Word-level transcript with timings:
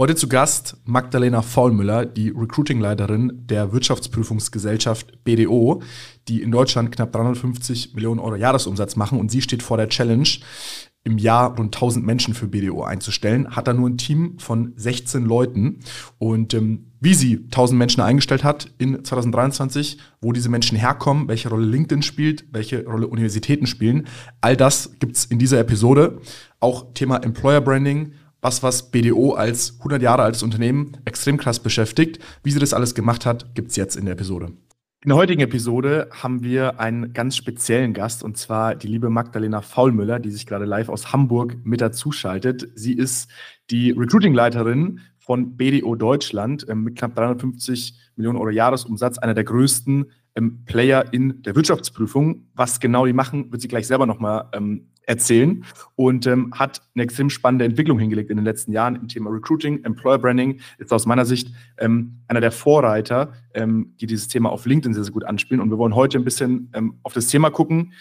Heute 0.00 0.14
zu 0.14 0.28
Gast 0.28 0.78
Magdalena 0.86 1.42
Faulmüller, 1.42 2.06
die 2.06 2.30
Recruiting-Leiterin 2.30 3.42
der 3.44 3.70
Wirtschaftsprüfungsgesellschaft 3.74 5.24
BDO, 5.24 5.82
die 6.26 6.40
in 6.40 6.50
Deutschland 6.50 6.90
knapp 6.90 7.12
350 7.12 7.92
Millionen 7.92 8.18
Euro 8.18 8.36
Jahresumsatz 8.36 8.96
machen 8.96 9.20
und 9.20 9.30
sie 9.30 9.42
steht 9.42 9.62
vor 9.62 9.76
der 9.76 9.90
Challenge, 9.90 10.26
im 11.04 11.18
Jahr 11.18 11.54
rund 11.54 11.76
1000 11.76 12.06
Menschen 12.06 12.32
für 12.32 12.46
BDO 12.46 12.82
einzustellen, 12.82 13.54
hat 13.54 13.68
da 13.68 13.74
nur 13.74 13.90
ein 13.90 13.98
Team 13.98 14.38
von 14.38 14.72
16 14.76 15.26
Leuten. 15.26 15.80
Und 16.18 16.54
ähm, 16.54 16.92
wie 17.00 17.12
sie 17.12 17.36
1000 17.36 17.78
Menschen 17.78 18.00
eingestellt 18.02 18.42
hat 18.42 18.70
in 18.78 19.04
2023, 19.04 19.98
wo 20.22 20.32
diese 20.32 20.48
Menschen 20.48 20.78
herkommen, 20.78 21.28
welche 21.28 21.50
Rolle 21.50 21.66
LinkedIn 21.66 22.02
spielt, 22.02 22.46
welche 22.52 22.86
Rolle 22.86 23.06
Universitäten 23.06 23.66
spielen, 23.66 24.06
all 24.40 24.56
das 24.56 24.98
gibt's 24.98 25.26
in 25.26 25.38
dieser 25.38 25.58
Episode. 25.58 26.20
Auch 26.58 26.92
Thema 26.94 27.18
Employer 27.18 27.60
Branding, 27.60 28.12
was, 28.40 28.62
was 28.62 28.90
BDO 28.90 29.32
als 29.32 29.76
100 29.78 30.02
Jahre 30.02 30.22
altes 30.22 30.42
Unternehmen 30.42 30.96
extrem 31.04 31.36
krass 31.36 31.60
beschäftigt. 31.60 32.18
Wie 32.42 32.50
sie 32.50 32.58
das 32.58 32.72
alles 32.74 32.94
gemacht 32.94 33.26
hat, 33.26 33.54
gibt's 33.54 33.76
jetzt 33.76 33.96
in 33.96 34.04
der 34.04 34.14
Episode. 34.14 34.52
In 35.02 35.08
der 35.08 35.16
heutigen 35.16 35.40
Episode 35.40 36.10
haben 36.10 36.42
wir 36.42 36.78
einen 36.78 37.14
ganz 37.14 37.34
speziellen 37.34 37.94
Gast 37.94 38.22
und 38.22 38.36
zwar 38.36 38.74
die 38.74 38.86
liebe 38.86 39.08
Magdalena 39.08 39.62
Faulmüller, 39.62 40.18
die 40.18 40.30
sich 40.30 40.44
gerade 40.46 40.66
live 40.66 40.90
aus 40.90 41.10
Hamburg 41.12 41.56
mit 41.64 41.80
dazu 41.80 42.12
schaltet. 42.12 42.68
Sie 42.74 42.92
ist 42.92 43.30
die 43.70 43.92
Recruiting-Leiterin 43.92 45.00
von 45.18 45.56
BDO 45.56 45.94
Deutschland 45.94 46.66
ähm, 46.68 46.82
mit 46.82 46.98
knapp 46.98 47.14
350 47.14 47.94
Millionen 48.16 48.36
Euro 48.36 48.50
Jahresumsatz, 48.50 49.16
einer 49.16 49.32
der 49.32 49.44
größten 49.44 50.10
ähm, 50.40 50.64
Player 50.64 51.12
in 51.12 51.42
der 51.42 51.54
Wirtschaftsprüfung. 51.54 52.46
Was 52.54 52.80
genau 52.80 53.06
die 53.06 53.12
machen, 53.12 53.52
wird 53.52 53.62
sie 53.62 53.68
gleich 53.68 53.86
selber 53.86 54.06
nochmal 54.06 54.48
ähm, 54.52 54.88
erzählen 55.02 55.64
und 55.96 56.26
ähm, 56.26 56.52
hat 56.56 56.82
eine 56.94 57.02
extrem 57.04 57.30
spannende 57.30 57.64
Entwicklung 57.64 57.98
hingelegt 57.98 58.30
in 58.30 58.36
den 58.36 58.44
letzten 58.44 58.72
Jahren 58.72 58.96
im 58.96 59.08
Thema 59.08 59.30
Recruiting, 59.30 59.84
Employer 59.84 60.18
Branding. 60.18 60.60
Ist 60.78 60.92
aus 60.92 61.06
meiner 61.06 61.24
Sicht 61.24 61.52
ähm, 61.78 62.20
einer 62.28 62.40
der 62.40 62.52
Vorreiter, 62.52 63.32
ähm, 63.54 63.94
die 64.00 64.06
dieses 64.06 64.28
Thema 64.28 64.50
auf 64.50 64.66
LinkedIn 64.66 64.94
sehr, 64.94 65.04
sehr 65.04 65.12
gut 65.12 65.24
anspielen. 65.24 65.60
Und 65.60 65.70
wir 65.70 65.78
wollen 65.78 65.94
heute 65.94 66.18
ein 66.18 66.24
bisschen 66.24 66.70
ähm, 66.74 67.00
auf 67.02 67.12
das 67.12 67.26
Thema 67.26 67.50
gucken. 67.50 67.92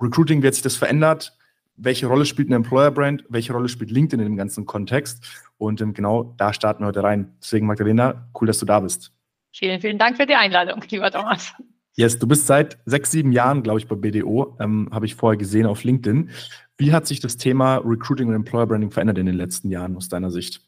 Recruiting, 0.00 0.42
wie 0.42 0.46
hat 0.46 0.54
sich 0.54 0.62
das 0.62 0.76
verändert? 0.76 1.36
Welche 1.76 2.06
Rolle 2.06 2.24
spielt 2.24 2.48
ein 2.48 2.54
Employer 2.54 2.90
Brand? 2.90 3.24
Welche 3.28 3.52
Rolle 3.52 3.68
spielt 3.68 3.90
LinkedIn 3.90 4.20
in 4.20 4.32
dem 4.32 4.36
ganzen 4.36 4.64
Kontext? 4.64 5.44
Und 5.58 5.80
ähm, 5.82 5.92
genau 5.92 6.34
da 6.38 6.54
starten 6.54 6.82
wir 6.82 6.88
heute 6.88 7.02
rein. 7.02 7.34
Deswegen, 7.42 7.66
Magdalena, 7.66 8.28
cool, 8.40 8.46
dass 8.46 8.58
du 8.58 8.66
da 8.66 8.80
bist. 8.80 9.12
Vielen, 9.52 9.80
vielen 9.80 9.98
Dank 9.98 10.16
für 10.16 10.26
die 10.26 10.34
Einladung, 10.34 10.82
lieber 10.90 11.10
Thomas. 11.10 11.54
Yes, 11.98 12.18
du 12.18 12.26
bist 12.26 12.46
seit 12.46 12.78
sechs, 12.84 13.10
sieben 13.10 13.32
Jahren, 13.32 13.62
glaube 13.62 13.78
ich, 13.78 13.88
bei 13.88 13.96
BDO, 13.96 14.56
ähm, 14.60 14.88
habe 14.92 15.06
ich 15.06 15.14
vorher 15.14 15.38
gesehen 15.38 15.64
auf 15.64 15.82
LinkedIn. 15.82 16.28
Wie 16.76 16.92
hat 16.92 17.06
sich 17.06 17.20
das 17.20 17.38
Thema 17.38 17.76
Recruiting 17.78 18.28
und 18.28 18.34
Employer 18.34 18.66
Branding 18.66 18.90
verändert 18.90 19.16
in 19.16 19.24
den 19.24 19.34
letzten 19.34 19.70
Jahren 19.70 19.96
aus 19.96 20.10
deiner 20.10 20.30
Sicht? 20.30 20.65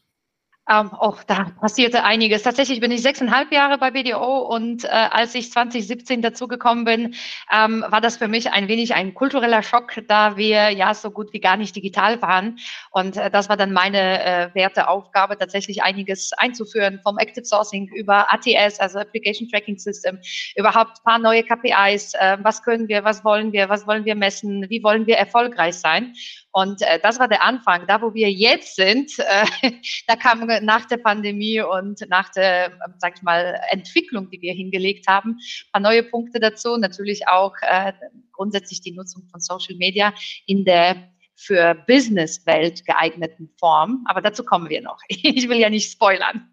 Ähm, 0.71 0.93
auch 0.93 1.23
da 1.23 1.47
passierte 1.59 2.03
einiges. 2.03 2.43
Tatsächlich 2.43 2.79
bin 2.79 2.91
ich 2.91 3.01
sechseinhalb 3.01 3.51
Jahre 3.51 3.79
bei 3.79 3.89
BDO 3.89 4.41
und 4.53 4.83
äh, 4.83 4.89
als 4.89 5.33
ich 5.33 5.51
2017 5.51 6.21
dazugekommen 6.21 6.85
bin, 6.85 7.15
ähm, 7.51 7.83
war 7.89 8.01
das 8.01 8.17
für 8.17 8.27
mich 8.27 8.51
ein 8.51 8.67
wenig 8.67 8.93
ein 8.93 9.15
kultureller 9.15 9.63
Schock, 9.63 9.99
da 10.07 10.37
wir 10.37 10.69
ja 10.69 10.93
so 10.93 11.09
gut 11.09 11.33
wie 11.33 11.39
gar 11.39 11.57
nicht 11.57 11.75
digital 11.75 12.21
waren. 12.21 12.59
Und 12.91 13.17
äh, 13.17 13.31
das 13.31 13.49
war 13.49 13.57
dann 13.57 13.73
meine 13.73 14.23
äh, 14.23 14.49
werte 14.53 14.89
Aufgabe, 14.89 15.39
tatsächlich 15.39 15.81
einiges 15.81 16.33
einzuführen, 16.33 16.99
vom 17.01 17.17
Active 17.17 17.45
Sourcing 17.45 17.87
über 17.95 18.31
ATS, 18.31 18.79
also 18.79 18.99
Application 18.99 19.49
Tracking 19.49 19.79
System, 19.79 20.19
überhaupt 20.55 21.03
paar 21.03 21.17
neue 21.17 21.43
KPIs. 21.43 22.13
Äh, 22.13 22.37
was 22.43 22.61
können 22.61 22.87
wir, 22.87 23.03
was 23.03 23.25
wollen 23.25 23.51
wir, 23.53 23.69
was 23.69 23.87
wollen 23.87 24.05
wir 24.05 24.13
messen, 24.13 24.69
wie 24.69 24.83
wollen 24.83 25.07
wir 25.07 25.17
erfolgreich 25.17 25.77
sein? 25.77 26.13
Und 26.51 26.81
äh, 26.81 26.99
das 27.01 27.19
war 27.19 27.27
der 27.27 27.43
Anfang. 27.43 27.85
Da, 27.87 28.01
wo 28.01 28.13
wir 28.13 28.31
jetzt 28.31 28.75
sind, 28.75 29.11
äh, 29.19 29.71
da 30.07 30.15
kam 30.15 30.39
nach 30.61 30.85
der 30.85 30.97
Pandemie 30.97 31.61
und 31.61 32.05
nach 32.09 32.29
der, 32.29 32.71
sag 32.97 33.17
ich 33.17 33.21
mal, 33.21 33.59
Entwicklung, 33.71 34.29
die 34.29 34.41
wir 34.41 34.53
hingelegt 34.53 35.07
haben, 35.07 35.31
ein 35.31 35.71
paar 35.71 35.81
neue 35.81 36.03
Punkte 36.03 36.39
dazu. 36.39 36.77
Natürlich 36.77 37.27
auch 37.27 37.53
äh, 37.61 37.93
grundsätzlich 38.31 38.81
die 38.81 38.91
Nutzung 38.91 39.23
von 39.31 39.39
Social 39.39 39.75
Media 39.75 40.13
in 40.45 40.65
der 40.65 41.09
für 41.35 41.73
Business-Welt 41.87 42.85
geeigneten 42.85 43.49
Form. 43.57 44.03
Aber 44.09 44.21
dazu 44.21 44.43
kommen 44.43 44.69
wir 44.69 44.81
noch. 44.81 44.99
Ich 45.09 45.47
will 45.47 45.57
ja 45.57 45.69
nicht 45.69 45.91
spoilern. 45.91 46.49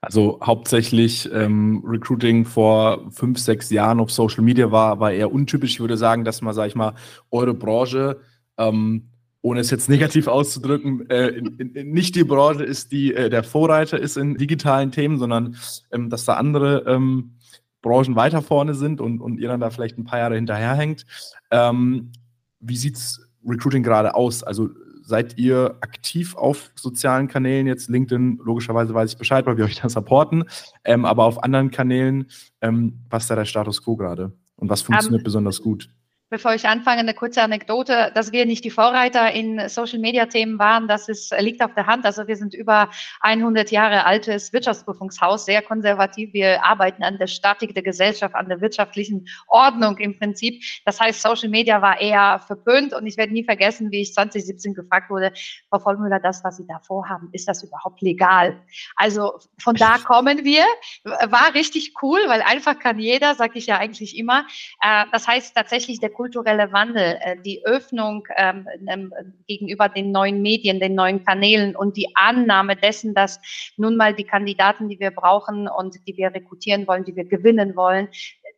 Also 0.00 0.40
hauptsächlich 0.42 1.30
ähm, 1.30 1.82
Recruiting 1.84 2.46
vor 2.46 3.10
fünf, 3.10 3.38
sechs 3.38 3.68
Jahren 3.68 4.00
auf 4.00 4.10
Social 4.10 4.42
Media 4.42 4.72
war, 4.72 4.98
war 4.98 5.12
eher 5.12 5.30
untypisch. 5.30 5.72
Ich 5.72 5.80
würde 5.80 5.98
sagen, 5.98 6.24
dass 6.24 6.40
man, 6.40 6.54
sag 6.54 6.68
ich 6.68 6.74
mal, 6.74 6.94
eure 7.30 7.52
Branche 7.52 8.20
ähm, 8.56 9.09
ohne 9.42 9.60
es 9.60 9.70
jetzt 9.70 9.88
negativ 9.88 10.26
auszudrücken, 10.26 11.08
äh, 11.08 11.28
in, 11.28 11.58
in, 11.58 11.92
nicht 11.92 12.14
die 12.14 12.24
Branche 12.24 12.64
ist, 12.64 12.92
die 12.92 13.14
äh, 13.14 13.30
der 13.30 13.42
Vorreiter 13.42 13.98
ist 13.98 14.16
in 14.16 14.36
digitalen 14.36 14.92
Themen, 14.92 15.18
sondern 15.18 15.56
ähm, 15.92 16.10
dass 16.10 16.24
da 16.24 16.34
andere 16.34 16.84
ähm, 16.86 17.36
Branchen 17.82 18.16
weiter 18.16 18.42
vorne 18.42 18.74
sind 18.74 19.00
und, 19.00 19.20
und 19.20 19.38
ihr 19.38 19.48
dann 19.48 19.60
da 19.60 19.70
vielleicht 19.70 19.98
ein 19.98 20.04
paar 20.04 20.18
Jahre 20.18 20.34
hinterherhängt. 20.34 21.06
Ähm, 21.50 22.12
wie 22.60 22.76
sieht's 22.76 23.20
Recruiting 23.46 23.82
gerade 23.82 24.14
aus? 24.14 24.42
Also 24.42 24.68
seid 25.02 25.38
ihr 25.38 25.76
aktiv 25.80 26.36
auf 26.36 26.70
sozialen 26.74 27.26
Kanälen 27.26 27.66
jetzt? 27.66 27.88
LinkedIn, 27.88 28.40
logischerweise 28.44 28.92
weiß 28.92 29.12
ich 29.12 29.18
Bescheid, 29.18 29.46
weil 29.46 29.56
wir 29.56 29.64
euch 29.64 29.80
da 29.80 29.88
supporten, 29.88 30.44
ähm, 30.84 31.04
aber 31.04 31.24
auf 31.24 31.42
anderen 31.42 31.70
Kanälen, 31.70 32.26
ähm, 32.60 33.00
was 33.08 33.24
ist 33.24 33.30
da 33.30 33.36
der 33.36 33.46
Status 33.46 33.82
quo 33.82 33.96
gerade? 33.96 34.32
Und 34.56 34.68
was 34.68 34.82
funktioniert 34.82 35.22
um, 35.22 35.24
besonders 35.24 35.62
gut? 35.62 35.90
Bevor 36.30 36.54
ich 36.54 36.66
anfange, 36.66 37.00
eine 37.00 37.12
kurze 37.12 37.42
Anekdote, 37.42 38.12
dass 38.14 38.30
wir 38.30 38.46
nicht 38.46 38.64
die 38.64 38.70
Vorreiter 38.70 39.32
in 39.32 39.68
Social-Media-Themen 39.68 40.58
waren, 40.58 40.86
das 40.86 41.08
ist, 41.08 41.34
liegt 41.40 41.62
auf 41.62 41.74
der 41.74 41.86
Hand. 41.86 42.06
Also 42.06 42.28
wir 42.28 42.36
sind 42.36 42.54
über 42.54 42.88
100 43.20 43.70
Jahre 43.72 44.06
altes 44.06 44.52
Wirtschaftsprüfungshaus, 44.52 45.44
sehr 45.44 45.60
konservativ. 45.60 46.32
Wir 46.32 46.64
arbeiten 46.64 47.02
an 47.02 47.18
der 47.18 47.26
Statik 47.26 47.74
der 47.74 47.82
Gesellschaft, 47.82 48.34
an 48.36 48.48
der 48.48 48.60
wirtschaftlichen 48.60 49.26
Ordnung 49.48 49.98
im 49.98 50.16
Prinzip. 50.16 50.62
Das 50.84 51.00
heißt, 51.00 51.20
Social-Media 51.20 51.82
war 51.82 52.00
eher 52.00 52.38
verpönt 52.46 52.94
und 52.94 53.06
ich 53.06 53.16
werde 53.16 53.32
nie 53.32 53.44
vergessen, 53.44 53.90
wie 53.90 54.02
ich 54.02 54.14
2017 54.14 54.74
gefragt 54.74 55.10
wurde, 55.10 55.32
Frau 55.68 55.80
Vollmüller, 55.80 56.20
das, 56.20 56.44
was 56.44 56.58
Sie 56.58 56.66
da 56.66 56.78
vorhaben, 56.78 57.28
ist 57.32 57.48
das 57.48 57.64
überhaupt 57.64 58.02
legal? 58.02 58.62
Also 58.94 59.40
von 59.58 59.74
da 59.74 59.98
kommen 59.98 60.44
wir. 60.44 60.64
War 61.04 61.54
richtig 61.54 61.94
cool, 62.02 62.20
weil 62.28 62.42
einfach 62.42 62.78
kann 62.78 63.00
jeder, 63.00 63.34
sage 63.34 63.58
ich 63.58 63.66
ja 63.66 63.78
eigentlich 63.78 64.16
immer. 64.16 64.46
Äh, 64.80 65.06
das 65.10 65.26
heißt 65.26 65.56
tatsächlich, 65.56 65.98
der 65.98 66.10
kulturelle 66.20 66.70
Wandel, 66.70 67.16
äh, 67.22 67.36
die 67.46 67.64
Öffnung 67.64 68.28
ähm, 68.36 68.66
ähm, 68.88 69.10
gegenüber 69.48 69.88
den 69.88 70.12
neuen 70.12 70.42
Medien, 70.42 70.78
den 70.78 70.94
neuen 70.94 71.24
Kanälen 71.24 71.74
und 71.74 71.96
die 71.96 72.08
Annahme 72.14 72.76
dessen, 72.76 73.14
dass 73.14 73.40
nun 73.78 73.96
mal 73.96 74.14
die 74.14 74.24
Kandidaten, 74.24 74.90
die 74.90 75.00
wir 75.00 75.12
brauchen 75.12 75.66
und 75.66 75.96
die 76.06 76.14
wir 76.18 76.34
rekrutieren 76.34 76.86
wollen, 76.86 77.04
die 77.04 77.16
wir 77.16 77.24
gewinnen 77.24 77.74
wollen, 77.74 78.08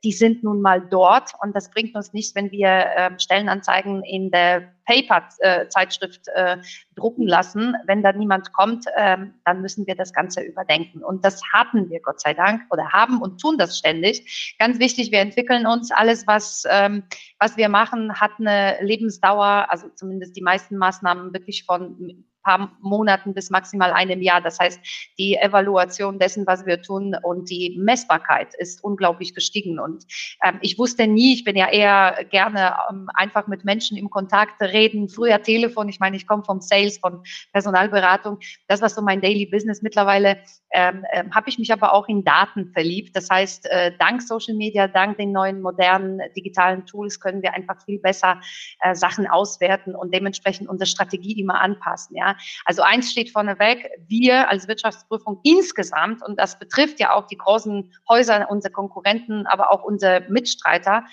die 0.04 0.12
sind 0.12 0.42
nun 0.42 0.60
mal 0.60 0.80
dort 0.80 1.32
und 1.42 1.54
das 1.54 1.70
bringt 1.70 1.94
uns 1.94 2.12
nichts, 2.12 2.34
wenn 2.34 2.50
wir 2.50 2.68
äh, 2.68 3.10
Stellenanzeigen 3.18 4.02
in 4.02 4.30
der 4.30 4.72
Paper-Zeitschrift 4.84 6.28
äh, 6.34 6.58
drucken 6.96 7.26
lassen. 7.26 7.76
Wenn 7.86 8.02
da 8.02 8.12
niemand 8.12 8.52
kommt, 8.52 8.86
äh, 8.96 9.18
dann 9.44 9.62
müssen 9.62 9.86
wir 9.86 9.94
das 9.94 10.12
Ganze 10.12 10.42
überdenken. 10.42 11.04
Und 11.04 11.24
das 11.24 11.40
hatten 11.52 11.88
wir, 11.88 12.00
Gott 12.00 12.20
sei 12.20 12.34
Dank, 12.34 12.62
oder 12.70 12.90
haben 12.90 13.22
und 13.22 13.40
tun 13.40 13.58
das 13.58 13.78
ständig. 13.78 14.56
Ganz 14.58 14.78
wichtig, 14.80 15.12
wir 15.12 15.20
entwickeln 15.20 15.66
uns. 15.66 15.92
Alles, 15.92 16.26
was, 16.26 16.64
ähm, 16.68 17.04
was 17.38 17.56
wir 17.56 17.68
machen, 17.68 18.20
hat 18.20 18.32
eine 18.38 18.78
Lebensdauer, 18.80 19.66
also 19.68 19.88
zumindest 19.94 20.36
die 20.36 20.42
meisten 20.42 20.76
Maßnahmen 20.76 21.32
wirklich 21.32 21.64
von 21.64 22.24
paar 22.42 22.76
Monaten 22.80 23.34
bis 23.34 23.50
maximal 23.50 23.92
einem 23.92 24.20
Jahr. 24.20 24.40
Das 24.40 24.58
heißt, 24.58 24.80
die 25.18 25.36
Evaluation 25.36 26.18
dessen, 26.18 26.46
was 26.46 26.66
wir 26.66 26.80
tun 26.82 27.16
und 27.22 27.50
die 27.50 27.76
Messbarkeit 27.78 28.54
ist 28.54 28.82
unglaublich 28.82 29.34
gestiegen. 29.34 29.78
Und 29.78 30.04
ähm, 30.44 30.58
ich 30.60 30.78
wusste 30.78 31.06
nie, 31.06 31.34
ich 31.34 31.44
bin 31.44 31.56
ja 31.56 31.68
eher 31.68 32.24
gerne 32.30 32.74
ähm, 32.90 33.08
einfach 33.14 33.46
mit 33.46 33.64
Menschen 33.64 33.96
im 33.96 34.10
Kontakt 34.10 34.60
reden, 34.60 35.08
früher 35.08 35.42
Telefon. 35.42 35.88
Ich 35.88 36.00
meine, 36.00 36.16
ich 36.16 36.26
komme 36.26 36.44
vom 36.44 36.60
Sales, 36.60 36.98
von 36.98 37.22
Personalberatung. 37.52 38.38
Das 38.68 38.82
war 38.82 38.88
so 38.88 39.02
mein 39.02 39.20
Daily 39.20 39.46
Business. 39.46 39.82
Mittlerweile 39.82 40.38
ähm, 40.72 41.04
äh, 41.10 41.24
habe 41.34 41.48
ich 41.48 41.58
mich 41.58 41.72
aber 41.72 41.92
auch 41.92 42.08
in 42.08 42.24
Daten 42.24 42.72
verliebt. 42.72 43.14
Das 43.14 43.28
heißt, 43.30 43.66
äh, 43.70 43.92
dank 43.98 44.22
Social 44.22 44.54
Media, 44.54 44.88
dank 44.88 45.16
den 45.18 45.32
neuen 45.32 45.60
modernen 45.60 46.20
digitalen 46.36 46.86
Tools 46.86 47.20
können 47.20 47.42
wir 47.42 47.54
einfach 47.54 47.82
viel 47.84 47.98
besser 47.98 48.40
äh, 48.80 48.94
Sachen 48.94 49.26
auswerten 49.26 49.94
und 49.94 50.14
dementsprechend 50.14 50.68
unsere 50.68 50.86
Strategie 50.86 51.38
immer 51.40 51.60
anpassen. 51.60 52.16
Ja, 52.16 52.31
also 52.64 52.82
eins 52.82 53.10
steht 53.10 53.30
vorneweg, 53.30 53.90
wir 54.06 54.48
als 54.48 54.68
Wirtschaftsprüfung 54.68 55.40
insgesamt, 55.42 56.22
und 56.22 56.38
das 56.38 56.58
betrifft 56.58 57.00
ja 57.00 57.12
auch 57.14 57.26
die 57.26 57.36
großen 57.36 57.92
Häuser, 58.08 58.50
unsere 58.50 58.72
Konkurrenten, 58.72 59.46
aber 59.46 59.70
auch 59.70 59.82
unsere 59.82 60.26
Mitstreiter, 60.28 61.04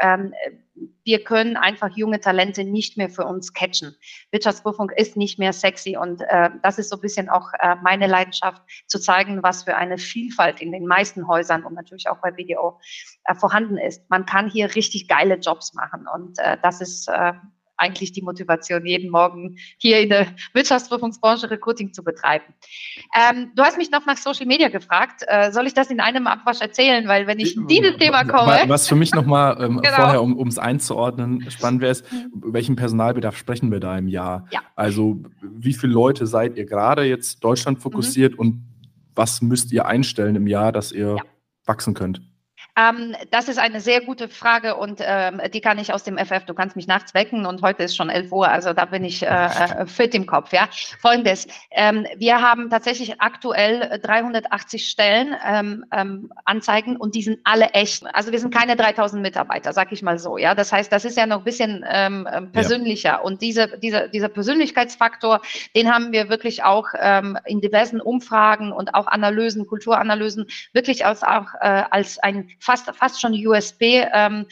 ähm, 0.00 0.32
wir 1.04 1.24
können 1.24 1.56
einfach 1.56 1.96
junge 1.96 2.20
Talente 2.20 2.62
nicht 2.64 2.96
mehr 2.96 3.10
für 3.10 3.24
uns 3.24 3.52
catchen. 3.52 3.96
Wirtschaftsprüfung 4.30 4.90
ist 4.90 5.16
nicht 5.16 5.38
mehr 5.38 5.52
sexy 5.52 5.96
und 5.96 6.20
äh, 6.22 6.50
das 6.62 6.78
ist 6.78 6.90
so 6.90 6.96
ein 6.96 7.00
bisschen 7.00 7.28
auch 7.28 7.52
äh, 7.58 7.74
meine 7.82 8.06
Leidenschaft, 8.06 8.62
zu 8.86 9.00
zeigen, 9.00 9.42
was 9.42 9.64
für 9.64 9.76
eine 9.76 9.98
Vielfalt 9.98 10.60
in 10.60 10.70
den 10.70 10.86
meisten 10.86 11.26
Häusern 11.26 11.64
und 11.64 11.74
natürlich 11.74 12.08
auch 12.08 12.18
bei 12.18 12.30
BDO 12.30 12.80
äh, 13.24 13.34
vorhanden 13.34 13.76
ist. 13.76 14.08
Man 14.08 14.24
kann 14.24 14.48
hier 14.48 14.74
richtig 14.74 15.08
geile 15.08 15.36
Jobs 15.36 15.74
machen 15.74 16.06
und 16.12 16.38
äh, 16.38 16.56
das 16.62 16.80
ist 16.80 17.08
äh, 17.08 17.32
eigentlich 17.78 18.12
die 18.12 18.22
Motivation, 18.22 18.84
jeden 18.84 19.10
Morgen 19.10 19.56
hier 19.78 20.00
in 20.00 20.10
der 20.10 20.26
Wirtschaftsprüfungsbranche 20.52 21.50
Recruiting 21.50 21.92
zu 21.92 22.04
betreiben. 22.04 22.44
Ähm, 23.16 23.52
du 23.54 23.62
hast 23.62 23.78
mich 23.78 23.90
noch 23.90 24.04
nach 24.06 24.16
Social 24.16 24.46
Media 24.46 24.68
gefragt. 24.68 25.22
Äh, 25.26 25.52
soll 25.52 25.66
ich 25.66 25.74
das 25.74 25.90
in 25.90 26.00
einem 26.00 26.26
Abwasch 26.26 26.60
erzählen? 26.60 27.08
Weil 27.08 27.26
wenn 27.26 27.38
ich 27.38 27.56
in 27.56 27.66
dieses 27.66 27.96
Thema 27.96 28.24
komme. 28.24 28.64
Was 28.66 28.88
für 28.88 28.96
mich 28.96 29.14
nochmal 29.14 29.56
ähm, 29.60 29.80
genau. 29.82 29.96
vorher, 29.96 30.22
um 30.22 30.48
es 30.48 30.58
einzuordnen, 30.58 31.48
spannend 31.50 31.80
wäre, 31.80 31.92
ist, 31.92 32.12
mhm. 32.12 32.30
welchen 32.52 32.76
Personalbedarf 32.76 33.36
sprechen 33.36 33.70
wir 33.70 33.80
da 33.80 33.96
im 33.96 34.08
Jahr? 34.08 34.46
Ja. 34.50 34.60
Also 34.76 35.22
wie 35.40 35.72
viele 35.72 35.92
Leute 35.92 36.26
seid 36.26 36.56
ihr 36.56 36.66
gerade 36.66 37.04
jetzt 37.04 37.42
Deutschland 37.44 37.80
fokussiert 37.80 38.34
mhm. 38.34 38.38
und 38.38 38.68
was 39.14 39.42
müsst 39.42 39.72
ihr 39.72 39.86
einstellen 39.86 40.36
im 40.36 40.46
Jahr, 40.46 40.70
dass 40.70 40.92
ihr 40.92 41.16
ja. 41.16 41.22
wachsen 41.64 41.94
könnt? 41.94 42.20
Ähm, 42.78 43.16
das 43.30 43.48
ist 43.48 43.58
eine 43.58 43.80
sehr 43.80 44.00
gute 44.02 44.28
Frage 44.28 44.76
und 44.76 45.00
ähm, 45.02 45.40
die 45.52 45.60
kann 45.60 45.78
ich 45.78 45.92
aus 45.92 46.04
dem 46.04 46.16
FF. 46.16 46.44
Du 46.44 46.54
kannst 46.54 46.76
mich 46.76 46.86
nachts 46.86 47.12
wecken 47.12 47.44
und 47.44 47.62
heute 47.62 47.82
ist 47.82 47.96
schon 47.96 48.08
11 48.08 48.30
Uhr, 48.30 48.48
also 48.48 48.72
da 48.72 48.84
bin 48.84 49.04
ich 49.04 49.22
äh, 49.22 49.26
äh, 49.26 49.86
fit 49.86 50.14
im 50.14 50.26
Kopf. 50.26 50.52
Ja, 50.52 50.68
folgendes: 51.00 51.48
ähm, 51.72 52.06
Wir 52.16 52.40
haben 52.40 52.70
tatsächlich 52.70 53.20
aktuell 53.20 53.98
380 54.00 54.88
Stellen 54.88 55.34
ähm, 55.44 55.84
ähm, 55.92 56.30
Anzeigen 56.44 56.96
und 56.96 57.14
die 57.16 57.22
sind 57.22 57.40
alle 57.44 57.70
echt. 57.70 58.04
Also 58.14 58.30
wir 58.30 58.38
sind 58.38 58.54
keine 58.54 58.76
3000 58.76 59.20
Mitarbeiter, 59.22 59.72
sag 59.72 59.90
ich 59.90 60.02
mal 60.02 60.18
so. 60.18 60.38
Ja, 60.38 60.54
das 60.54 60.72
heißt, 60.72 60.92
das 60.92 61.04
ist 61.04 61.16
ja 61.16 61.26
noch 61.26 61.38
ein 61.38 61.44
bisschen 61.44 61.84
ähm, 61.88 62.28
persönlicher 62.52 63.08
ja. 63.08 63.18
und 63.18 63.42
diese, 63.42 63.78
diese, 63.78 64.08
dieser 64.08 64.28
Persönlichkeitsfaktor, 64.28 65.40
den 65.74 65.92
haben 65.92 66.12
wir 66.12 66.28
wirklich 66.28 66.62
auch 66.62 66.86
in 67.44 67.60
diversen 67.60 68.00
Umfragen 68.00 68.72
und 68.72 68.94
auch 68.94 69.06
Analysen, 69.06 69.66
Kulturanalysen 69.66 70.46
wirklich 70.72 71.04
als 71.04 71.22
auch 71.22 71.46
äh, 71.60 71.84
als 71.90 72.18
ein 72.18 72.50
fast, 72.68 72.94
fast 72.94 73.20
schon 73.20 73.32
USB 73.46 74.04
ähm, 74.12 74.46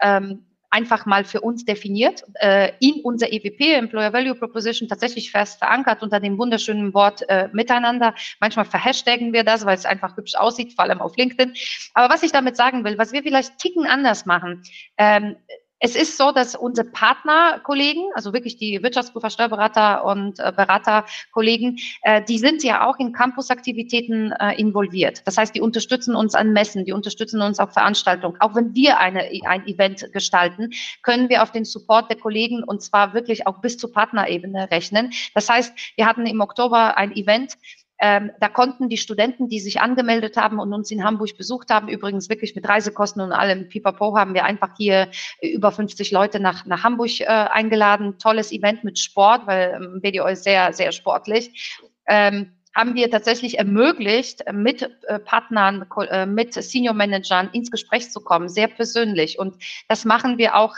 ähm, 0.00 0.44
einfach 0.70 1.04
mal 1.06 1.24
für 1.24 1.40
uns 1.40 1.64
definiert, 1.64 2.24
äh, 2.34 2.72
in 2.80 3.00
unser 3.02 3.32
EVP, 3.32 3.74
Employer 3.74 4.12
Value 4.12 4.34
Proposition, 4.34 4.88
tatsächlich 4.88 5.30
fest 5.30 5.58
verankert 5.58 6.02
unter 6.02 6.20
dem 6.20 6.38
wunderschönen 6.38 6.94
Wort 6.94 7.28
äh, 7.28 7.48
Miteinander. 7.52 8.14
Manchmal 8.40 8.64
verhashtagen 8.64 9.32
wir 9.32 9.44
das, 9.44 9.64
weil 9.64 9.76
es 9.76 9.84
einfach 9.84 10.16
hübsch 10.16 10.34
aussieht, 10.36 10.74
vor 10.74 10.84
allem 10.84 11.00
auf 11.00 11.16
LinkedIn. 11.16 11.54
Aber 11.94 12.12
was 12.12 12.22
ich 12.22 12.32
damit 12.32 12.56
sagen 12.56 12.84
will, 12.84 12.98
was 12.98 13.12
wir 13.12 13.22
vielleicht 13.22 13.58
ticken 13.58 13.86
anders 13.86 14.26
machen, 14.26 14.62
ähm, 14.96 15.36
es 15.80 15.96
ist 15.96 16.18
so, 16.18 16.30
dass 16.30 16.54
unsere 16.54 16.86
Partnerkollegen, 16.88 18.04
also 18.14 18.32
wirklich 18.34 18.56
die 18.56 18.82
Wirtschaftsprüfer, 18.82 19.30
Steuerberater 19.30 20.04
und 20.04 20.38
äh, 20.38 20.52
Beraterkollegen, 20.54 21.78
äh, 22.02 22.22
die 22.22 22.38
sind 22.38 22.62
ja 22.62 22.86
auch 22.86 22.98
in 22.98 23.12
Campusaktivitäten 23.12 24.32
äh, 24.32 24.54
involviert. 24.56 25.22
Das 25.26 25.38
heißt, 25.38 25.54
die 25.54 25.62
unterstützen 25.62 26.14
uns 26.14 26.34
an 26.34 26.52
Messen, 26.52 26.84
die 26.84 26.92
unterstützen 26.92 27.40
uns 27.40 27.58
auf 27.58 27.72
Veranstaltungen. 27.72 28.36
Auch 28.40 28.54
wenn 28.54 28.74
wir 28.74 28.98
eine, 28.98 29.30
ein 29.46 29.66
Event 29.66 30.12
gestalten, 30.12 30.70
können 31.02 31.30
wir 31.30 31.42
auf 31.42 31.50
den 31.50 31.64
Support 31.64 32.10
der 32.10 32.18
Kollegen 32.18 32.62
und 32.62 32.82
zwar 32.82 33.14
wirklich 33.14 33.46
auch 33.46 33.60
bis 33.60 33.78
zur 33.78 33.90
Partnerebene 33.90 34.70
rechnen. 34.70 35.12
Das 35.34 35.48
heißt, 35.48 35.72
wir 35.96 36.06
hatten 36.06 36.26
im 36.26 36.40
Oktober 36.40 36.98
ein 36.98 37.12
Event, 37.16 37.56
ähm, 38.00 38.30
da 38.40 38.48
konnten 38.48 38.88
die 38.88 38.96
Studenten, 38.96 39.48
die 39.48 39.60
sich 39.60 39.80
angemeldet 39.80 40.36
haben 40.36 40.58
und 40.58 40.72
uns 40.72 40.90
in 40.90 41.04
Hamburg 41.04 41.36
besucht 41.36 41.70
haben, 41.70 41.88
übrigens 41.88 42.28
wirklich 42.30 42.54
mit 42.54 42.66
Reisekosten 42.68 43.20
und 43.20 43.32
allem, 43.32 43.68
pipapo, 43.68 44.16
haben 44.16 44.32
wir 44.32 44.44
einfach 44.44 44.70
hier 44.76 45.08
über 45.42 45.70
50 45.70 46.10
Leute 46.10 46.40
nach, 46.40 46.64
nach 46.64 46.82
Hamburg 46.82 47.20
äh, 47.20 47.26
eingeladen. 47.26 48.18
Tolles 48.18 48.52
Event 48.52 48.84
mit 48.84 48.98
Sport, 48.98 49.46
weil 49.46 49.74
ähm, 49.74 50.00
BDO 50.00 50.26
ist 50.26 50.44
sehr, 50.44 50.72
sehr 50.72 50.92
sportlich. 50.92 51.78
Ähm, 52.06 52.52
haben 52.74 52.94
wir 52.94 53.10
tatsächlich 53.10 53.58
ermöglicht, 53.58 54.44
mit 54.52 54.88
äh, 55.06 55.18
Partnern, 55.18 55.84
äh, 56.08 56.24
mit 56.24 56.54
Senior 56.54 56.94
Managern 56.94 57.50
ins 57.52 57.70
Gespräch 57.70 58.10
zu 58.10 58.20
kommen, 58.20 58.48
sehr 58.48 58.68
persönlich. 58.68 59.38
Und 59.38 59.56
das 59.88 60.04
machen 60.04 60.38
wir 60.38 60.56
auch 60.56 60.76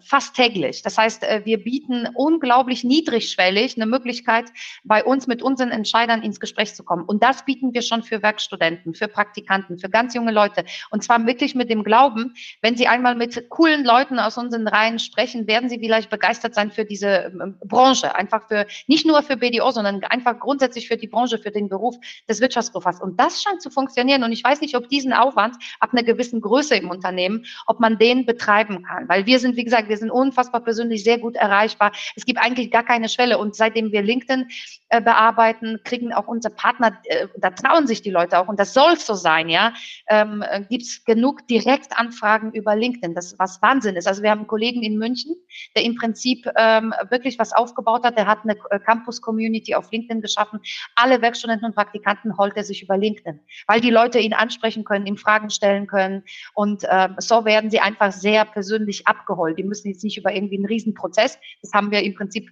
fast 0.00 0.34
täglich. 0.34 0.82
Das 0.82 0.98
heißt, 0.98 1.24
äh, 1.24 1.42
wir 1.44 1.62
bieten 1.62 2.08
unglaublich 2.14 2.84
niedrigschwellig 2.84 3.76
eine 3.76 3.86
Möglichkeit, 3.86 4.46
bei 4.84 5.04
uns 5.04 5.26
mit 5.26 5.42
unseren 5.42 5.70
Entscheidern 5.70 6.22
ins 6.22 6.40
Gespräch 6.40 6.74
zu 6.74 6.84
kommen. 6.84 7.04
Und 7.04 7.22
das 7.22 7.44
bieten 7.44 7.74
wir 7.74 7.82
schon 7.82 8.02
für 8.02 8.22
Werkstudenten, 8.22 8.94
für 8.94 9.08
Praktikanten, 9.08 9.78
für 9.78 9.88
ganz 9.88 10.14
junge 10.14 10.32
Leute. 10.32 10.64
Und 10.90 11.02
zwar 11.02 11.24
wirklich 11.26 11.54
mit 11.54 11.70
dem 11.70 11.84
Glauben, 11.84 12.34
wenn 12.62 12.76
sie 12.76 12.86
einmal 12.86 13.14
mit 13.14 13.48
coolen 13.48 13.84
Leuten 13.84 14.18
aus 14.18 14.38
unseren 14.38 14.68
Reihen 14.68 14.98
sprechen, 14.98 15.46
werden 15.46 15.68
sie 15.68 15.78
vielleicht 15.78 16.10
begeistert 16.10 16.54
sein 16.54 16.70
für 16.70 16.84
diese 16.84 17.32
ähm, 17.40 17.56
Branche. 17.64 18.14
Einfach 18.14 18.46
für, 18.48 18.66
nicht 18.86 19.06
nur 19.06 19.22
für 19.22 19.36
BDO, 19.36 19.70
sondern 19.70 20.02
einfach 20.04 20.38
grundsätzlich 20.38 20.88
für 20.88 20.96
die 20.96 21.08
Branche, 21.08 21.38
für 21.38 21.50
den 21.50 21.68
Beruf 21.68 21.96
des 22.28 22.40
Wirtschaftsprüfers. 22.40 23.00
Und 23.00 23.18
das 23.18 23.42
scheint 23.42 23.62
zu 23.62 23.70
funktionieren. 23.70 24.24
Und 24.24 24.32
ich 24.32 24.44
weiß 24.44 24.60
nicht, 24.60 24.76
ob 24.76 24.88
diesen 24.88 25.12
Aufwand 25.12 25.56
ab 25.80 25.90
einer 25.92 26.02
gewissen 26.02 26.40
Größe 26.40 26.76
im 26.76 26.90
Unternehmen, 26.90 27.44
ob 27.66 27.80
man 27.80 27.98
den 27.98 28.26
betreiben 28.26 28.82
kann. 28.82 29.08
Weil 29.08 29.26
wir 29.26 29.38
sind, 29.38 29.56
wie 29.56 29.64
gesagt, 29.68 29.88
wir 29.88 29.96
sind 29.96 30.10
unfassbar 30.10 30.62
persönlich 30.62 31.04
sehr 31.04 31.18
gut 31.18 31.36
erreichbar. 31.36 31.92
Es 32.16 32.24
gibt 32.24 32.40
eigentlich 32.40 32.70
gar 32.70 32.84
keine 32.84 33.08
Schwelle. 33.08 33.38
Und 33.38 33.54
seitdem 33.54 33.92
wir 33.92 34.02
LinkedIn 34.02 34.48
äh, 34.88 35.00
bearbeiten, 35.00 35.80
kriegen 35.84 36.12
auch 36.12 36.28
unsere 36.28 36.54
Partner, 36.54 36.98
äh, 37.04 37.28
da 37.36 37.50
trauen 37.50 37.86
sich 37.86 38.02
die 38.02 38.10
Leute 38.10 38.38
auch, 38.38 38.48
und 38.48 38.58
das 38.58 38.72
soll 38.72 38.96
so 38.96 39.14
sein, 39.14 39.48
ja, 39.48 39.74
ähm, 40.08 40.42
äh, 40.48 40.62
gibt 40.62 40.84
es 40.84 41.04
genug 41.04 41.46
Direktanfragen 41.46 42.52
über 42.52 42.74
LinkedIn, 42.74 43.14
das 43.14 43.38
was 43.38 43.60
Wahnsinn 43.62 43.96
ist. 43.96 44.06
Also 44.06 44.22
wir 44.22 44.30
haben 44.30 44.40
einen 44.40 44.46
Kollegen 44.46 44.82
in 44.82 44.98
München, 44.98 45.36
der 45.76 45.84
im 45.84 45.94
Prinzip 45.96 46.48
ähm, 46.56 46.94
wirklich 47.10 47.38
was 47.38 47.52
aufgebaut 47.52 48.04
hat. 48.04 48.16
Der 48.16 48.26
hat 48.26 48.40
eine 48.44 48.56
äh, 48.70 48.78
Campus-Community 48.78 49.74
auf 49.74 49.90
LinkedIn 49.90 50.22
geschaffen. 50.22 50.60
Alle 50.94 51.20
Werkstudenten 51.20 51.66
und 51.66 51.74
Praktikanten 51.74 52.36
holt 52.38 52.56
er 52.56 52.64
sich 52.64 52.82
über 52.82 52.96
LinkedIn, 52.96 53.40
weil 53.66 53.80
die 53.80 53.90
Leute 53.90 54.18
ihn 54.18 54.32
ansprechen 54.32 54.84
können, 54.84 55.06
ihm 55.06 55.16
Fragen 55.16 55.50
stellen 55.50 55.86
können. 55.86 56.24
Und 56.54 56.84
äh, 56.84 57.08
so 57.18 57.44
werden 57.44 57.70
sie 57.70 57.80
einfach 57.80 58.12
sehr 58.12 58.44
persönlich 58.44 59.06
abgeholt. 59.06 59.57
Die 59.58 59.64
müssen 59.64 59.88
jetzt 59.88 60.04
nicht 60.04 60.16
über 60.16 60.34
irgendwie 60.34 60.56
einen 60.56 60.66
Riesenprozess. 60.66 61.38
Das 61.60 61.72
haben 61.72 61.90
wir 61.90 62.02
im 62.02 62.14
Prinzip 62.14 62.48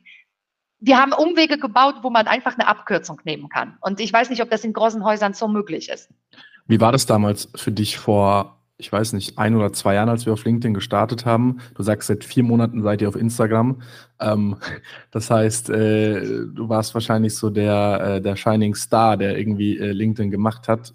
wir 0.79 0.99
haben 0.99 1.13
Umwege 1.13 1.59
gebaut, 1.59 1.97
wo 2.03 2.11
man 2.11 2.27
einfach 2.27 2.55
eine 2.55 2.69
Abkürzung 2.69 3.21
nehmen 3.25 3.49
kann. 3.49 3.77
Und 3.81 4.01
ich 4.01 4.13
weiß 4.13 4.31
nicht, 4.31 4.43
ob 4.43 4.51
das 4.51 4.65
in 4.65 4.73
großen 4.73 5.05
Häusern 5.05 5.33
so 5.33 5.49
möglich 5.49 5.89
ist. 5.89 6.11
Wie 6.67 6.81
war 6.81 6.93
das 6.93 7.07
damals 7.07 7.49
für 7.55 7.73
dich 7.73 7.97
vor, 7.97 8.61
ich 8.77 8.93
weiß 8.93 9.15
nicht, 9.15 9.39
ein 9.39 9.55
oder 9.55 9.73
zwei 9.73 9.95
Jahren, 9.95 10.09
als 10.09 10.27
wir 10.27 10.33
auf 10.33 10.45
LinkedIn 10.45 10.75
gestartet 10.75 11.25
haben? 11.25 11.61
Du 11.75 11.83
sagst, 11.83 12.09
seit 12.09 12.25
vier 12.25 12.43
Monaten 12.43 12.83
seid 12.83 13.01
ihr 13.01 13.09
auf 13.09 13.17
Instagram. 13.17 13.81
Ähm, 14.21 14.57
das 15.11 15.31
heißt, 15.31 15.71
äh, 15.71 16.21
du 16.21 16.69
warst 16.69 16.93
wahrscheinlich 16.95 17.35
so 17.35 17.51
der, 17.51 18.17
äh, 18.17 18.21
der 18.21 18.37
Shining 18.37 18.75
Star, 18.75 19.17
der 19.17 19.39
irgendwie 19.39 19.79
äh, 19.79 19.93
LinkedIn 19.93 20.31
gemacht 20.31 20.69
hat. 20.69 20.93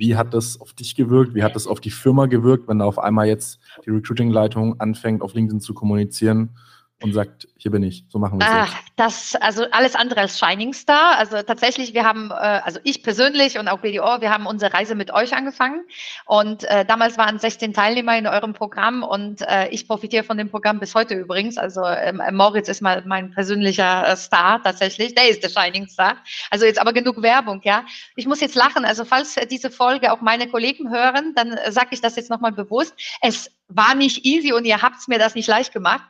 Wie 0.00 0.16
hat 0.16 0.32
das 0.32 0.58
auf 0.58 0.72
dich 0.72 0.94
gewirkt? 0.94 1.34
Wie 1.34 1.42
hat 1.42 1.54
das 1.54 1.66
auf 1.66 1.78
die 1.78 1.90
Firma 1.90 2.24
gewirkt, 2.24 2.66
wenn 2.68 2.78
da 2.78 2.86
auf 2.86 2.98
einmal 2.98 3.26
jetzt 3.26 3.60
die 3.84 3.90
Recruiting-Leitung 3.90 4.80
anfängt, 4.80 5.20
auf 5.20 5.34
LinkedIn 5.34 5.60
zu 5.60 5.74
kommunizieren? 5.74 6.56
Und 7.02 7.14
sagt, 7.14 7.48
hier 7.56 7.70
bin 7.70 7.82
ich, 7.82 8.04
so 8.08 8.18
machen 8.18 8.38
wir 8.38 8.64
es. 8.64 8.70
Das, 8.96 9.34
also 9.36 9.64
alles 9.70 9.94
andere 9.94 10.20
als 10.20 10.38
Shining 10.38 10.74
Star. 10.74 11.16
Also 11.16 11.40
tatsächlich, 11.42 11.94
wir 11.94 12.04
haben, 12.04 12.30
äh, 12.30 12.34
also 12.34 12.78
ich 12.84 13.02
persönlich 13.02 13.58
und 13.58 13.68
auch 13.68 13.78
BDO, 13.78 14.20
wir 14.20 14.30
haben 14.30 14.46
unsere 14.46 14.74
Reise 14.74 14.94
mit 14.94 15.10
euch 15.10 15.34
angefangen. 15.34 15.82
Und 16.26 16.64
äh, 16.64 16.84
damals 16.84 17.16
waren 17.16 17.38
16 17.38 17.72
Teilnehmer 17.72 18.18
in 18.18 18.26
eurem 18.26 18.52
Programm 18.52 19.02
und 19.02 19.40
äh, 19.42 19.68
ich 19.68 19.88
profitiere 19.88 20.24
von 20.24 20.36
dem 20.36 20.50
Programm 20.50 20.78
bis 20.78 20.94
heute 20.94 21.14
übrigens. 21.14 21.56
Also 21.56 21.84
ähm, 21.84 22.20
Moritz 22.32 22.68
ist 22.68 22.82
mal 22.82 23.02
mein 23.06 23.30
persönlicher 23.30 24.06
äh, 24.06 24.16
Star 24.16 24.62
tatsächlich. 24.62 25.14
Der 25.14 25.30
ist 25.30 25.42
der 25.42 25.48
Shining 25.48 25.88
Star. 25.88 26.16
Also 26.50 26.66
jetzt 26.66 26.78
aber 26.78 26.92
genug 26.92 27.22
Werbung, 27.22 27.62
ja. 27.64 27.84
Ich 28.16 28.26
muss 28.26 28.40
jetzt 28.40 28.56
lachen. 28.56 28.84
Also 28.84 29.06
falls 29.06 29.36
diese 29.50 29.70
Folge 29.70 30.12
auch 30.12 30.20
meine 30.20 30.48
Kollegen 30.48 30.90
hören, 30.90 31.32
dann 31.34 31.52
äh, 31.52 31.72
sage 31.72 31.88
ich 31.92 32.02
das 32.02 32.16
jetzt 32.16 32.28
nochmal 32.28 32.52
bewusst. 32.52 32.94
Es 33.22 33.50
war 33.68 33.94
nicht 33.94 34.26
easy 34.26 34.52
und 34.52 34.66
ihr 34.66 34.82
habt 34.82 35.08
mir 35.08 35.18
das 35.18 35.34
nicht 35.34 35.48
leicht 35.48 35.72
gemacht. 35.72 36.02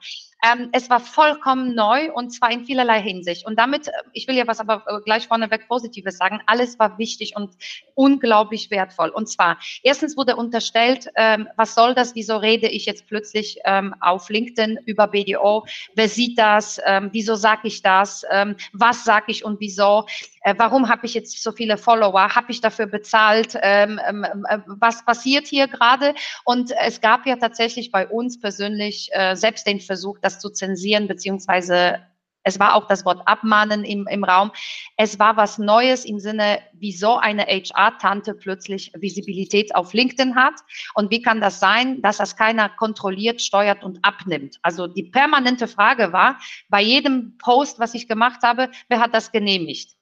Ähm, 0.43 0.71
es 0.73 0.89
war 0.89 1.01
vollkommen 1.01 1.75
neu 1.75 2.13
und 2.13 2.31
zwar 2.31 2.51
in 2.51 2.65
vielerlei 2.65 3.01
Hinsicht. 3.01 3.47
Und 3.47 3.59
damit, 3.59 3.89
äh, 3.89 3.93
ich 4.13 4.27
will 4.27 4.37
ja 4.37 4.47
was 4.47 4.61
aber 4.61 4.85
äh, 4.87 5.01
gleich 5.05 5.29
vorneweg 5.29 5.69
Positives 5.69 6.17
sagen, 6.17 6.41
alles 6.47 6.79
war 6.79 6.99
wichtig 6.99 7.37
und 7.37 7.53
unglaublich 7.95 8.71
wertvoll. 8.71 9.11
Und 9.11 9.29
zwar, 9.29 9.59
erstens 9.83 10.17
wurde 10.17 10.37
unterstellt, 10.37 11.09
ähm, 11.17 11.49
was 11.57 11.75
soll 11.75 11.95
das, 11.95 12.15
wieso 12.15 12.37
rede 12.37 12.69
ich 12.69 12.87
jetzt 12.87 13.07
plötzlich 13.07 13.59
ähm, 13.65 13.95
auf 14.01 14.29
LinkedIn 14.31 14.79
über 14.87 15.07
BDO, 15.07 15.67
wer 15.95 16.09
sieht 16.09 16.39
das, 16.39 16.81
ähm, 16.87 17.11
wieso 17.13 17.35
sage 17.35 17.69
ich 17.69 17.83
das, 17.83 18.25
ähm, 18.31 18.57
was 18.73 19.05
sage 19.05 19.33
ich 19.33 19.45
und 19.45 19.61
wieso 19.61 20.07
äh, 20.43 20.55
warum 20.57 20.89
habe 20.89 21.07
ich 21.07 21.15
jetzt 21.15 21.43
so 21.43 21.53
viele 21.53 21.77
Follower, 21.77 22.35
habe 22.35 22.51
ich 22.51 22.61
dafür 22.61 22.87
bezahlt, 22.87 23.59
ähm, 23.61 24.01
ähm, 24.07 24.25
äh, 24.49 24.59
was 24.67 25.05
passiert 25.05 25.47
hier 25.47 25.69
gerade? 25.69 26.15
Und 26.45 26.73
es 26.81 27.01
gab 27.01 27.27
ja 27.27 27.37
tatsächlich 27.37 27.91
bei 27.91 28.09
uns 28.09 28.41
persönlich 28.41 29.11
selbst 29.35 29.67
den 29.67 29.81
Versuch, 29.81 30.19
das 30.21 30.30
zu 30.39 30.51
zensieren, 30.51 31.09
beziehungsweise 31.09 32.01
es 32.43 32.59
war 32.59 32.75
auch 32.75 32.87
das 32.87 33.05
Wort 33.05 33.27
abmahnen 33.27 33.85
im, 33.85 34.07
im 34.07 34.25
Raum. 34.25 34.51
Es 34.97 35.19
war 35.19 35.37
was 35.37 35.59
Neues 35.59 36.05
im 36.05 36.19
Sinne, 36.19 36.61
wieso 36.73 37.17
eine 37.17 37.43
HR-Tante 37.43 38.35
plötzlich 38.35 38.93
Visibilität 38.95 39.75
auf 39.75 39.93
LinkedIn 39.93 40.37
hat 40.37 40.55
und 40.95 41.11
wie 41.11 41.23
kann 41.23 41.41
das 41.41 41.61
sein, 41.61 42.01
dass 42.03 42.17
das 42.17 42.37
keiner 42.37 42.69
kontrolliert, 42.69 43.43
steuert 43.43 43.85
und 43.85 43.99
abnimmt. 44.03 44.59
Also 44.63 44.87
die 44.87 45.05
permanente 45.05 45.69
Frage 45.69 46.13
war, 46.13 46.39
bei 46.69 46.81
jedem 46.81 47.37
Post, 47.39 47.79
was 47.79 47.95
ich 47.95 48.09
gemacht 48.09 48.43
habe, 48.43 48.71
wer 48.89 49.01
hat 49.01 49.15
das 49.15 49.33
genehmigt? 49.33 50.00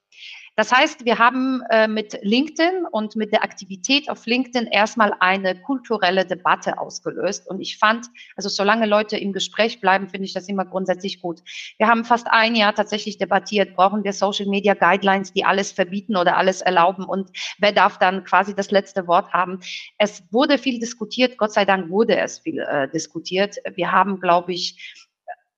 Das 0.59 0.73
heißt, 0.73 1.05
wir 1.05 1.17
haben 1.19 1.63
äh, 1.69 1.87
mit 1.87 2.19
LinkedIn 2.21 2.85
und 2.91 3.15
mit 3.15 3.31
der 3.31 3.45
Aktivität 3.45 4.09
auf 4.09 4.25
LinkedIn 4.25 4.67
erstmal 4.67 5.13
eine 5.21 5.55
kulturelle 5.61 6.25
Debatte 6.25 6.77
ausgelöst. 6.79 7.47
Und 7.47 7.61
ich 7.61 7.77
fand, 7.77 8.07
also 8.35 8.49
solange 8.49 8.85
Leute 8.85 9.15
im 9.15 9.31
Gespräch 9.31 9.79
bleiben, 9.79 10.09
finde 10.09 10.25
ich 10.25 10.33
das 10.33 10.49
immer 10.49 10.65
grundsätzlich 10.65 11.21
gut. 11.21 11.39
Wir 11.77 11.87
haben 11.87 12.03
fast 12.03 12.27
ein 12.29 12.57
Jahr 12.57 12.75
tatsächlich 12.75 13.17
debattiert, 13.17 13.73
brauchen 13.73 14.03
wir 14.03 14.11
Social 14.11 14.47
Media 14.47 14.73
Guidelines, 14.73 15.31
die 15.31 15.45
alles 15.45 15.71
verbieten 15.71 16.17
oder 16.17 16.35
alles 16.35 16.59
erlauben 16.59 17.05
und 17.05 17.29
wer 17.59 17.71
darf 17.71 17.97
dann 17.97 18.25
quasi 18.25 18.53
das 18.53 18.69
letzte 18.69 19.07
Wort 19.07 19.31
haben. 19.31 19.61
Es 19.97 20.25
wurde 20.29 20.57
viel 20.57 20.77
diskutiert, 20.77 21.37
Gott 21.37 21.53
sei 21.53 21.63
Dank 21.63 21.89
wurde 21.89 22.17
es 22.17 22.39
viel 22.39 22.59
äh, 22.59 22.89
diskutiert. 22.89 23.55
Wir 23.75 23.93
haben, 23.93 24.19
glaube 24.19 24.51
ich, 24.51 25.07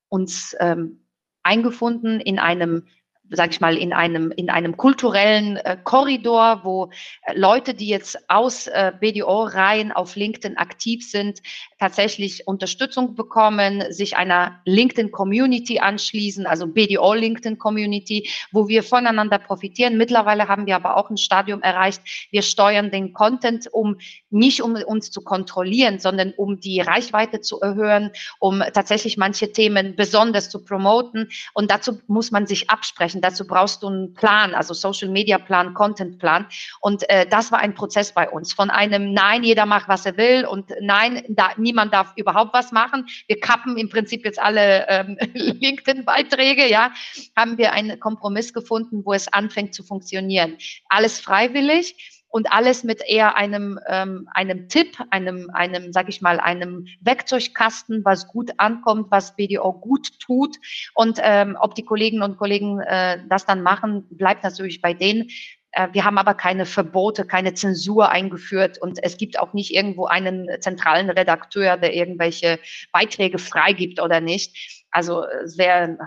uns 0.09 0.55
ähm, 0.59 1.07
eingefunden 1.41 2.19
in 2.19 2.37
einem 2.37 2.85
sage 3.31 3.51
ich 3.51 3.61
mal, 3.61 3.77
in 3.77 3.93
einem, 3.93 4.31
in 4.31 4.49
einem 4.49 4.75
kulturellen 4.75 5.55
äh, 5.57 5.77
Korridor, 5.81 6.61
wo 6.63 6.89
äh, 7.23 7.37
Leute, 7.37 7.73
die 7.73 7.87
jetzt 7.87 8.17
aus 8.29 8.67
äh, 8.67 8.91
BDO-Reihen 8.99 9.93
auf 9.93 10.15
LinkedIn 10.15 10.57
aktiv 10.57 11.09
sind, 11.09 11.41
tatsächlich 11.79 12.45
Unterstützung 12.45 13.15
bekommen, 13.15 13.85
sich 13.89 14.17
einer 14.17 14.59
LinkedIn-Community 14.65 15.79
anschließen, 15.79 16.45
also 16.45 16.67
BDO-LinkedIn-Community, 16.67 18.29
wo 18.51 18.67
wir 18.67 18.83
voneinander 18.83 19.39
profitieren. 19.39 19.97
Mittlerweile 19.97 20.49
haben 20.49 20.65
wir 20.65 20.75
aber 20.75 20.97
auch 20.97 21.09
ein 21.09 21.17
Stadium 21.17 21.61
erreicht, 21.61 22.01
wir 22.31 22.41
steuern 22.41 22.91
den 22.91 23.13
Content, 23.13 23.67
um 23.71 23.97
nicht 24.29 24.61
um 24.61 24.75
uns 24.75 25.09
zu 25.09 25.21
kontrollieren, 25.21 25.99
sondern 25.99 26.33
um 26.35 26.59
die 26.59 26.81
Reichweite 26.81 27.39
zu 27.39 27.61
erhöhen, 27.61 28.11
um 28.39 28.61
tatsächlich 28.73 29.17
manche 29.17 29.53
Themen 29.53 29.95
besonders 29.95 30.49
zu 30.49 30.63
promoten. 30.63 31.29
Und 31.53 31.71
dazu 31.71 31.99
muss 32.07 32.31
man 32.31 32.45
sich 32.45 32.69
absprechen 32.69 33.20
dazu 33.21 33.45
brauchst 33.45 33.83
du 33.83 33.87
einen 33.87 34.13
Plan, 34.13 34.53
also 34.53 34.73
Social 34.73 35.09
Media 35.09 35.37
Plan, 35.37 35.73
Content 35.73 36.19
Plan. 36.19 36.47
Und 36.79 37.09
äh, 37.09 37.25
das 37.27 37.51
war 37.51 37.59
ein 37.59 37.73
Prozess 37.73 38.13
bei 38.13 38.29
uns. 38.29 38.53
Von 38.53 38.69
einem 38.69 39.13
Nein, 39.13 39.43
jeder 39.43 39.65
macht, 39.65 39.87
was 39.87 40.05
er 40.05 40.17
will 40.17 40.45
und 40.45 40.71
Nein, 40.81 41.23
da, 41.29 41.51
niemand 41.57 41.93
darf 41.93 42.13
überhaupt 42.15 42.53
was 42.53 42.71
machen. 42.71 43.07
Wir 43.27 43.39
kappen 43.39 43.77
im 43.77 43.89
Prinzip 43.89 44.25
jetzt 44.25 44.39
alle 44.39 44.87
ähm, 44.89 45.17
LinkedIn-Beiträge, 45.33 46.69
ja, 46.69 46.91
haben 47.35 47.57
wir 47.57 47.71
einen 47.73 47.99
Kompromiss 47.99 48.53
gefunden, 48.53 49.05
wo 49.05 49.13
es 49.13 49.31
anfängt 49.31 49.73
zu 49.73 49.83
funktionieren. 49.83 50.57
Alles 50.89 51.19
freiwillig 51.19 52.20
und 52.31 52.51
alles 52.51 52.83
mit 52.83 53.01
eher 53.07 53.35
einem, 53.35 53.79
ähm, 53.87 54.27
einem 54.33 54.69
Tipp, 54.69 54.97
einem, 55.11 55.49
einem, 55.53 55.91
sag 55.93 56.09
ich 56.09 56.21
mal, 56.21 56.39
einem 56.39 56.87
Werkzeugkasten, 57.01 58.03
was 58.05 58.27
gut 58.27 58.51
ankommt, 58.57 59.11
was 59.11 59.35
BDO 59.35 59.73
gut 59.73 60.19
tut. 60.19 60.57
Und 60.95 61.19
ähm, 61.21 61.57
ob 61.59 61.75
die 61.75 61.83
Kolleginnen 61.83 62.23
und 62.23 62.37
Kollegen 62.37 62.79
äh, 62.79 63.19
das 63.27 63.45
dann 63.45 63.61
machen, 63.61 64.07
bleibt 64.09 64.43
natürlich 64.43 64.81
bei 64.81 64.93
denen. 64.93 65.29
Äh, 65.71 65.89
wir 65.91 66.05
haben 66.05 66.17
aber 66.17 66.33
keine 66.33 66.65
Verbote, 66.65 67.25
keine 67.25 67.53
Zensur 67.53 68.09
eingeführt 68.09 68.77
und 68.77 69.03
es 69.03 69.17
gibt 69.17 69.37
auch 69.37 69.53
nicht 69.53 69.73
irgendwo 69.73 70.05
einen 70.05 70.47
zentralen 70.61 71.09
Redakteur, 71.09 71.75
der 71.75 71.93
irgendwelche 71.93 72.59
Beiträge 72.93 73.39
freigibt 73.39 74.01
oder 74.01 74.21
nicht. 74.21 74.85
Also 74.89 75.25
sehr 75.43 75.97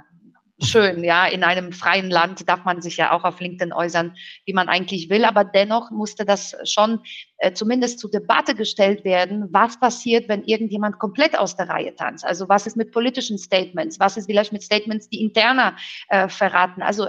schön, 0.61 1.05
ja. 1.05 1.27
In 1.27 1.45
einem 1.45 1.73
freien 1.73 2.11
Land 2.11 2.49
darf 2.49 2.65
man 2.65 2.81
sich 2.83 2.97
ja 2.97 3.13
auch 3.13 3.25
auf 3.25 3.41
LinkedIn 3.41 3.73
äußern, 3.73 4.17
wie 4.45 4.53
man 4.53 4.69
eigentlich 4.69 5.11
will. 5.11 5.25
Aber 5.25 5.45
dennoch 5.45 5.91
musste 5.91 6.25
das 6.25 6.57
schon 6.65 7.01
äh, 7.39 7.53
zumindest 7.53 7.99
zur 7.99 8.11
Debatte 8.11 8.55
gestellt 8.55 9.05
werden, 9.05 9.49
was 9.51 9.79
passiert, 9.79 10.29
wenn 10.29 10.45
irgendjemand 10.45 10.99
komplett 10.99 11.39
aus 11.39 11.57
der 11.57 11.69
Reihe 11.69 11.95
tanzt. 11.95 12.25
Also 12.25 12.49
was 12.49 12.67
ist 12.67 12.77
mit 12.77 12.93
politischen 12.93 13.39
Statements? 13.39 14.01
Was 14.01 14.17
ist 14.17 14.27
vielleicht 14.27 14.53
mit 14.53 14.63
Statements, 14.63 15.09
die 15.09 15.23
interner 15.23 15.77
äh, 16.09 16.29
verraten? 16.29 16.83
Also 16.83 17.09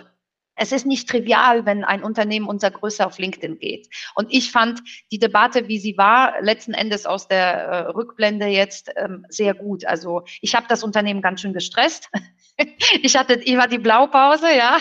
es 0.56 0.72
ist 0.72 0.86
nicht 0.86 1.10
trivial, 1.10 1.66
wenn 1.66 1.84
ein 1.84 2.04
Unternehmen 2.04 2.48
unserer 2.48 2.72
Größe 2.72 3.06
auf 3.06 3.18
LinkedIn 3.18 3.60
geht. 3.60 3.88
Und 4.16 4.34
ich 4.34 4.52
fand 4.52 4.82
die 5.12 5.20
Debatte, 5.20 5.68
wie 5.68 5.80
sie 5.80 5.98
war, 5.98 6.42
letzten 6.42 6.74
Endes 6.74 7.06
aus 7.06 7.28
der 7.28 7.46
äh, 7.46 7.80
Rückblende 7.90 8.48
jetzt 8.48 8.92
ähm, 8.96 9.26
sehr 9.30 9.54
gut. 9.54 9.86
Also 9.86 10.24
ich 10.42 10.56
habe 10.56 10.66
das 10.70 10.84
Unternehmen 10.84 11.22
ganz 11.22 11.42
schön 11.42 11.54
gestresst. 11.54 12.10
ich 13.02 13.18
hatte 13.18 13.34
immer 13.34 13.68
die 13.68 13.78
Blaupause, 13.78 14.48
ja. 14.56 14.78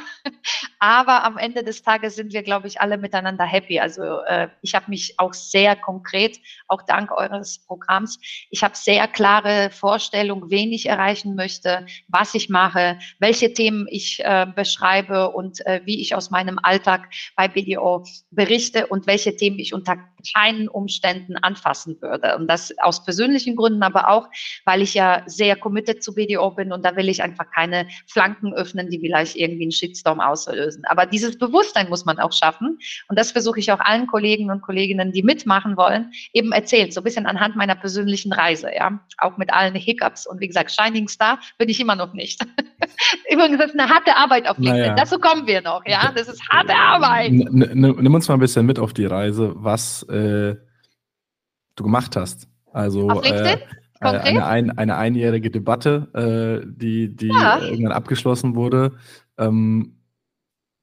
Aber 0.79 1.25
am 1.25 1.39
Ende 1.39 1.65
des 1.65 1.83
Tages 1.83 2.17
sind 2.17 2.33
wir, 2.33 2.43
glaube 2.43 2.69
ich, 2.69 2.81
alle 2.81 2.99
miteinander 2.99 3.45
happy. 3.45 3.81
Also 3.81 4.21
äh, 4.27 4.49
ich 4.63 4.75
habe 4.75 4.91
mich 4.91 5.19
auch 5.19 5.35
sehr 5.35 5.77
konkret, 5.77 6.39
auch 6.69 6.83
dank 6.83 7.11
eures 7.11 7.59
Programms, 7.67 8.19
ich 8.51 8.63
habe 8.63 8.77
sehr 8.77 9.09
klare 9.09 9.71
Vorstellungen, 9.71 10.51
wen 10.51 10.73
ich 10.73 10.87
erreichen 10.87 11.35
möchte, 11.35 11.87
was 12.09 12.35
ich 12.35 12.49
mache, 12.49 12.99
welche 13.19 13.53
Themen 13.53 13.87
ich 13.89 14.21
äh, 14.23 14.47
beschreibe 14.55 15.31
und 15.31 15.64
äh, 15.65 15.81
wie 15.85 16.01
ich 16.01 16.15
aus 16.15 16.31
meinem 16.31 16.59
Alltag 16.63 17.11
bei 17.37 17.49
BDO 17.49 18.05
berichte 18.31 18.87
und 18.87 19.07
welche 19.07 19.37
Themen 19.37 19.59
ich 19.59 19.75
unter 19.75 19.99
keinen 20.33 20.69
Umständen 20.69 21.37
anfassen 21.37 22.01
würde. 22.01 22.37
Und 22.37 22.49
das 22.49 22.73
aus 22.79 23.05
persönlichen 23.05 23.57
Gründen, 23.57 23.83
aber 23.83 24.09
auch, 24.09 24.29
weil 24.65 24.83
ich 24.83 24.95
ja 24.95 25.23
sehr 25.27 25.57
committed 25.57 26.03
zu 26.03 26.15
BDO 26.15 26.51
bin 26.51 26.73
und 26.73 26.85
da 26.85 26.97
will 26.97 27.09
ich 27.09 27.23
einfach 27.23 27.51
keine 27.51 27.87
Flanken 28.07 28.53
öffnen, 28.55 28.91
die 28.91 28.99
vielleicht 28.99 29.37
irgendwie 29.37 29.65
einen 29.65 29.73
Shitstorm 29.73 30.21
auslösen. 30.21 30.85
Aber 30.87 31.07
dieses 31.07 31.39
Bewusstsein 31.39 31.89
muss 31.89 32.05
man 32.05 32.19
auch 32.19 32.33
schaffen. 32.33 32.79
Und 33.09 33.19
das 33.19 33.33
versuche 33.33 33.61
ich 33.61 33.71
auch 33.73 33.81
allen 33.81 34.07
Kollegen 34.07 34.51
und 34.51 34.63
Kolleginnen, 34.63 35.13
die 35.13 35.23
mitmachen 35.23 35.77
wollen, 35.77 36.13
eben 36.33 36.53
erzählen, 36.53 36.91
so 36.91 37.01
ein 37.01 37.05
bisschen 37.05 37.27
anhand 37.27 37.57
meiner 37.57 37.75
persönlichen 37.75 38.33
Reise, 38.33 38.71
ja. 38.75 39.01
Auch 39.19 39.37
mit 39.37 39.53
allen 39.53 39.75
Hiccups. 39.75 40.27
Und 40.27 40.41
wie 40.41 40.49
gesagt, 40.49 40.73
Shining 40.73 41.09
Star 41.09 41.39
bin 41.59 41.69
ich 41.69 41.81
immer 41.81 41.97
noch 41.97 42.13
nicht. 42.15 42.45
Übrigens, 43.31 43.59
das 43.59 43.71
ist 43.73 43.79
eine 43.79 43.89
harte 43.89 44.17
Arbeit 44.17 44.49
auf 44.49 44.59
LinkedIn. 44.59 44.81
Naja. 44.81 44.95
Dazu 44.95 45.19
kommen 45.19 45.47
wir 45.47 45.63
noch, 45.63 45.83
ja. 45.87 46.13
Das 46.15 46.29
ist 46.29 46.43
harte 46.49 46.75
Arbeit. 46.75 47.33
Nimm 47.33 48.15
uns 48.15 48.29
mal 48.29 48.35
ein 48.35 48.41
bisschen 48.41 48.67
mit 48.67 48.79
auf 48.79 48.93
die 48.93 49.07
Reise, 49.07 49.53
was 49.57 50.07
äh, 50.15 50.57
du 51.77 51.85
gemacht 51.85 52.17
hast. 52.17 52.49
Also 52.73 53.09
äh, 53.23 53.59
eine, 54.01 54.47
ein, 54.47 54.71
eine 54.77 54.97
einjährige 54.97 55.51
Debatte, 55.51 56.63
äh, 56.65 56.67
die, 56.67 57.15
die 57.15 57.29
ja. 57.29 57.61
irgendwann 57.61 57.93
abgeschlossen 57.93 58.55
wurde. 58.55 58.93
Ähm, 59.39 59.99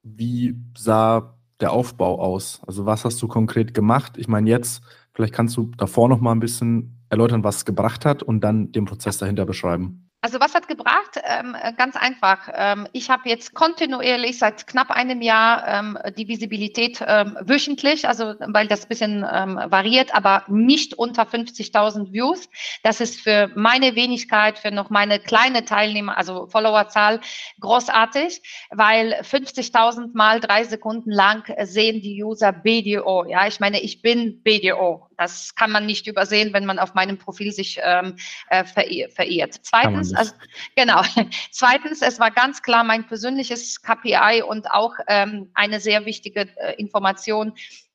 wie 0.03 0.55
sah 0.77 1.38
der 1.59 1.71
Aufbau 1.71 2.19
aus? 2.19 2.61
Also 2.65 2.85
was 2.85 3.05
hast 3.05 3.21
du 3.21 3.27
konkret 3.27 3.73
gemacht? 3.73 4.17
Ich 4.17 4.27
meine 4.27 4.50
jetzt, 4.50 4.83
vielleicht 5.13 5.33
kannst 5.33 5.55
du 5.57 5.71
davor 5.77 6.09
noch 6.09 6.21
mal 6.21 6.31
ein 6.31 6.39
bisschen 6.39 6.97
erläutern, 7.09 7.43
was 7.43 7.57
es 7.57 7.65
gebracht 7.65 8.05
hat 8.05 8.23
und 8.23 8.41
dann 8.41 8.71
den 8.71 8.85
Prozess 8.85 9.17
dahinter 9.17 9.45
beschreiben. 9.45 10.09
Also 10.24 10.40
was 10.40 10.54
hat 10.54 10.68
gebracht? 10.68 11.20
Ähm, 11.24 11.56
äh, 11.60 11.74
ganz 11.74 11.96
einfach. 11.96 12.48
Ähm, 12.54 12.88
ich 12.92 13.10
habe 13.10 13.28
jetzt 13.28 13.56
kontinuierlich 13.56 14.38
seit 14.38 14.68
knapp 14.68 14.92
einem 14.92 15.20
Jahr 15.20 15.68
ähm, 15.68 15.98
die 16.16 16.28
Visibilität 16.28 17.04
ähm, 17.08 17.36
wöchentlich, 17.42 18.08
also 18.08 18.36
weil 18.40 18.68
das 18.68 18.86
bisschen 18.86 19.25
ähm, 19.28 19.60
variiert, 19.66 20.13
aber 20.13 20.44
nicht 20.48 20.94
unter 20.94 21.24
50.000 21.24 22.13
Views. 22.13 22.50
Das 22.84 23.01
ist 23.01 23.20
für 23.20 23.50
meine 23.56 23.96
Wenigkeit, 23.96 24.60
für 24.60 24.70
noch 24.70 24.92
meine 24.92 25.20
kleine 25.20 25.66
Teilnehmer, 25.66 26.16
also 26.16 26.46
Followerzahl, 26.46 27.20
großartig, 27.60 28.44
weil 28.70 29.22
50.000 29.22 30.12
mal 30.13 30.40
drei 30.40 30.66
Sekunden 30.66 31.10
lang 31.10 31.51
sehen 31.63 32.00
die 32.00 32.24
User 32.24 32.51
BDO. 32.51 33.25
Ja, 33.28 33.48
ich 33.48 33.60
meine, 33.60 33.82
ich 33.82 34.04
bin 34.04 34.44
BDO. 34.44 35.08
Das 35.18 35.56
kann 35.56 35.72
man 35.72 35.86
nicht 35.86 36.06
übersehen, 36.08 36.54
wenn 36.54 36.66
man 36.66 36.80
auf 36.80 36.94
meinem 36.94 37.18
Profil 37.18 37.51
sich 37.51 37.80
ähm, 37.84 38.16
äh, 38.50 38.66
verirrt. 38.66 39.60
Zweitens, 39.62 40.11
also, 40.15 40.34
genau. 40.75 41.01
Zweitens, 41.51 42.01
es 42.01 42.20
war 42.20 42.32
ganz 42.32 42.62
klar 42.62 42.84
mein 42.84 43.08
persönliches 43.08 43.82
KPI 43.82 44.44
und 44.48 44.70
auch 44.72 44.94
ähm, 45.08 45.51
eine 45.53 45.80
sehr 45.80 46.06
wichtige 46.06 46.48
äh, 46.58 46.75
Information 46.77 47.53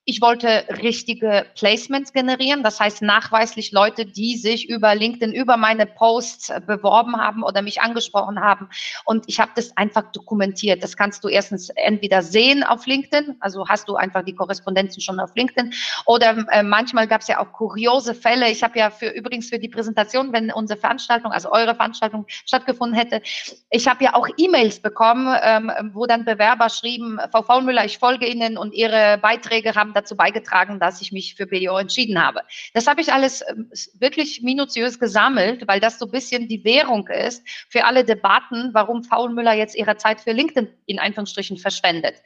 ich 0.09 0.21
wollte 0.21 0.65
richtige 0.83 1.47
Placements 1.57 2.13
generieren, 2.13 2.63
das 2.63 2.79
heißt 2.79 3.03
nachweislich 3.03 3.73
Leute, 3.73 4.07
die 4.07 4.37
sich 4.37 4.69
über 4.69 4.95
LinkedIn, 4.95 5.33
über 5.33 5.57
meine 5.57 5.85
Posts 5.85 6.53
beworben 6.65 7.17
haben 7.17 7.43
oder 7.43 7.61
mich 7.61 7.81
angesprochen 7.81 8.41
haben. 8.41 8.69
Und 9.05 9.25
ich 9.27 9.41
habe 9.41 9.51
das 9.57 9.77
einfach 9.77 10.13
dokumentiert. 10.13 10.85
Das 10.85 10.97
kannst 10.97 11.25
du 11.25 11.29
erstens 11.29 11.71
entweder 11.71 12.23
sehen 12.23 12.63
auf 12.63 12.87
LinkedIn, 12.87 13.35
also 13.41 13.67
hast 13.69 13.89
du 13.89 13.97
einfach 13.97 14.25
die 14.25 14.35
Korrespondenzen 14.35 15.03
schon 15.03 15.19
auf 15.19 15.35
LinkedIn, 15.35 15.75
oder 16.05 16.47
äh, 16.53 16.63
manchmal 16.63 17.09
gab 17.09 17.23
es 17.23 17.27
ja 17.27 17.41
auch 17.41 17.53
kuriose 17.53 18.15
Fälle. 18.15 18.49
Ich 18.49 18.63
habe 18.63 18.79
ja 18.79 18.91
für 18.91 19.09
übrigens 19.09 19.49
für 19.49 19.59
die 19.59 19.69
Präsentation, 19.69 20.33
wenn 20.33 20.53
unsere 20.53 20.79
Veranstaltung, 20.79 21.33
also 21.33 21.51
eure 21.51 21.75
Veranstaltung 21.75 22.27
stattgefunden 22.29 22.97
hätte, 22.97 23.23
ich 23.71 23.89
habe 23.89 24.05
ja 24.05 24.15
auch 24.15 24.29
E-Mails 24.37 24.79
bekommen, 24.79 25.37
ähm, 25.43 25.73
wo 25.95 26.07
dann 26.07 26.25
Bewerber 26.25 26.69
schrieben, 26.69 27.19
Frau 27.33 27.43
Faulmüller, 27.43 27.85
ich 27.85 27.99
folge 27.99 28.29
Ihnen 28.29 28.57
und 28.57 28.73
Ihre 28.73 29.19
Beiträge 29.19 29.75
haben 29.75 29.96
dazu 29.97 30.17
beigetragen, 30.17 30.79
dass 30.79 31.01
ich 31.01 31.11
mich 31.11 31.35
für 31.35 31.47
BDO 31.47 31.79
entschieden 31.79 32.23
habe. 32.23 32.43
Das 32.75 32.87
habe 32.87 33.01
ich 33.01 33.13
alles 33.13 33.43
ähm, 33.49 33.71
wirklich 33.95 34.43
minutiös 34.43 34.99
gesammelt, 34.99 35.67
weil 35.67 35.81
das 35.81 35.99
so 35.99 36.07
ein 36.07 36.11
bisschen 36.11 36.49
die 36.49 36.65
Währung 36.65 37.09
ist 37.09 37.43
für 37.69 37.85
alle 37.85 38.05
Debatten, 38.05 38.71
warum 38.73 39.03
Faul 39.03 39.31
Müller 39.31 39.55
jetzt 39.55 39.75
ihre 39.75 39.97
Zeit 39.97 40.21
für 40.21 40.33
LinkedIn 40.33 40.69
in 40.87 40.99
Anführungsstrichen 40.99 41.57
verschwendet. 41.57 42.17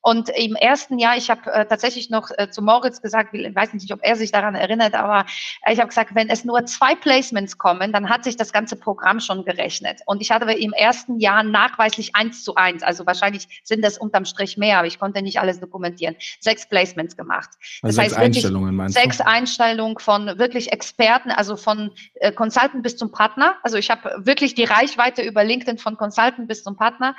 Und 0.00 0.28
im 0.30 0.54
ersten 0.54 0.98
Jahr, 0.98 1.16
ich 1.16 1.28
habe 1.28 1.52
äh, 1.52 1.66
tatsächlich 1.66 2.08
noch 2.08 2.30
äh, 2.36 2.48
zu 2.50 2.62
Moritz 2.62 3.02
gesagt, 3.02 3.34
ich 3.34 3.54
weiß 3.54 3.74
nicht, 3.74 3.92
ob 3.92 4.00
er 4.02 4.16
sich 4.16 4.30
daran 4.30 4.54
erinnert, 4.54 4.94
aber 4.94 5.26
ich 5.70 5.78
habe 5.78 5.88
gesagt, 5.88 6.14
wenn 6.14 6.28
es 6.30 6.44
nur 6.44 6.64
zwei 6.66 6.94
Placements 6.94 7.58
kommen, 7.58 7.92
dann 7.92 8.08
hat 8.08 8.24
sich 8.24 8.36
das 8.36 8.52
ganze 8.52 8.76
Programm 8.76 9.20
schon 9.20 9.44
gerechnet. 9.44 10.00
Und 10.06 10.22
ich 10.22 10.30
hatte 10.30 10.50
im 10.52 10.72
ersten 10.72 11.18
Jahr 11.18 11.42
nachweislich 11.42 12.14
eins 12.14 12.44
zu 12.44 12.54
eins, 12.54 12.82
also 12.82 13.06
wahrscheinlich 13.06 13.60
sind 13.64 13.84
das 13.84 13.98
unterm 13.98 14.24
Strich 14.24 14.56
mehr, 14.56 14.78
aber 14.78 14.86
ich 14.86 14.98
konnte 14.98 15.20
nicht 15.20 15.40
alles 15.40 15.58
dokumentieren, 15.60 16.16
sechs 16.40 16.68
Placements 16.68 17.16
gemacht. 17.16 17.50
Also 17.82 17.96
das 17.96 18.06
heißt 18.06 18.16
Einstellungen 18.16 18.76
meinst 18.76 18.96
du? 18.96 19.00
Sechs 19.00 19.20
Einstellungen 19.20 19.98
von 19.98 20.38
wirklich 20.38 20.72
Experten, 20.72 21.30
also 21.30 21.56
von 21.56 21.90
äh, 22.14 22.32
Consultant 22.32 22.82
bis 22.82 22.96
zum 22.96 23.10
Partner. 23.10 23.56
Also 23.62 23.76
ich 23.76 23.90
habe 23.90 24.14
wirklich 24.18 24.54
die 24.54 24.64
Reichweite 24.64 25.22
über 25.22 25.42
LinkedIn 25.42 25.78
von 25.78 25.96
Consultant 25.96 26.46
bis 26.46 26.62
zum 26.62 26.76
Partner 26.76 27.16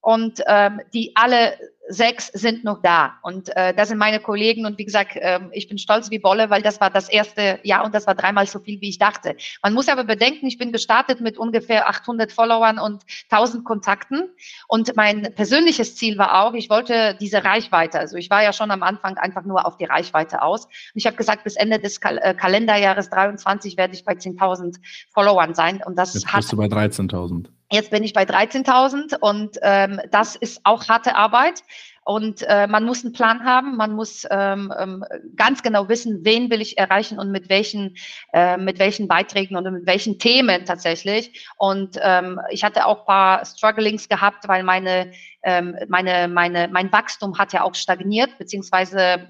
und 0.00 0.42
ähm, 0.46 0.80
die 0.92 1.12
alle 1.14 1.56
sechs 1.88 2.28
sind 2.28 2.64
noch 2.64 2.80
da. 2.80 3.14
Und 3.22 3.54
äh, 3.56 3.74
das 3.74 3.88
sind 3.88 3.98
meine 3.98 4.20
Kollegen. 4.20 4.66
Und 4.66 4.78
wie 4.78 4.84
gesagt, 4.84 5.16
äh, 5.16 5.40
ich 5.52 5.68
bin 5.68 5.78
stolz 5.78 6.10
wie 6.10 6.18
Bolle, 6.18 6.50
weil 6.50 6.62
das 6.62 6.80
war 6.80 6.90
das 6.90 7.08
erste 7.08 7.58
Jahr 7.62 7.84
und 7.84 7.94
das 7.94 8.06
war 8.06 8.14
dreimal 8.14 8.46
so 8.46 8.60
viel, 8.60 8.80
wie 8.80 8.88
ich 8.88 8.98
dachte. 8.98 9.36
Man 9.62 9.74
muss 9.74 9.88
aber 9.88 10.04
bedenken, 10.04 10.46
ich 10.46 10.58
bin 10.58 10.72
gestartet 10.72 11.20
mit 11.20 11.38
ungefähr 11.38 11.88
800 11.88 12.32
Followern 12.32 12.78
und 12.78 13.02
1000 13.30 13.64
Kontakten. 13.64 14.30
Und 14.68 14.94
mein 14.96 15.34
persönliches 15.34 15.96
Ziel 15.96 16.18
war 16.18 16.42
auch, 16.42 16.54
ich 16.54 16.70
wollte 16.70 17.16
diese 17.20 17.44
Reichweite. 17.44 17.98
Also 17.98 18.16
ich 18.16 18.30
war 18.30 18.42
ja 18.42 18.52
schon 18.52 18.70
am 18.70 18.82
Anfang 18.82 19.18
einfach 19.18 19.44
nur 19.44 19.66
auf 19.66 19.76
die 19.76 19.84
Reichweite 19.84 20.42
aus. 20.42 20.66
Und 20.66 20.72
ich 20.94 21.06
habe 21.06 21.16
gesagt, 21.16 21.44
bis 21.44 21.56
Ende 21.56 21.78
des 21.78 22.00
Kal 22.00 22.18
äh, 22.18 22.34
Kalenderjahres 22.34 23.10
23 23.10 23.76
werde 23.76 23.94
ich 23.94 24.04
bei 24.04 24.12
10.000 24.12 24.76
Followern 25.12 25.54
sein. 25.54 25.82
Und 25.84 25.96
das 25.96 26.14
Jetzt 26.14 26.32
bist 26.32 26.52
du 26.52 26.56
bei 26.56 26.66
13.000. 26.66 27.48
Jetzt 27.72 27.90
bin 27.90 28.04
ich 28.04 28.12
bei 28.12 28.24
13.000 28.24 29.18
und 29.18 29.58
ähm, 29.62 29.98
das 30.10 30.36
ist 30.36 30.60
auch 30.64 30.88
harte 30.88 31.16
Arbeit. 31.16 31.62
Und 32.04 32.42
äh, 32.42 32.66
man 32.66 32.84
muss 32.84 33.02
einen 33.02 33.14
Plan 33.14 33.44
haben, 33.44 33.76
man 33.76 33.94
muss 33.94 34.26
ähm, 34.30 34.70
ähm, 34.78 35.04
ganz 35.36 35.62
genau 35.62 35.88
wissen, 35.88 36.22
wen 36.22 36.50
will 36.50 36.60
ich 36.60 36.76
erreichen 36.76 37.18
und 37.18 37.30
mit 37.30 37.48
welchen, 37.48 37.96
äh, 38.34 38.58
mit 38.58 38.78
welchen 38.78 39.08
Beiträgen 39.08 39.56
und 39.56 39.72
mit 39.72 39.86
welchen 39.86 40.18
Themen 40.18 40.66
tatsächlich. 40.66 41.46
Und 41.56 41.96
ähm, 42.02 42.40
ich 42.50 42.62
hatte 42.62 42.84
auch 42.84 43.06
paar 43.06 43.46
Strugglings 43.46 44.06
gehabt, 44.06 44.48
weil 44.48 44.64
meine, 44.64 45.12
ähm, 45.42 45.74
meine, 45.88 46.28
meine, 46.28 46.68
mein 46.68 46.92
Wachstum 46.92 47.38
hat 47.38 47.54
ja 47.54 47.62
auch 47.62 47.74
stagniert, 47.74 48.36
beziehungsweise 48.36 49.28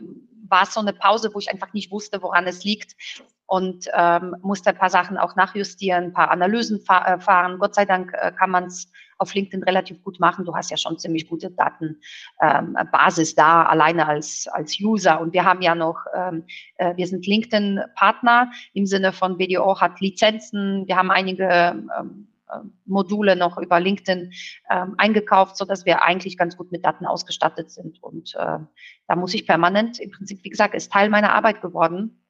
war 0.48 0.64
es 0.64 0.74
so 0.74 0.80
eine 0.80 0.94
Pause, 0.94 1.30
wo 1.32 1.38
ich 1.38 1.50
einfach 1.50 1.72
nicht 1.74 1.92
wusste, 1.92 2.22
woran 2.22 2.48
es 2.48 2.64
liegt 2.64 2.96
und 3.52 3.86
ähm, 3.92 4.34
musste 4.40 4.70
ein 4.70 4.78
paar 4.78 4.88
Sachen 4.88 5.18
auch 5.18 5.36
nachjustieren, 5.36 6.04
ein 6.04 6.12
paar 6.14 6.30
Analysen 6.30 6.80
fa 6.80 7.04
äh, 7.04 7.20
fahren. 7.20 7.58
Gott 7.58 7.74
sei 7.74 7.84
Dank 7.84 8.10
äh, 8.14 8.32
kann 8.32 8.48
man 8.48 8.64
es 8.64 8.90
auf 9.18 9.34
LinkedIn 9.34 9.62
relativ 9.64 10.02
gut 10.02 10.18
machen. 10.18 10.46
Du 10.46 10.54
hast 10.54 10.70
ja 10.70 10.78
schon 10.78 10.98
ziemlich 10.98 11.28
gute 11.28 11.50
Datenbasis 11.50 13.30
ähm, 13.30 13.36
da, 13.36 13.64
alleine 13.64 14.08
als, 14.08 14.48
als 14.50 14.80
User. 14.80 15.20
Und 15.20 15.34
wir 15.34 15.44
haben 15.44 15.60
ja 15.60 15.74
noch, 15.74 15.98
ähm, 16.16 16.44
äh, 16.76 16.96
wir 16.96 17.06
sind 17.06 17.26
LinkedIn-Partner 17.26 18.50
im 18.72 18.86
Sinne 18.86 19.12
von 19.12 19.36
BDO 19.36 19.78
hat 19.78 20.00
Lizenzen. 20.00 20.86
Wir 20.86 20.96
haben 20.96 21.10
einige 21.10 21.44
ähm, 21.44 22.28
äh, 22.48 22.56
Module 22.86 23.36
noch 23.36 23.58
über 23.58 23.80
LinkedIn 23.80 24.32
ähm, 24.70 24.94
eingekauft, 24.96 25.58
so 25.58 25.66
dass 25.66 25.84
wir 25.84 26.00
eigentlich 26.00 26.38
ganz 26.38 26.56
gut 26.56 26.72
mit 26.72 26.86
Daten 26.86 27.04
ausgestattet 27.04 27.70
sind. 27.70 28.02
Und 28.02 28.34
äh, 28.34 28.60
da 29.08 29.14
muss 29.14 29.34
ich 29.34 29.46
permanent, 29.46 30.00
im 30.00 30.10
Prinzip, 30.10 30.42
wie 30.42 30.48
gesagt, 30.48 30.74
ist 30.74 30.90
Teil 30.90 31.10
meiner 31.10 31.34
Arbeit 31.34 31.60
geworden, 31.60 32.21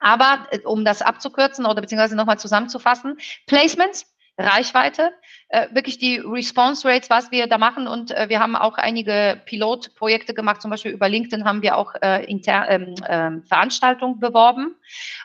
aber 0.00 0.46
äh, 0.50 0.60
um 0.60 0.84
das 0.84 1.02
abzukürzen 1.02 1.66
oder 1.66 1.80
beziehungsweise 1.80 2.16
nochmal 2.16 2.38
zusammenzufassen, 2.38 3.18
Placements, 3.46 4.06
Reichweite, 4.38 5.10
äh, 5.48 5.66
wirklich 5.72 5.98
die 5.98 6.18
Response 6.18 6.86
Rates, 6.86 7.10
was 7.10 7.32
wir 7.32 7.48
da 7.48 7.58
machen. 7.58 7.88
Und 7.88 8.12
äh, 8.12 8.28
wir 8.28 8.38
haben 8.38 8.54
auch 8.54 8.78
einige 8.78 9.40
Pilotprojekte 9.46 10.32
gemacht, 10.32 10.62
zum 10.62 10.70
Beispiel 10.70 10.92
über 10.92 11.08
LinkedIn 11.08 11.44
haben 11.44 11.62
wir 11.62 11.76
auch 11.76 11.92
äh, 12.02 12.24
inter, 12.24 12.68
ähm, 12.68 12.94
äh, 13.06 13.46
Veranstaltungen 13.48 14.20
beworben 14.20 14.76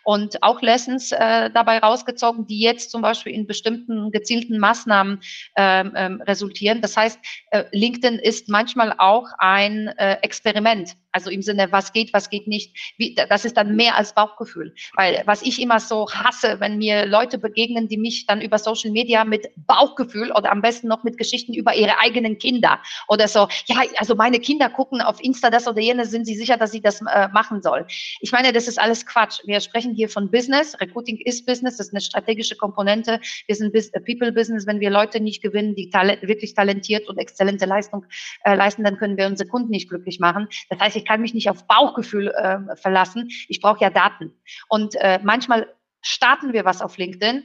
und 0.03 0.41
auch 0.41 0.61
Lessons 0.61 1.11
äh, 1.11 1.51
dabei 1.51 1.77
rausgezogen, 1.77 2.47
die 2.47 2.59
jetzt 2.59 2.89
zum 2.89 3.03
Beispiel 3.03 3.33
in 3.33 3.45
bestimmten 3.45 4.11
gezielten 4.11 4.57
Maßnahmen 4.57 5.21
ähm, 5.57 5.93
ähm, 5.95 6.21
resultieren. 6.21 6.81
Das 6.81 6.97
heißt, 6.97 7.19
äh, 7.51 7.65
LinkedIn 7.71 8.17
ist 8.17 8.49
manchmal 8.49 8.95
auch 8.97 9.27
ein 9.37 9.89
äh, 9.89 10.17
Experiment. 10.23 10.95
Also 11.13 11.29
im 11.29 11.41
Sinne, 11.41 11.71
was 11.71 11.93
geht, 11.93 12.11
was 12.13 12.29
geht 12.29 12.47
nicht. 12.47 12.75
Wie, 12.97 13.15
das 13.15 13.45
ist 13.45 13.55
dann 13.55 13.75
mehr 13.75 13.95
als 13.95 14.13
Bauchgefühl. 14.13 14.73
Weil 14.95 15.23
was 15.25 15.41
ich 15.41 15.61
immer 15.61 15.79
so 15.79 16.09
hasse, 16.09 16.59
wenn 16.59 16.77
mir 16.77 17.05
Leute 17.05 17.37
begegnen, 17.37 17.87
die 17.87 17.97
mich 17.97 18.25
dann 18.25 18.41
über 18.41 18.57
Social 18.57 18.91
Media 18.91 19.23
mit 19.23 19.49
Bauchgefühl 19.55 20.31
oder 20.31 20.51
am 20.51 20.61
besten 20.61 20.87
noch 20.87 21.03
mit 21.03 21.17
Geschichten 21.17 21.53
über 21.53 21.75
ihre 21.75 21.99
eigenen 21.99 22.37
Kinder 22.37 22.79
oder 23.07 23.27
so, 23.27 23.47
ja, 23.67 23.83
also 23.97 24.15
meine 24.15 24.39
Kinder 24.39 24.69
gucken 24.69 25.01
auf 25.01 25.23
Insta 25.23 25.49
das 25.49 25.67
oder 25.67 25.79
jenes, 25.81 26.11
sind 26.11 26.25
sie 26.25 26.35
sicher, 26.35 26.57
dass 26.57 26.71
sie 26.71 26.81
das 26.81 27.01
äh, 27.01 27.27
machen 27.29 27.61
soll. 27.61 27.85
Ich 28.19 28.31
meine, 28.31 28.51
das 28.51 28.67
ist 28.67 28.79
alles 28.79 29.05
Quatsch. 29.05 29.39
Wir 29.45 29.59
sprechen 29.61 29.93
hier 29.93 30.09
von 30.09 30.31
Business. 30.31 30.75
Recruiting 30.81 31.19
ist 31.23 31.45
Business, 31.45 31.77
das 31.77 31.87
ist 31.87 31.93
eine 31.93 32.01
strategische 32.01 32.55
Komponente. 32.55 33.19
Wir 33.47 33.55
sind 33.55 33.75
äh, 33.75 33.99
People-Business. 33.99 34.65
Wenn 34.65 34.79
wir 34.79 34.89
Leute 34.89 35.19
nicht 35.19 35.41
gewinnen, 35.41 35.75
die 35.75 35.89
talent, 35.89 36.21
wirklich 36.23 36.55
talentiert 36.55 37.07
und 37.07 37.17
exzellente 37.17 37.65
Leistung 37.65 38.05
äh, 38.43 38.55
leisten, 38.55 38.83
dann 38.83 38.97
können 38.97 39.17
wir 39.17 39.27
unsere 39.27 39.47
Kunden 39.47 39.69
nicht 39.69 39.89
glücklich 39.89 40.19
machen. 40.19 40.47
Das 40.69 40.79
heißt, 40.79 41.02
ich 41.03 41.07
kann 41.09 41.21
mich 41.21 41.33
nicht 41.33 41.49
auf 41.49 41.67
Bauchgefühl 41.67 42.29
äh, 42.29 42.75
verlassen. 42.77 43.29
Ich 43.49 43.59
brauche 43.59 43.81
ja 43.81 43.89
Daten. 43.89 44.33
Und 44.69 44.95
äh, 44.95 45.19
manchmal 45.21 45.67
starten 46.01 46.53
wir 46.53 46.63
was 46.63 46.81
auf 46.81 46.97
LinkedIn, 46.97 47.43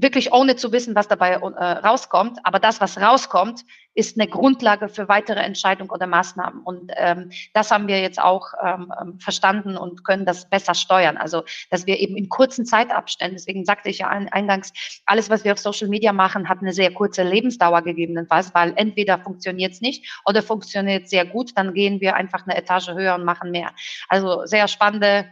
wirklich 0.00 0.32
ohne 0.32 0.56
zu 0.56 0.72
wissen, 0.72 0.94
was 0.94 1.08
dabei 1.08 1.32
äh, 1.32 1.38
rauskommt. 1.38 2.38
Aber 2.44 2.58
das, 2.58 2.80
was 2.80 3.00
rauskommt, 3.00 3.64
ist 3.94 4.18
eine 4.18 4.28
Grundlage 4.28 4.88
für 4.88 5.08
weitere 5.08 5.40
Entscheidungen 5.40 5.90
oder 5.90 6.06
Maßnahmen. 6.06 6.62
Und 6.62 6.92
ähm, 6.94 7.30
das 7.52 7.72
haben 7.72 7.88
wir 7.88 8.00
jetzt 8.00 8.20
auch 8.20 8.52
ähm, 8.64 8.92
ähm, 9.00 9.18
verstanden 9.18 9.76
und 9.76 10.04
können 10.04 10.24
das 10.24 10.48
besser 10.48 10.74
steuern. 10.74 11.16
Also, 11.16 11.42
dass 11.70 11.86
wir 11.86 11.98
eben 11.98 12.16
in 12.16 12.28
kurzen 12.28 12.64
Zeitabständen, 12.64 13.36
deswegen 13.36 13.64
sagte 13.64 13.88
ich 13.88 13.98
ja 13.98 14.08
eingangs, 14.08 14.72
alles, 15.04 15.30
was 15.30 15.44
wir 15.44 15.52
auf 15.52 15.58
Social 15.58 15.88
Media 15.88 16.12
machen, 16.12 16.48
hat 16.48 16.60
eine 16.60 16.72
sehr 16.72 16.92
kurze 16.94 17.24
Lebensdauer 17.24 17.82
gegebenenfalls, 17.82 18.54
weil 18.54 18.72
entweder 18.76 19.18
funktioniert 19.18 19.72
es 19.72 19.80
nicht 19.80 20.20
oder 20.24 20.42
funktioniert 20.42 21.08
sehr 21.08 21.26
gut, 21.26 21.50
dann 21.56 21.74
gehen 21.74 22.00
wir 22.00 22.14
einfach 22.14 22.46
eine 22.46 22.56
Etage 22.56 22.90
höher 22.90 23.16
und 23.16 23.24
machen 23.24 23.50
mehr. 23.50 23.72
Also 24.08 24.46
sehr 24.46 24.68
spannende 24.68 25.26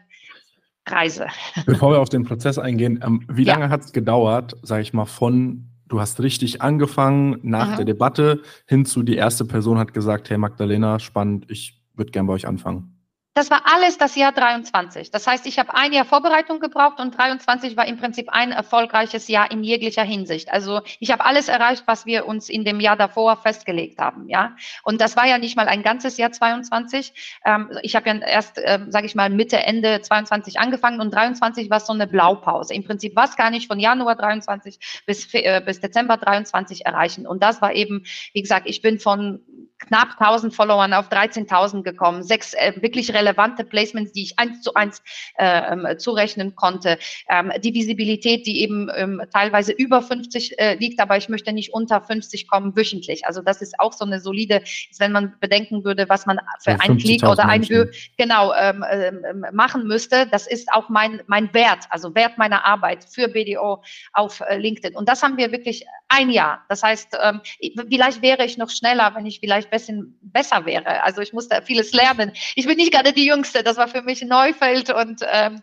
Reise. 0.86 1.26
Bevor 1.66 1.92
wir 1.92 2.00
auf 2.00 2.08
den 2.08 2.24
Prozess 2.24 2.58
eingehen, 2.58 3.00
ähm, 3.04 3.24
wie 3.28 3.44
ja. 3.44 3.54
lange 3.54 3.70
hat 3.70 3.82
es 3.82 3.92
gedauert, 3.92 4.56
sage 4.62 4.82
ich 4.82 4.92
mal, 4.92 5.06
von 5.06 5.70
du 5.88 6.00
hast 6.00 6.20
richtig 6.20 6.62
angefangen 6.62 7.38
nach 7.42 7.68
Aha. 7.68 7.76
der 7.76 7.84
Debatte 7.84 8.42
hin 8.66 8.84
zu 8.84 9.02
die 9.02 9.16
erste 9.16 9.44
Person 9.44 9.78
hat 9.78 9.94
gesagt, 9.94 10.30
hey 10.30 10.38
Magdalena, 10.38 10.98
spannend, 10.98 11.46
ich 11.48 11.82
würde 11.94 12.10
gern 12.10 12.26
bei 12.26 12.32
euch 12.32 12.46
anfangen? 12.46 12.95
Das 13.36 13.50
war 13.50 13.64
alles 13.66 13.98
das 13.98 14.16
Jahr 14.16 14.32
23. 14.32 15.10
Das 15.10 15.26
heißt, 15.26 15.46
ich 15.46 15.58
habe 15.58 15.74
ein 15.74 15.92
Jahr 15.92 16.06
Vorbereitung 16.06 16.58
gebraucht 16.58 16.98
und 17.00 17.18
23 17.18 17.76
war 17.76 17.86
im 17.86 17.98
Prinzip 17.98 18.30
ein 18.30 18.50
erfolgreiches 18.50 19.28
Jahr 19.28 19.50
in 19.50 19.62
jeglicher 19.62 20.04
Hinsicht. 20.04 20.50
Also 20.50 20.80
ich 21.00 21.10
habe 21.10 21.22
alles 21.22 21.48
erreicht, 21.48 21.82
was 21.84 22.06
wir 22.06 22.24
uns 22.24 22.48
in 22.48 22.64
dem 22.64 22.80
Jahr 22.80 22.96
davor 22.96 23.36
festgelegt 23.36 23.98
haben, 23.98 24.26
ja. 24.30 24.56
Und 24.84 25.02
das 25.02 25.18
war 25.18 25.26
ja 25.26 25.36
nicht 25.36 25.54
mal 25.54 25.68
ein 25.68 25.82
ganzes 25.82 26.16
Jahr 26.16 26.32
22. 26.32 27.12
Ähm, 27.44 27.68
ich 27.82 27.94
habe 27.94 28.08
ja 28.08 28.16
erst, 28.20 28.56
äh, 28.56 28.78
sage 28.88 29.04
ich 29.04 29.14
mal, 29.14 29.28
Mitte 29.28 29.58
Ende 29.58 30.00
22 30.00 30.58
angefangen 30.58 31.02
und 31.02 31.12
23 31.12 31.68
war 31.68 31.80
so 31.80 31.92
eine 31.92 32.06
Blaupause. 32.06 32.72
Im 32.72 32.84
Prinzip 32.84 33.16
was 33.16 33.36
gar 33.36 33.50
nicht 33.50 33.66
von 33.66 33.78
Januar 33.78 34.16
23 34.16 34.78
bis 35.04 35.28
äh, 35.34 35.60
bis 35.60 35.80
Dezember 35.80 36.16
23 36.16 36.86
erreichen. 36.86 37.26
Und 37.26 37.42
das 37.42 37.60
war 37.60 37.74
eben, 37.74 38.02
wie 38.32 38.40
gesagt, 38.40 38.66
ich 38.66 38.80
bin 38.80 38.98
von 38.98 39.42
knapp 39.78 40.20
1000 40.20 40.54
Followern 40.54 40.92
auf 40.92 41.08
13.000 41.10 41.82
gekommen, 41.82 42.22
sechs 42.22 42.54
äh, 42.54 42.72
wirklich 42.80 43.12
relevante 43.12 43.64
Placements, 43.64 44.12
die 44.12 44.22
ich 44.22 44.38
eins 44.38 44.62
zu 44.62 44.74
eins 44.74 45.02
äh, 45.38 45.72
ähm, 45.72 45.86
zurechnen 45.98 46.54
konnte, 46.54 46.98
ähm, 47.28 47.52
die 47.60 47.74
Visibilität, 47.74 48.46
die 48.46 48.62
eben 48.62 48.90
ähm, 48.94 49.22
teilweise 49.32 49.72
über 49.72 50.02
50 50.02 50.58
äh, 50.58 50.74
liegt, 50.74 51.00
aber 51.00 51.16
ich 51.16 51.28
möchte 51.28 51.52
nicht 51.52 51.72
unter 51.72 52.00
50 52.00 52.48
kommen 52.48 52.76
wöchentlich. 52.76 53.26
Also 53.26 53.42
das 53.42 53.62
ist 53.62 53.78
auch 53.78 53.92
so 53.92 54.04
eine 54.04 54.20
solide, 54.20 54.62
wenn 54.98 55.12
man 55.12 55.34
bedenken 55.40 55.84
würde, 55.84 56.08
was 56.08 56.26
man 56.26 56.38
für 56.60 56.72
ja, 56.72 56.78
einen 56.80 56.98
Klick 56.98 57.22
oder 57.22 57.46
ein 57.46 57.68
View 57.68 57.86
genau 58.16 58.52
ähm, 58.54 58.84
ähm, 58.90 59.44
machen 59.52 59.86
müsste. 59.86 60.26
Das 60.26 60.46
ist 60.46 60.72
auch 60.72 60.88
mein 60.88 61.20
mein 61.26 61.52
Wert, 61.54 61.86
also 61.90 62.14
Wert 62.14 62.38
meiner 62.38 62.64
Arbeit 62.64 63.04
für 63.04 63.28
BDO 63.28 63.82
auf 64.12 64.40
äh, 64.40 64.56
LinkedIn. 64.56 64.96
Und 64.96 65.08
das 65.08 65.22
haben 65.22 65.36
wir 65.36 65.52
wirklich 65.52 65.84
ein 66.08 66.30
Jahr. 66.30 66.64
Das 66.68 66.82
heißt, 66.82 67.16
ähm, 67.22 67.40
vielleicht 67.88 68.22
wäre 68.22 68.44
ich 68.44 68.58
noch 68.58 68.70
schneller, 68.70 69.12
wenn 69.14 69.26
ich 69.26 69.40
vielleicht 69.40 69.70
bisschen 69.70 70.18
besser 70.22 70.64
wäre. 70.66 71.02
Also 71.02 71.20
ich 71.20 71.32
musste 71.32 71.60
vieles 71.62 71.92
lernen. 71.92 72.32
Ich 72.54 72.66
bin 72.66 72.76
nicht 72.76 72.92
gerade 72.92 73.12
die 73.12 73.26
Jüngste, 73.26 73.62
das 73.62 73.76
war 73.76 73.88
für 73.88 74.02
mich 74.02 74.22
ein 74.22 74.28
Neufeld 74.28 74.90
und 74.90 75.22
ähm, 75.30 75.62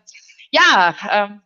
ja, 0.50 0.94
ähm, 1.10 1.40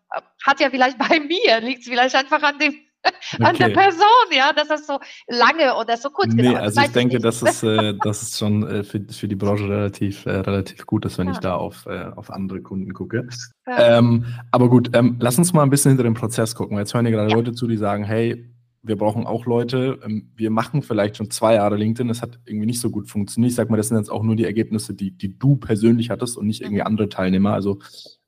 hat 0.45 0.61
ja 0.61 0.71
vielleicht 0.71 0.99
bei 1.09 1.21
mir, 1.21 1.61
liegt 1.61 1.83
es 1.83 1.89
vielleicht 1.89 2.15
einfach 2.15 2.43
an 2.43 2.59
dem 2.59 2.75
an 3.41 3.57
der 3.57 3.69
Person, 3.69 4.27
ja, 4.33 4.53
dass 4.53 4.67
das 4.67 4.87
so 4.87 4.99
lange 5.29 5.77
oder 5.77 5.97
so 5.97 6.11
kurz 6.11 6.35
nee, 6.35 6.43
gedauert 6.43 6.63
Also 6.63 6.81
ich 6.81 6.91
denke, 6.91 7.21
das 7.21 7.43
ist, 7.43 7.63
äh, 7.63 7.95
das 8.03 8.23
ist 8.23 8.39
schon 8.39 8.67
äh, 8.67 8.83
für, 8.83 9.01
für 9.09 9.29
die 9.29 9.37
Branche 9.37 9.69
relativ, 9.69 10.27
äh, 10.27 10.31
relativ 10.31 10.85
gut, 10.85 11.05
dass 11.05 11.17
wenn 11.17 11.29
ja. 11.29 11.33
ich 11.33 11.39
da 11.39 11.55
auf, 11.55 11.87
äh, 11.87 12.11
auf 12.17 12.31
andere 12.31 12.61
Kunden 12.61 12.93
gucke. 12.93 13.29
Ja. 13.69 13.99
Ähm, 13.99 14.27
aber 14.51 14.69
gut, 14.69 14.91
ähm, 14.95 15.17
lass 15.21 15.39
uns 15.39 15.53
mal 15.53 15.63
ein 15.63 15.71
bisschen 15.71 15.93
hinter 15.93 16.03
den 16.03 16.15
Prozess 16.15 16.57
gucken. 16.57 16.77
Jetzt 16.77 16.93
hören 16.93 17.07
hier 17.07 17.15
gerade 17.15 17.31
ja. 17.31 17.37
Leute 17.37 17.53
zu, 17.53 17.69
die 17.69 17.77
sagen, 17.77 18.03
hey, 18.03 18.53
wir 18.83 18.97
brauchen 18.97 19.27
auch 19.27 19.47
Leute. 19.47 19.99
Ähm, 20.05 20.31
wir 20.37 20.51
machen 20.51 20.83
vielleicht 20.83 21.17
schon 21.17 21.31
zwei 21.31 21.55
Jahre 21.55 21.77
LinkedIn, 21.77 22.09
das 22.09 22.23
hat 22.23 22.39
irgendwie 22.45 22.67
nicht 22.67 22.81
so 22.81 22.91
gut 22.91 23.09
funktioniert. 23.09 23.51
Ich 23.51 23.57
sag 23.57 23.71
mal, 23.71 23.77
das 23.77 23.89
sind 23.89 23.97
jetzt 23.97 24.11
auch 24.11 24.23
nur 24.23 24.37
die 24.37 24.45
Ergebnisse, 24.45 24.95
die, 24.95 25.11
die 25.11 25.39
du 25.39 25.57
persönlich 25.57 26.11
hattest 26.11 26.37
und 26.37 26.47
nicht 26.47 26.61
irgendwie 26.61 26.81
mhm. 26.81 26.87
andere 26.87 27.09
Teilnehmer. 27.09 27.53
Also 27.53 27.79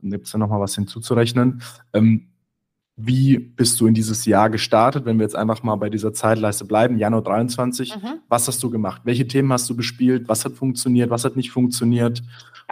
gibt 0.02 0.26
es 0.26 0.32
da 0.32 0.38
nochmal 0.38 0.60
was 0.60 0.74
hinzuzurechnen. 0.74 1.62
Ähm, 1.92 2.26
wie 2.96 3.38
bist 3.38 3.80
du 3.80 3.86
in 3.86 3.94
dieses 3.94 4.26
Jahr 4.26 4.50
gestartet, 4.50 5.06
wenn 5.06 5.18
wir 5.18 5.24
jetzt 5.24 5.36
einfach 5.36 5.62
mal 5.62 5.76
bei 5.76 5.88
dieser 5.88 6.12
Zeitleiste 6.12 6.66
bleiben, 6.66 6.98
Januar 6.98 7.22
23? 7.22 7.96
Mhm. 7.96 8.20
Was 8.28 8.46
hast 8.46 8.62
du 8.62 8.70
gemacht? 8.70 9.02
Welche 9.04 9.26
Themen 9.26 9.52
hast 9.52 9.70
du 9.70 9.76
bespielt? 9.76 10.28
Was 10.28 10.44
hat 10.44 10.52
funktioniert? 10.52 11.08
Was 11.08 11.24
hat 11.24 11.36
nicht 11.36 11.50
funktioniert? 11.50 12.22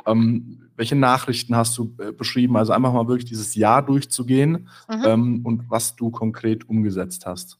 Ähm, 0.06 0.68
welche 0.76 0.96
Nachrichten 0.96 1.56
hast 1.56 1.78
du 1.78 1.94
äh, 1.98 2.12
beschrieben? 2.12 2.56
Also 2.56 2.72
einfach 2.72 2.92
mal 2.92 3.08
wirklich 3.08 3.28
dieses 3.28 3.54
Jahr 3.54 3.84
durchzugehen 3.84 4.68
mhm. 4.88 5.04
ähm, 5.04 5.40
und 5.44 5.70
was 5.70 5.96
du 5.96 6.10
konkret 6.10 6.68
umgesetzt 6.68 7.24
hast. 7.24 7.58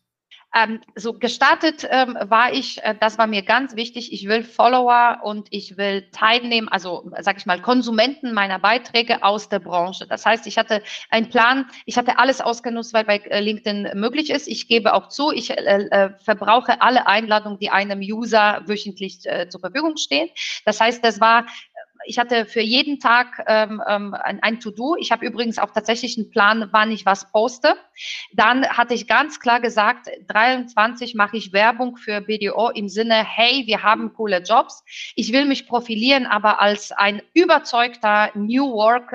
Ähm, 0.55 0.81
so 0.95 1.13
gestartet 1.13 1.87
ähm, 1.91 2.17
war 2.23 2.53
ich, 2.53 2.83
äh, 2.83 2.95
das 2.99 3.19
war 3.19 3.27
mir 3.27 3.43
ganz 3.43 3.77
wichtig, 3.77 4.13
ich 4.15 4.27
will 4.29 4.43
Follower 4.43 5.19
und 5.23 5.49
ich 5.51 5.77
will 5.77 6.09
teilnehmen, 6.11 6.69
also 6.69 7.11
sag 7.21 7.37
ich 7.37 7.45
mal, 7.45 7.61
Konsumenten 7.61 8.33
meiner 8.33 8.59
Beiträge 8.59 9.23
aus 9.23 9.51
der 9.51 9.59
Branche. 9.59 10.07
Das 10.07 10.25
heißt, 10.25 10.47
ich 10.47 10.57
hatte 10.57 10.83
einen 11.11 11.29
Plan, 11.29 11.67
ich 11.85 11.99
hatte 11.99 12.19
alles 12.19 12.41
ausgenutzt, 12.41 12.95
weil 12.95 13.05
bei 13.05 13.19
äh, 13.19 13.41
LinkedIn 13.41 13.91
möglich 13.95 14.31
ist. 14.31 14.49
Ich 14.49 14.69
gebe 14.69 14.95
auch 14.95 15.09
zu, 15.09 15.33
ich 15.33 15.51
äh, 15.51 15.55
äh, 15.55 16.11
verbrauche 16.25 16.81
alle 16.81 17.07
Einladungen, 17.07 17.59
die 17.59 17.69
einem 17.69 18.01
User 18.01 18.63
wöchentlich 18.67 19.27
äh, 19.27 19.51
zur 19.51 19.61
Verfügung 19.61 19.99
stehen. 19.99 20.31
Das 20.65 20.81
heißt, 20.81 21.05
das 21.05 21.21
war 21.21 21.45
ich 22.09 22.19
hatte 22.19 22.47
für 22.47 22.63
jeden 22.63 22.99
Tag 23.01 23.45
ähm, 23.47 23.83
ähm, 23.87 24.15
ein, 24.15 24.43
ein 24.43 24.61
To-Do. 24.61 24.97
Ich 24.99 25.13
habe 25.13 25.27
übrigens 25.27 25.59
auch 25.59 25.71
tatsächlich 25.71 26.17
einen 26.17 26.31
Plan, 26.31 26.69
wann 26.73 26.91
ich 26.91 27.05
was 27.05 27.31
poste. 27.31 27.77
Dann 28.33 28.67
hatte 28.67 28.95
ich 28.95 29.07
ganz 29.07 29.41
klar 29.41 29.61
gesagt, 29.61 30.09
23 30.29 31.15
mache 31.15 31.37
ich 31.37 31.53
Werbung 31.53 31.97
für 31.97 32.23
BDO 32.23 32.71
im 32.71 32.89
Sinne, 32.89 33.25
hey, 33.25 33.65
wir 33.67 33.83
haben 33.83 34.15
coole 34.15 34.43
Jobs. 34.43 34.83
Ich 35.17 35.33
will 35.33 35.45
mich 35.45 35.69
profilieren, 35.69 36.27
aber 36.27 36.63
als 36.63 36.93
ein 36.93 37.21
überzeugter 37.35 38.31
New 38.35 38.73
Work 38.73 39.13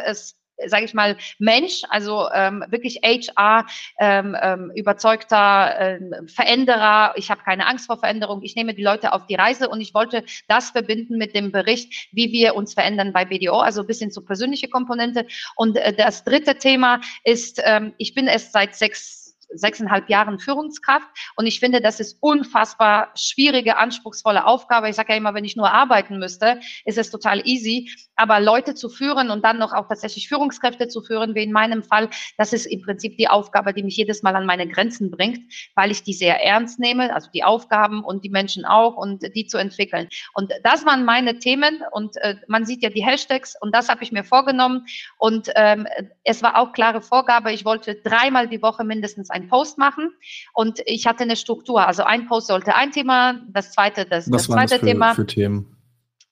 sage 0.68 0.86
ich 0.86 0.94
mal, 0.94 1.18
Mensch, 1.40 1.84
also 1.90 2.30
ähm, 2.34 2.64
wirklich 2.70 3.02
HR, 3.04 3.66
ähm, 4.00 4.36
ähm, 4.42 4.72
überzeugter 4.76 5.76
ähm, 5.80 6.28
Veränderer. 6.28 7.14
Ich 7.16 7.30
habe 7.30 7.42
keine 7.44 7.68
Angst 7.68 7.88
vor 7.88 7.98
Veränderung. 7.98 8.42
Ich 8.44 8.56
nehme 8.56 8.74
die 8.74 8.84
Leute 8.84 9.14
auf 9.14 9.26
die 9.26 9.36
Reise 9.36 9.70
und 9.70 9.82
ich 9.82 9.94
wollte 9.94 10.24
das 10.48 10.72
verbinden 10.72 11.18
mit 11.18 11.36
dem 11.36 11.52
Bericht, 11.52 12.10
wie 12.12 12.32
wir 12.32 12.56
uns 12.56 12.74
verändern 12.74 13.14
bei 13.14 13.26
BDO, 13.26 13.60
also 13.60 13.82
ein 13.82 13.88
bisschen 13.88 14.12
zur 14.12 14.26
persönliche 14.26 14.70
Komponente. 14.70 15.26
Und 15.56 15.78
äh, 15.78 15.94
das 15.94 16.24
dritte 16.24 16.58
Thema 16.58 17.02
ist, 17.24 17.62
ähm, 17.64 17.94
ich 17.98 18.14
bin 18.14 18.28
erst 18.28 18.54
seit 18.54 18.76
sechs 18.76 19.23
sechseinhalb 19.56 20.10
Jahren 20.10 20.40
Führungskraft 20.40 21.08
und 21.36 21.46
ich 21.46 21.60
finde, 21.60 21.82
das 21.82 22.00
ist 22.00 22.18
unfassbar 22.22 23.12
schwierige, 23.16 23.78
anspruchsvolle 23.78 24.46
Aufgabe. 24.46 24.90
Ich 24.90 24.96
sage 24.96 25.14
ja 25.14 25.18
immer, 25.18 25.34
wenn 25.34 25.46
ich 25.46 25.56
nur 25.56 25.72
arbeiten 25.72 26.20
müsste, 26.20 26.60
ist 26.86 26.98
es 26.98 27.12
total 27.12 27.46
easy. 27.48 27.90
Aber 28.16 28.40
Leute 28.40 28.76
zu 28.76 28.90
führen 28.90 29.32
und 29.32 29.44
dann 29.44 29.58
noch 29.58 29.74
auch 29.74 29.88
tatsächlich 29.88 30.28
Führungskräfte 30.28 30.88
zu 30.88 31.02
führen, 31.02 31.34
wie 31.36 31.44
in 31.44 31.52
meinem 31.52 31.84
Fall, 31.84 32.10
das 32.38 32.54
ist 32.54 32.66
im 32.68 32.82
Prinzip 32.82 33.18
die 33.18 33.28
Aufgabe, 33.28 33.74
die 33.74 33.84
mich 33.84 33.98
jedes 33.98 34.22
Mal 34.22 34.36
an 34.36 34.46
meine 34.46 34.68
Grenzen 34.68 35.10
bringt, 35.10 35.40
weil 35.76 35.92
ich 35.92 36.04
die 36.04 36.14
sehr 36.14 36.44
ernst 36.44 36.80
nehme, 36.80 37.14
also 37.14 37.30
die 37.34 37.44
Aufgaben 37.44 38.04
und 38.04 38.24
die 38.24 38.30
Menschen 38.30 38.66
auch 38.66 38.96
und 38.96 39.24
die 39.36 39.48
zu 39.48 39.58
entwickeln. 39.58 40.08
Und 40.34 40.52
das 40.64 40.86
waren 40.86 41.06
meine 41.06 41.40
Themen 41.40 41.82
und 41.92 42.18
äh, 42.18 42.36
man 42.48 42.66
sieht 42.66 42.84
ja 42.84 42.90
die 42.90 43.04
Hashtags 43.04 43.56
und 43.60 43.74
das 43.74 43.90
habe 43.90 44.04
ich 44.04 44.12
mir 44.12 44.24
vorgenommen 44.24 44.86
und 45.18 45.50
ähm, 45.56 45.88
es 46.24 46.44
war 46.44 46.58
auch 46.58 46.74
klare 46.74 47.02
Vorgabe, 47.02 47.52
ich 47.52 47.66
wollte 47.66 47.96
dreimal 47.96 48.48
die 48.48 48.62
Woche 48.62 48.84
mindestens 48.84 49.30
ein 49.30 49.43
einen 49.44 49.50
Post 49.50 49.78
machen 49.78 50.12
und 50.54 50.82
ich 50.86 51.06
hatte 51.06 51.24
eine 51.24 51.36
Struktur. 51.36 51.86
Also 51.86 52.04
ein 52.04 52.28
Post 52.28 52.48
sollte 52.48 52.76
ein 52.76 52.92
Thema, 52.92 53.42
das 53.50 53.72
zweite 53.72 54.06
das, 54.06 54.26
das 54.26 54.46
zweite 54.46 54.72
das 54.72 54.80
für, 54.80 54.86
Thema. 54.86 55.14
Für 55.14 55.26
Themen? 55.26 55.73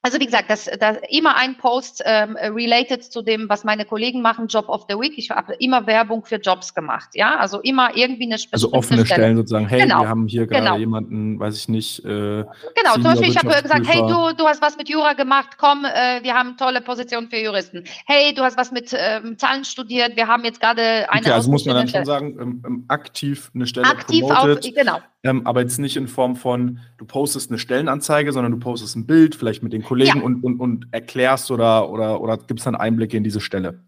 Also 0.04 0.20
wie 0.20 0.26
gesagt, 0.26 0.50
das, 0.50 0.68
das 0.80 0.98
immer 1.10 1.36
ein 1.36 1.58
Post 1.58 2.02
ähm, 2.06 2.36
related 2.36 3.04
zu 3.04 3.22
dem, 3.22 3.48
was 3.50 3.64
meine 3.64 3.86
Kollegen 3.86 4.24
machen, 4.24 4.48
Job 4.48 4.68
of 4.68 4.86
the 4.90 4.96
Week. 4.96 5.14
Ich 5.16 5.30
habe 5.30 5.54
immer 5.60 5.86
Werbung 5.86 6.26
für 6.26 6.38
Jobs 6.38 6.74
gemacht, 6.74 7.10
ja, 7.14 7.38
also 7.38 7.60
immer 7.60 7.96
irgendwie 7.96 8.24
eine 8.24 8.38
Also 8.52 8.74
offene 8.74 9.06
Stelle. 9.06 9.22
Stellen 9.22 9.38
sozusagen. 9.38 9.68
Hey, 9.68 9.82
genau. 9.82 10.02
wir 10.02 10.10
haben 10.10 10.28
hier 10.28 10.48
gerade 10.48 10.64
genau. 10.64 10.78
jemanden, 10.78 11.40
weiß 11.40 11.56
ich 11.56 11.70
nicht. 11.70 12.04
Äh, 12.04 12.08
genau, 12.08 12.94
zum 12.94 13.04
Beispiel 13.04 13.30
ich 13.30 13.38
habe 13.38 13.50
gesagt, 13.62 13.88
hey, 13.88 14.00
du, 14.00 14.36
du 14.36 14.48
hast 14.48 14.60
was 14.64 14.76
mit 14.76 14.90
Jura 14.90 15.14
gemacht, 15.14 15.60
komm, 15.60 15.86
äh, 15.86 16.24
wir 16.24 16.34
haben 16.34 16.58
tolle 16.58 16.82
Positionen 16.82 17.30
für 17.30 17.38
Juristen. 17.38 17.84
Hey, 18.08 18.34
du 18.34 18.42
hast 18.42 18.58
was 18.58 18.72
mit 18.72 18.96
ähm, 18.98 19.38
Zahlen 19.38 19.66
studiert, 19.66 20.16
wir 20.16 20.28
haben 20.28 20.44
jetzt 20.44 20.60
gerade 20.60 21.12
eine. 21.12 21.22
Okay, 21.22 21.32
also 21.32 21.52
muss 21.52 21.66
man 21.66 21.76
dann 21.76 21.88
schon 21.88 22.06
sagen, 22.06 22.38
ähm, 22.42 22.64
ähm, 22.66 22.86
aktiv 22.88 23.52
eine 23.54 23.68
Stelle 23.68 23.86
aktiv 23.86 24.22
promoted. 24.22 24.66
Auf, 24.66 24.74
genau 24.74 25.00
ähm, 25.24 25.46
aber 25.46 25.62
jetzt 25.62 25.78
nicht 25.78 25.98
in 25.98 26.08
Form 26.08 26.36
von, 26.36 26.80
du 26.98 27.06
postest 27.06 27.52
eine 27.52 27.60
Stellenanzeige, 27.60 28.32
sondern 28.32 28.52
du 28.52 28.60
postest 28.60 28.96
ein 28.96 29.06
Bild, 29.06 29.36
vielleicht 29.36 29.62
mit 29.62 29.72
den 29.72 29.84
Kollegen 29.91 30.19
ja. 30.19 30.23
und, 30.23 30.41
und, 30.41 30.60
und 30.62 30.88
erklärst 30.91 31.51
oder, 31.51 31.89
oder, 31.89 32.21
oder 32.21 32.38
gibst 32.38 32.65
dann 32.65 32.75
Einblicke 32.75 33.17
in 33.17 33.25
diese 33.25 33.41
Stelle. 33.41 33.84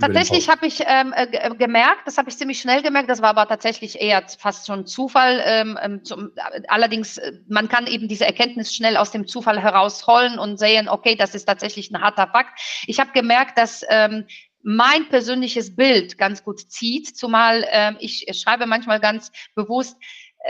Tatsächlich 0.00 0.48
habe 0.48 0.66
ich 0.66 0.82
ähm, 0.86 1.12
äh, 1.16 1.26
äh, 1.32 1.54
gemerkt, 1.56 2.02
das 2.06 2.16
habe 2.16 2.28
ich 2.28 2.36
ziemlich 2.36 2.60
schnell 2.60 2.80
gemerkt, 2.82 3.10
das 3.10 3.22
war 3.22 3.30
aber 3.30 3.48
tatsächlich 3.48 4.00
eher 4.00 4.22
fast 4.38 4.68
schon 4.68 4.86
Zufall. 4.86 5.42
Ähm, 5.44 5.78
ähm 5.82 6.04
zum, 6.04 6.30
allerdings, 6.68 7.18
äh, 7.18 7.32
man 7.48 7.68
kann 7.68 7.88
eben 7.88 8.06
diese 8.06 8.24
Erkenntnis 8.24 8.72
schnell 8.72 8.96
aus 8.96 9.10
dem 9.10 9.26
Zufall 9.26 9.60
herausholen 9.60 10.38
und 10.38 10.58
sehen, 10.58 10.88
okay, 10.88 11.16
das 11.16 11.34
ist 11.34 11.46
tatsächlich 11.46 11.90
ein 11.90 12.00
harter 12.00 12.28
Fakt. 12.28 12.60
Ich 12.86 13.00
habe 13.00 13.10
gemerkt, 13.12 13.58
dass 13.58 13.84
ähm, 13.88 14.26
mein 14.62 15.08
persönliches 15.08 15.74
Bild 15.74 16.18
ganz 16.18 16.44
gut 16.44 16.60
zieht, 16.70 17.16
zumal 17.16 17.64
ähm, 17.70 17.96
ich 17.98 18.26
schreibe 18.32 18.66
manchmal 18.66 19.00
ganz 19.00 19.32
bewusst, 19.54 19.96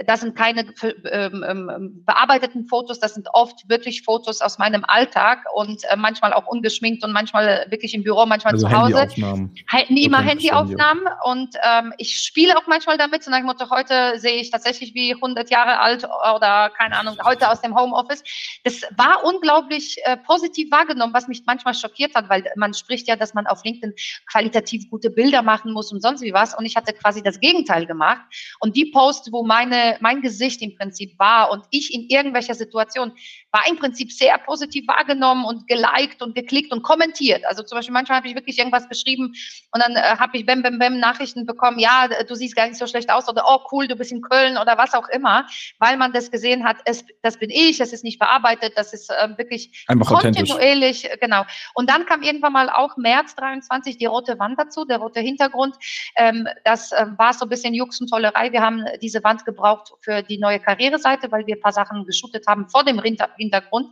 das 0.06 0.20
sind 0.20 0.36
keine 0.36 0.66
ähm, 1.10 1.44
ähm, 1.48 2.04
bearbeiteten 2.04 2.66
Fotos, 2.66 3.00
das 3.00 3.14
sind 3.14 3.28
oft 3.32 3.68
wirklich 3.68 4.02
Fotos 4.02 4.40
aus 4.42 4.58
meinem 4.58 4.84
Alltag 4.86 5.44
und 5.54 5.82
äh, 5.84 5.96
manchmal 5.96 6.32
auch 6.34 6.46
ungeschminkt 6.46 7.02
und 7.04 7.12
manchmal 7.12 7.66
wirklich 7.70 7.94
im 7.94 8.04
Büro, 8.04 8.26
manchmal 8.26 8.54
also 8.54 8.68
zu 8.68 8.76
Hause. 8.76 9.00
Handyaufnahmen. 9.00 9.54
Nie 9.88 10.04
immer 10.04 10.20
Handyaufnahmen 10.20 11.04
und 11.24 11.56
ähm, 11.62 11.94
ich 11.96 12.18
spiele 12.18 12.56
auch 12.56 12.66
manchmal 12.66 12.98
damit 12.98 13.26
und 13.26 13.44
Motto, 13.44 13.70
heute 13.70 14.18
sehe 14.18 14.36
ich 14.36 14.50
tatsächlich 14.50 14.94
wie 14.94 15.14
100 15.14 15.50
Jahre 15.50 15.80
alt 15.80 16.04
oder 16.04 16.70
keine 16.76 16.96
Ahnung, 16.96 17.16
heute 17.24 17.48
aus 17.48 17.60
dem 17.62 17.74
Homeoffice. 17.74 18.22
Das 18.64 18.82
war 18.96 19.24
unglaublich 19.24 19.98
äh, 20.04 20.16
positiv 20.18 20.70
wahrgenommen, 20.70 21.14
was 21.14 21.28
mich 21.28 21.42
manchmal 21.46 21.74
schockiert 21.74 22.14
hat, 22.14 22.28
weil 22.28 22.44
man 22.56 22.74
spricht 22.74 23.08
ja, 23.08 23.16
dass 23.16 23.32
man 23.32 23.46
auf 23.46 23.64
LinkedIn 23.64 23.94
qualitativ 24.30 24.90
gute 24.90 25.10
Bilder 25.10 25.42
machen 25.42 25.72
muss 25.72 25.92
und 25.92 26.02
sonst 26.02 26.20
wie 26.20 26.34
was 26.34 26.54
und 26.54 26.66
ich 26.66 26.76
hatte 26.76 26.92
quasi 26.92 27.22
das 27.22 27.40
Gegenteil 27.40 27.86
gemacht 27.86 28.20
und 28.60 28.76
die 28.76 28.86
Posts, 28.86 29.32
wo 29.32 29.42
meine 29.42 29.77
meine, 29.78 29.96
mein 30.00 30.20
Gesicht 30.20 30.62
im 30.62 30.74
Prinzip 30.76 31.18
war 31.18 31.50
und 31.50 31.64
ich 31.70 31.92
in 31.92 32.08
irgendwelcher 32.08 32.54
Situation 32.54 33.12
war 33.50 33.62
im 33.68 33.76
Prinzip 33.76 34.12
sehr 34.12 34.36
positiv 34.38 34.86
wahrgenommen 34.88 35.44
und 35.44 35.66
geliked 35.66 36.20
und 36.20 36.34
geklickt 36.34 36.72
und 36.72 36.82
kommentiert. 36.82 37.44
Also 37.46 37.62
zum 37.62 37.76
Beispiel 37.76 37.92
manchmal 37.92 38.18
habe 38.18 38.28
ich 38.28 38.34
wirklich 38.34 38.58
irgendwas 38.58 38.88
geschrieben 38.88 39.34
und 39.72 39.82
dann 39.82 39.96
äh, 39.96 40.16
habe 40.18 40.36
ich 40.36 40.44
bam, 40.44 40.62
bam, 40.62 40.78
bam 40.78 40.98
Nachrichten 40.98 41.46
bekommen, 41.46 41.78
ja, 41.78 42.08
du 42.08 42.34
siehst 42.34 42.56
gar 42.56 42.66
nicht 42.66 42.78
so 42.78 42.86
schlecht 42.86 43.10
aus 43.10 43.28
oder 43.28 43.44
oh 43.46 43.60
cool, 43.72 43.88
du 43.88 43.96
bist 43.96 44.12
in 44.12 44.20
Köln 44.20 44.58
oder 44.58 44.76
was 44.76 44.94
auch 44.94 45.08
immer, 45.08 45.46
weil 45.78 45.96
man 45.96 46.12
das 46.12 46.30
gesehen 46.30 46.64
hat, 46.64 46.76
es, 46.84 47.04
das 47.22 47.38
bin 47.38 47.50
ich, 47.50 47.80
es 47.80 47.92
ist 47.92 48.04
nicht 48.04 48.18
verarbeitet, 48.18 48.72
das 48.76 48.92
ist 48.92 49.10
äh, 49.10 49.28
wirklich 49.36 49.84
Einfach 49.88 50.20
kontinuierlich, 50.20 51.08
genau. 51.20 51.44
Und 51.74 51.88
dann 51.88 52.04
kam 52.06 52.22
irgendwann 52.22 52.52
mal 52.52 52.68
auch 52.70 52.96
März 52.96 53.34
23 53.36 53.96
die 53.98 54.06
rote 54.06 54.38
Wand 54.38 54.58
dazu, 54.58 54.84
der 54.84 54.98
rote 54.98 55.20
Hintergrund. 55.20 55.76
Ähm, 56.16 56.46
das 56.64 56.92
äh, 56.92 57.06
war 57.16 57.32
so 57.32 57.46
ein 57.46 57.48
bisschen 57.48 57.74
Jux 57.74 58.00
und 58.00 58.10
Tollerei. 58.10 58.52
Wir 58.52 58.62
haben 58.62 58.84
diese 59.00 59.22
Wand 59.24 59.44
gebraucht 59.44 59.67
für 60.00 60.22
die 60.22 60.38
neue 60.38 60.60
Karriereseite, 60.60 61.30
weil 61.30 61.46
wir 61.46 61.56
ein 61.56 61.60
paar 61.60 61.72
Sachen 61.72 62.04
geshootet 62.04 62.46
haben 62.46 62.68
vor 62.68 62.84
dem 62.84 63.00
Hinter 63.02 63.30
Hintergrund. 63.36 63.88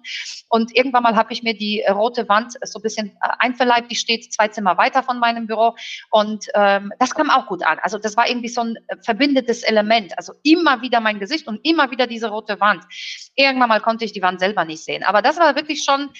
Und 0.49 0.75
irgendwann 0.77 1.03
mal 1.03 1.17
habe 1.17 1.33
ich 1.33 1.43
mir 1.43 1.55
die 1.55 1.85
rote 1.89 2.29
Wand 2.29 2.55
so 2.63 2.79
ein 2.79 2.83
bisschen 2.83 3.09
äh, 3.23 3.29
einverleibt. 3.39 3.91
Die 3.91 3.97
steht 3.97 4.33
zwei 4.33 4.49
Zimmer 4.49 4.77
weiter 4.77 5.03
von 5.03 5.19
meinem 5.19 5.47
Büro. 5.47 5.75
Und 6.11 6.47
ähm, 6.55 6.93
das 6.99 7.15
kam 7.15 7.31
auch 7.31 7.47
gut 7.47 7.65
an. 7.65 7.79
Also 7.83 7.99
das 7.99 8.17
war 8.17 8.29
irgendwie 8.29 8.49
so 8.49 8.63
ein 8.63 8.77
äh, 8.89 8.97
verbindendes 9.03 9.63
Element. 9.63 10.17
Also 10.19 10.33
immer 10.43 10.83
wieder 10.83 11.01
mein 11.01 11.19
Gesicht 11.19 11.47
und 11.47 11.61
immer 11.65 11.91
wieder 11.91 12.07
diese 12.07 12.29
rote 12.29 12.61
Wand. 12.61 12.85
Irgendwann 13.35 13.69
mal 13.69 13.81
konnte 13.81 14.05
ich 14.05 14.13
die 14.13 14.23
Wand 14.23 14.41
selber 14.41 14.65
nicht 14.65 14.85
sehen. 14.85 15.05
Aber 15.05 15.23
das 15.23 15.39
war 15.39 15.57
wirklich 15.57 15.85
schon 15.85 16.11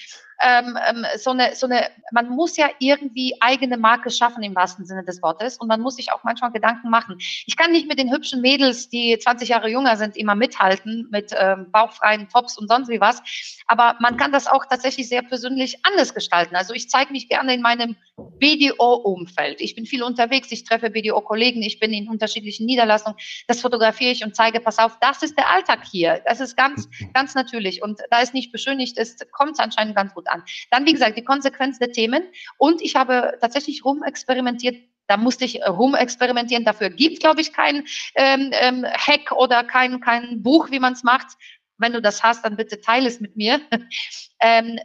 ähm, 0.41 0.79
ähm, 0.89 1.07
so, 1.19 1.31
eine, 1.31 1.55
so 1.55 1.67
eine, 1.67 1.89
man 2.13 2.29
muss 2.29 2.57
ja 2.57 2.69
irgendwie 2.79 3.35
eigene 3.41 3.77
Marke 3.77 4.11
schaffen 4.11 4.43
im 4.43 4.55
wahrsten 4.55 4.85
Sinne 4.85 5.05
des 5.05 5.23
Wortes 5.23 5.57
und 5.59 5.69
man 5.69 5.81
muss 5.81 5.97
sich 5.97 6.13
auch 6.13 6.25
manchmal 6.25 6.53
Gedanken 6.53 6.91
machen. 6.91 7.17
Ich 7.47 7.57
kann 7.57 7.73
nicht 7.73 7.89
mit 7.89 7.99
den 7.99 8.13
hübschen 8.13 8.41
Mädels, 8.41 8.89
die 8.89 9.19
20 9.19 9.49
Jahre 9.49 9.69
jünger 9.69 9.97
sind, 9.97 10.17
immer 10.17 10.35
mithalten 10.35 11.09
mit 11.11 11.33
ähm, 11.37 11.71
bauchfreien 11.71 12.29
Tops 12.29 12.59
und 12.59 12.69
sonst 12.69 12.89
wie 12.89 13.01
was, 13.01 13.23
aber 13.67 13.97
man 14.01 14.17
kann 14.17 14.33
das 14.33 14.47
auch 14.47 14.65
tatsächlich 14.67 15.09
sehr 15.09 15.23
persönlich 15.23 15.79
anders 15.85 16.15
gestalten. 16.15 16.57
Also 16.57 16.75
ich 16.75 16.89
zeige 16.89 17.13
mich 17.13 17.29
gerne 17.29 17.55
in 17.55 17.63
meinem 17.63 17.97
BDO-Umfeld. 18.17 19.61
Ich 19.61 19.75
bin 19.75 19.87
viel 19.87 20.03
unterwegs, 20.03 20.51
ich 20.51 20.65
treffe 20.65 20.91
BDO-Kollegen, 20.91 21.63
ich 21.63 21.79
bin 21.79 21.93
in 21.93 22.09
unterschiedlichen 22.09 22.67
Niederlassungen, 22.67 23.19
das 23.47 23.61
fotografiere 23.61 24.13
ich 24.13 24.25
und 24.25 24.35
zeige, 24.35 24.61
pass 24.61 24.79
auf, 24.79 24.99
das 25.01 25.23
ist 25.23 25.37
der 25.37 25.51
Alltag 25.51 25.87
hier. 25.91 26.23
Das 26.27 26.41
ist 26.41 26.57
ganz, 26.57 26.89
mhm. 27.01 27.13
ganz 27.13 27.35
natürlich 27.35 27.83
und 27.83 28.01
da 28.11 28.23
es 28.23 28.33
nicht 28.33 28.53
beschönigt 28.53 28.99
ist, 28.99 29.31
kommt 29.33 29.53
es 29.53 29.59
anscheinend 29.59 29.95
ganz 29.97 30.15
gut 30.15 30.29
an. 30.29 30.43
Dann, 30.71 30.87
wie 30.87 30.93
gesagt, 30.93 31.17
die 31.17 31.25
Konsequenz 31.25 31.79
der 31.79 31.93
Themen 31.93 32.23
und 32.59 32.81
ich 32.81 32.97
habe 32.97 33.37
tatsächlich 33.41 33.85
rumexperimentiert, 33.85 34.77
Da 35.09 35.17
musste 35.17 35.45
ich 35.45 35.61
rumexperimentieren. 35.65 36.65
Dafür 36.65 36.91
gibt, 36.91 37.21
glaube 37.21 37.41
ich, 37.41 37.53
kein 37.53 37.85
ähm, 38.17 38.51
ähm, 38.53 38.85
Hack 38.85 39.31
oder 39.33 39.63
kein, 39.63 40.01
kein 40.01 40.43
Buch, 40.43 40.71
wie 40.71 40.81
man 40.81 40.95
es 40.95 41.05
macht. 41.05 41.37
Wenn 41.79 41.93
du 41.93 42.01
das 42.01 42.23
hast, 42.23 42.45
dann 42.45 42.57
bitte 42.57 42.81
teile 42.81 43.07
es 43.07 43.21
mit 43.21 43.37
mir. 43.37 43.61
ähm, 44.41 44.81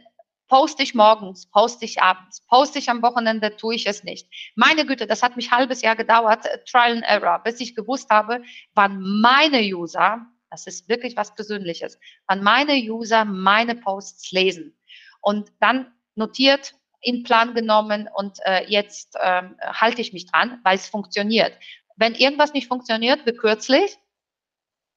poste 0.52 0.82
ich 0.82 0.94
morgens, 0.94 1.46
poste 1.46 1.86
ich 1.86 2.02
abends, 2.02 2.42
poste 2.42 2.78
ich 2.78 2.90
am 2.90 3.00
Wochenende, 3.00 3.56
tue 3.56 3.74
ich 3.74 3.86
es 3.86 4.04
nicht. 4.04 4.28
Meine 4.54 4.84
Güte, 4.84 5.06
das 5.06 5.22
hat 5.22 5.34
mich 5.34 5.50
ein 5.50 5.56
halbes 5.56 5.80
Jahr 5.80 5.96
gedauert, 5.96 6.44
äh, 6.44 6.58
Trial 6.70 6.92
and 6.96 7.04
Error, 7.04 7.38
bis 7.42 7.58
ich 7.60 7.74
gewusst 7.74 8.10
habe, 8.10 8.42
wann 8.74 9.00
meine 9.00 9.62
User, 9.62 10.26
das 10.50 10.66
ist 10.66 10.90
wirklich 10.90 11.16
was 11.16 11.34
Persönliches, 11.34 11.98
wann 12.26 12.42
meine 12.42 12.74
User 12.74 13.24
meine 13.24 13.76
Posts 13.76 14.30
lesen. 14.32 14.76
Und 15.22 15.50
dann 15.58 15.90
notiert, 16.16 16.74
in 17.00 17.22
Plan 17.22 17.54
genommen 17.54 18.06
und 18.14 18.36
äh, 18.44 18.66
jetzt 18.68 19.16
ähm, 19.22 19.56
halte 19.64 20.02
ich 20.02 20.12
mich 20.12 20.26
dran, 20.26 20.60
weil 20.64 20.76
es 20.76 20.86
funktioniert. 20.86 21.54
Wenn 21.96 22.14
irgendwas 22.14 22.52
nicht 22.52 22.68
funktioniert, 22.68 23.24
wie 23.24 23.32
kürzlich, 23.32 23.96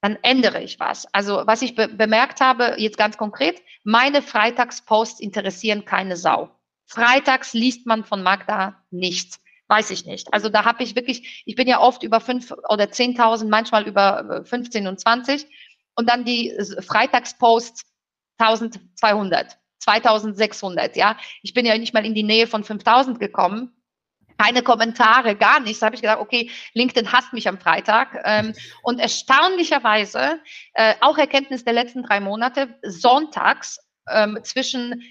dann 0.05 0.19
ändere 0.21 0.61
ich 0.61 0.79
was. 0.79 1.11
Also 1.13 1.41
was 1.47 1.63
ich 1.63 1.73
be 1.73 1.87
bemerkt 1.87 2.39
habe, 2.39 2.75
jetzt 2.77 2.97
ganz 2.97 3.17
konkret, 3.17 3.59
meine 3.83 4.21
Freitagsposts 4.21 5.19
interessieren 5.19 5.83
keine 5.83 6.15
Sau. 6.15 6.51
Freitags 6.85 7.53
liest 7.53 7.87
man 7.87 8.03
von 8.03 8.21
Magda 8.21 8.83
nichts. 8.91 9.41
Weiß 9.67 9.89
ich 9.89 10.05
nicht. 10.05 10.31
Also 10.31 10.49
da 10.49 10.63
habe 10.63 10.83
ich 10.83 10.95
wirklich, 10.95 11.41
ich 11.47 11.55
bin 11.55 11.67
ja 11.67 11.79
oft 11.79 12.03
über 12.03 12.21
fünf 12.21 12.53
oder 12.69 12.91
zehntausend, 12.91 13.49
manchmal 13.49 13.87
über 13.87 14.43
15 14.45 14.85
und 14.85 14.99
20 14.99 15.47
und 15.95 16.07
dann 16.07 16.23
die 16.23 16.53
Freitagsposts 16.85 17.83
1200, 18.37 19.57
2600, 19.79 20.95
ja. 20.95 21.17
Ich 21.41 21.55
bin 21.55 21.65
ja 21.65 21.75
nicht 21.79 21.95
mal 21.95 22.05
in 22.05 22.13
die 22.13 22.21
Nähe 22.21 22.45
von 22.45 22.63
5000 22.63 23.19
gekommen 23.19 23.71
keine 24.37 24.61
Kommentare, 24.63 25.35
gar 25.35 25.59
nichts. 25.59 25.79
Da 25.79 25.87
habe 25.87 25.95
ich 25.95 26.01
gedacht, 26.01 26.19
okay, 26.19 26.49
LinkedIn 26.73 27.11
hasst 27.11 27.33
mich 27.33 27.47
am 27.47 27.59
Freitag. 27.59 28.21
Ähm, 28.25 28.53
und 28.83 28.99
erstaunlicherweise, 28.99 30.39
äh, 30.73 30.95
auch 31.01 31.17
Erkenntnis 31.17 31.63
der 31.63 31.73
letzten 31.73 32.03
drei 32.03 32.19
Monate, 32.19 32.77
sonntags 32.83 33.79
ähm, 34.09 34.39
zwischen 34.43 35.01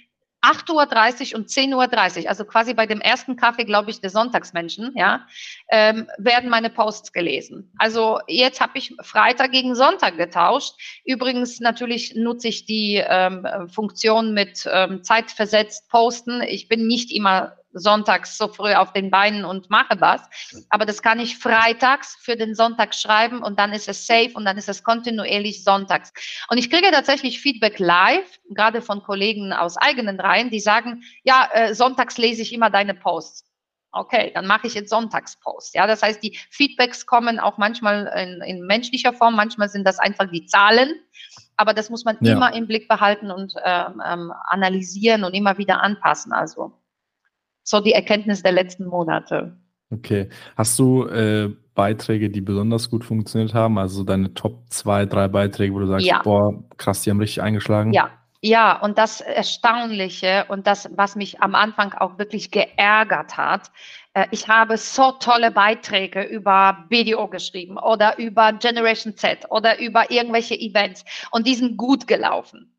8.30 0.44 1.32
Uhr 1.32 1.38
und 1.38 1.48
10.30 1.48 2.24
Uhr, 2.24 2.28
also 2.28 2.44
quasi 2.44 2.74
bei 2.74 2.84
dem 2.84 3.00
ersten 3.00 3.36
Kaffee, 3.36 3.64
glaube 3.64 3.90
ich, 3.90 4.00
der 4.00 4.10
Sonntagsmenschen, 4.10 4.92
ja, 4.94 5.26
ähm, 5.70 6.06
werden 6.18 6.50
meine 6.50 6.68
Posts 6.68 7.12
gelesen. 7.12 7.72
Also 7.78 8.20
jetzt 8.28 8.60
habe 8.60 8.76
ich 8.76 8.94
Freitag 9.00 9.52
gegen 9.52 9.74
Sonntag 9.74 10.18
getauscht. 10.18 10.74
Übrigens 11.06 11.60
natürlich 11.60 12.14
nutze 12.14 12.48
ich 12.48 12.66
die 12.66 13.02
ähm, 13.06 13.46
Funktion 13.72 14.34
mit 14.34 14.68
ähm, 14.70 15.02
zeitversetzt 15.02 15.88
posten. 15.88 16.42
Ich 16.42 16.68
bin 16.68 16.86
nicht 16.86 17.10
immer 17.10 17.56
sonntags 17.74 18.38
so 18.38 18.48
früh 18.48 18.72
auf 18.72 18.92
den 18.92 19.10
Beinen 19.10 19.44
und 19.44 19.68
mache 19.68 20.00
was. 20.00 20.22
Aber 20.70 20.86
das 20.86 21.02
kann 21.02 21.20
ich 21.20 21.36
freitags 21.36 22.16
für 22.20 22.36
den 22.36 22.54
Sonntag 22.54 22.94
schreiben 22.94 23.42
und 23.42 23.58
dann 23.58 23.72
ist 23.72 23.88
es 23.88 24.06
safe 24.06 24.30
und 24.34 24.44
dann 24.44 24.56
ist 24.56 24.68
es 24.68 24.82
kontinuierlich 24.82 25.64
sonntags. 25.64 26.12
Und 26.48 26.58
ich 26.58 26.70
kriege 26.70 26.90
tatsächlich 26.90 27.40
Feedback 27.40 27.78
live, 27.78 28.40
gerade 28.50 28.80
von 28.80 29.02
Kollegen 29.02 29.52
aus 29.52 29.76
eigenen 29.76 30.18
Reihen, 30.20 30.50
die 30.50 30.60
sagen, 30.60 31.02
ja, 31.24 31.48
äh, 31.52 31.74
sonntags 31.74 32.16
lese 32.16 32.42
ich 32.42 32.52
immer 32.52 32.70
deine 32.70 32.94
Posts. 32.94 33.50
Okay, 33.96 34.32
dann 34.34 34.46
mache 34.46 34.66
ich 34.66 34.74
jetzt 34.74 34.90
Sonntagspost. 34.90 35.74
Ja, 35.76 35.86
das 35.86 36.02
heißt, 36.02 36.20
die 36.20 36.36
Feedbacks 36.50 37.06
kommen 37.06 37.38
auch 37.38 37.58
manchmal 37.58 38.06
in, 38.16 38.42
in 38.42 38.66
menschlicher 38.66 39.12
Form, 39.12 39.36
manchmal 39.36 39.68
sind 39.68 39.86
das 39.86 40.00
einfach 40.00 40.28
die 40.30 40.46
Zahlen. 40.46 40.94
Aber 41.56 41.74
das 41.74 41.90
muss 41.90 42.04
man 42.04 42.18
ja. 42.20 42.32
immer 42.32 42.52
im 42.54 42.66
Blick 42.66 42.88
behalten 42.88 43.30
und 43.30 43.54
ähm, 43.64 44.02
ähm 44.04 44.32
analysieren 44.48 45.22
und 45.22 45.32
immer 45.34 45.58
wieder 45.58 45.80
anpassen. 45.80 46.32
Also 46.32 46.72
so 47.64 47.80
die 47.80 47.92
Erkenntnis 47.92 48.42
der 48.42 48.52
letzten 48.52 48.86
Monate. 48.86 49.56
Okay. 49.90 50.28
Hast 50.56 50.78
du 50.78 51.06
äh, 51.06 51.50
Beiträge, 51.74 52.30
die 52.30 52.40
besonders 52.40 52.90
gut 52.90 53.04
funktioniert 53.04 53.54
haben? 53.54 53.78
Also 53.78 54.04
deine 54.04 54.32
Top 54.34 54.70
zwei, 54.70 55.06
drei 55.06 55.28
Beiträge, 55.28 55.74
wo 55.74 55.80
du 55.80 55.86
sagst, 55.86 56.06
ja. 56.06 56.22
boah, 56.22 56.62
krass, 56.76 57.02
die 57.02 57.10
haben 57.10 57.20
richtig 57.20 57.42
eingeschlagen? 57.42 57.92
Ja. 57.92 58.10
Ja, 58.46 58.78
und 58.82 58.98
das 58.98 59.22
Erstaunliche 59.22 60.44
und 60.48 60.66
das, 60.66 60.90
was 60.94 61.16
mich 61.16 61.40
am 61.40 61.54
Anfang 61.54 61.94
auch 61.94 62.18
wirklich 62.18 62.50
geärgert 62.50 63.38
hat, 63.38 63.70
äh, 64.12 64.26
ich 64.32 64.48
habe 64.48 64.76
so 64.76 65.12
tolle 65.12 65.50
Beiträge 65.50 66.22
über 66.24 66.84
BDO 66.90 67.28
geschrieben 67.28 67.78
oder 67.78 68.18
über 68.18 68.52
Generation 68.52 69.16
Z 69.16 69.46
oder 69.48 69.78
über 69.80 70.10
irgendwelche 70.10 70.60
Events 70.60 71.06
und 71.30 71.46
die 71.46 71.54
sind 71.54 71.78
gut 71.78 72.06
gelaufen. 72.06 72.73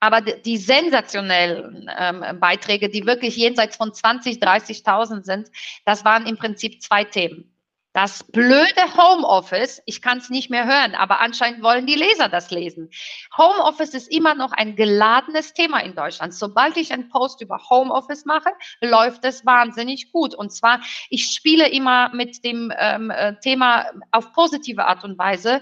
Aber 0.00 0.20
die 0.20 0.56
sensationellen 0.56 1.90
ähm, 1.98 2.40
Beiträge, 2.40 2.88
die 2.88 3.06
wirklich 3.06 3.36
jenseits 3.36 3.76
von 3.76 3.92
20, 3.92 4.38
30.000 4.38 5.24
sind, 5.24 5.48
das 5.84 6.04
waren 6.04 6.26
im 6.26 6.36
Prinzip 6.36 6.82
zwei 6.82 7.04
Themen. 7.04 7.52
Das 7.94 8.22
blöde 8.22 8.96
Homeoffice, 8.96 9.82
ich 9.84 10.00
kann 10.02 10.18
es 10.18 10.30
nicht 10.30 10.50
mehr 10.50 10.66
hören, 10.66 10.94
aber 10.94 11.18
anscheinend 11.18 11.64
wollen 11.64 11.84
die 11.84 11.96
Leser 11.96 12.28
das 12.28 12.52
lesen. 12.52 12.90
Homeoffice 13.36 13.94
ist 13.94 14.12
immer 14.12 14.36
noch 14.36 14.52
ein 14.52 14.76
geladenes 14.76 15.52
Thema 15.52 15.80
in 15.80 15.96
Deutschland. 15.96 16.32
Sobald 16.32 16.76
ich 16.76 16.92
einen 16.92 17.08
Post 17.08 17.40
über 17.40 17.58
Homeoffice 17.68 18.24
mache, 18.24 18.50
läuft 18.80 19.24
es 19.24 19.44
wahnsinnig 19.44 20.12
gut. 20.12 20.32
Und 20.34 20.50
zwar, 20.50 20.80
ich 21.10 21.24
spiele 21.24 21.68
immer 21.70 22.14
mit 22.14 22.44
dem 22.44 22.72
ähm, 22.78 23.10
äh, 23.10 23.34
Thema 23.40 23.86
auf 24.12 24.32
positive 24.32 24.86
Art 24.86 25.02
und 25.02 25.18
Weise 25.18 25.60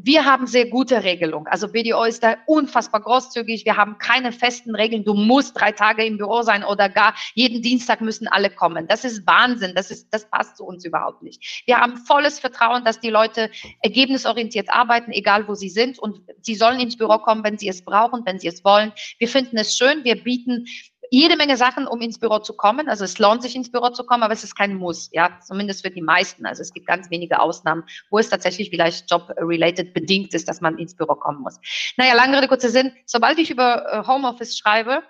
wir 0.00 0.24
haben 0.24 0.46
sehr 0.46 0.66
gute 0.66 1.02
Regelung. 1.02 1.46
Also 1.48 1.68
BDO 1.68 2.04
ist 2.04 2.22
da 2.22 2.36
unfassbar 2.46 3.00
großzügig. 3.00 3.64
Wir 3.64 3.76
haben 3.76 3.98
keine 3.98 4.32
festen 4.32 4.74
Regeln. 4.74 5.04
Du 5.04 5.14
musst 5.14 5.58
drei 5.58 5.72
Tage 5.72 6.04
im 6.04 6.18
Büro 6.18 6.42
sein 6.42 6.62
oder 6.62 6.88
gar 6.88 7.14
jeden 7.34 7.62
Dienstag 7.62 8.00
müssen 8.00 8.28
alle 8.28 8.50
kommen. 8.50 8.86
Das 8.86 9.04
ist 9.04 9.26
Wahnsinn. 9.26 9.74
Das 9.74 9.90
ist, 9.90 10.08
das 10.12 10.30
passt 10.30 10.56
zu 10.56 10.64
uns 10.64 10.84
überhaupt 10.84 11.22
nicht. 11.22 11.64
Wir 11.66 11.78
haben 11.78 11.96
volles 11.96 12.38
Vertrauen, 12.38 12.84
dass 12.84 13.00
die 13.00 13.10
Leute 13.10 13.50
ergebnisorientiert 13.82 14.70
arbeiten, 14.70 15.10
egal 15.10 15.48
wo 15.48 15.54
sie 15.54 15.70
sind. 15.70 15.98
Und 15.98 16.20
sie 16.42 16.54
sollen 16.54 16.78
ins 16.78 16.96
Büro 16.96 17.18
kommen, 17.18 17.42
wenn 17.42 17.58
sie 17.58 17.68
es 17.68 17.84
brauchen, 17.84 18.22
wenn 18.24 18.38
sie 18.38 18.48
es 18.48 18.64
wollen. 18.64 18.92
Wir 19.18 19.28
finden 19.28 19.56
es 19.58 19.76
schön. 19.76 20.04
Wir 20.04 20.22
bieten 20.22 20.66
jede 21.10 21.36
Menge 21.36 21.56
Sachen, 21.56 21.86
um 21.86 22.00
ins 22.00 22.18
Büro 22.18 22.38
zu 22.38 22.54
kommen. 22.54 22.88
Also 22.88 23.04
es 23.04 23.18
lohnt 23.18 23.42
sich 23.42 23.56
ins 23.56 23.70
Büro 23.70 23.90
zu 23.90 24.04
kommen, 24.04 24.22
aber 24.22 24.32
es 24.32 24.44
ist 24.44 24.56
kein 24.56 24.74
Muss, 24.74 25.10
ja, 25.12 25.38
zumindest 25.46 25.84
für 25.84 25.90
die 25.90 26.02
meisten. 26.02 26.46
Also 26.46 26.62
es 26.62 26.72
gibt 26.72 26.86
ganz 26.86 27.10
wenige 27.10 27.40
Ausnahmen, 27.40 27.84
wo 28.10 28.18
es 28.18 28.28
tatsächlich 28.28 28.70
vielleicht 28.70 29.10
job-related 29.10 29.94
bedingt 29.94 30.34
ist, 30.34 30.48
dass 30.48 30.60
man 30.60 30.78
ins 30.78 30.94
Büro 30.94 31.14
kommen 31.14 31.40
muss. 31.40 31.58
Naja, 31.96 32.14
lange 32.14 32.36
Rede, 32.36 32.48
kurzer 32.48 32.70
Sinn. 32.70 32.92
Sobald 33.06 33.38
ich 33.38 33.50
über 33.50 33.92
äh, 33.92 34.06
Homeoffice 34.06 34.56
schreibe, 34.56 35.02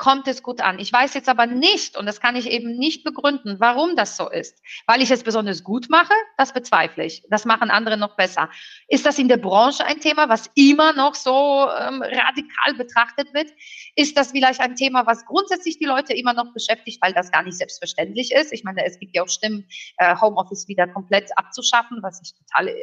kommt 0.00 0.26
es 0.28 0.42
gut 0.42 0.62
an. 0.62 0.78
Ich 0.78 0.90
weiß 0.90 1.12
jetzt 1.12 1.28
aber 1.28 1.44
nicht, 1.44 1.98
und 1.98 2.06
das 2.06 2.22
kann 2.22 2.34
ich 2.34 2.50
eben 2.50 2.78
nicht 2.78 3.04
begründen, 3.04 3.56
warum 3.60 3.96
das 3.96 4.16
so 4.16 4.30
ist. 4.30 4.58
Weil 4.86 5.02
ich 5.02 5.10
es 5.10 5.22
besonders 5.22 5.62
gut 5.62 5.90
mache, 5.90 6.14
das 6.38 6.54
bezweifle 6.54 7.04
ich. 7.04 7.22
Das 7.28 7.44
machen 7.44 7.70
andere 7.70 7.98
noch 7.98 8.16
besser. 8.16 8.48
Ist 8.88 9.04
das 9.04 9.18
in 9.18 9.28
der 9.28 9.36
Branche 9.36 9.84
ein 9.84 10.00
Thema, 10.00 10.30
was 10.30 10.50
immer 10.54 10.94
noch 10.94 11.14
so 11.14 11.30
ähm, 11.30 12.00
radikal 12.00 12.74
betrachtet 12.78 13.34
wird? 13.34 13.52
Ist 13.94 14.16
das 14.16 14.30
vielleicht 14.30 14.60
ein 14.60 14.74
Thema, 14.74 15.04
was 15.04 15.26
grundsätzlich 15.26 15.78
die 15.78 15.84
Leute 15.84 16.14
immer 16.14 16.32
noch 16.32 16.50
beschäftigt, 16.54 17.02
weil 17.02 17.12
das 17.12 17.30
gar 17.30 17.42
nicht 17.42 17.58
selbstverständlich 17.58 18.32
ist? 18.32 18.54
Ich 18.54 18.64
meine, 18.64 18.86
es 18.86 18.98
gibt 18.98 19.14
ja 19.14 19.22
auch 19.22 19.28
Stimmen, 19.28 19.68
äh, 19.98 20.16
Homeoffice 20.18 20.66
wieder 20.66 20.88
komplett 20.88 21.30
abzuschaffen, 21.36 21.98
was 22.00 22.22
ich 22.22 22.32
total 22.34 22.68
äh, 22.68 22.82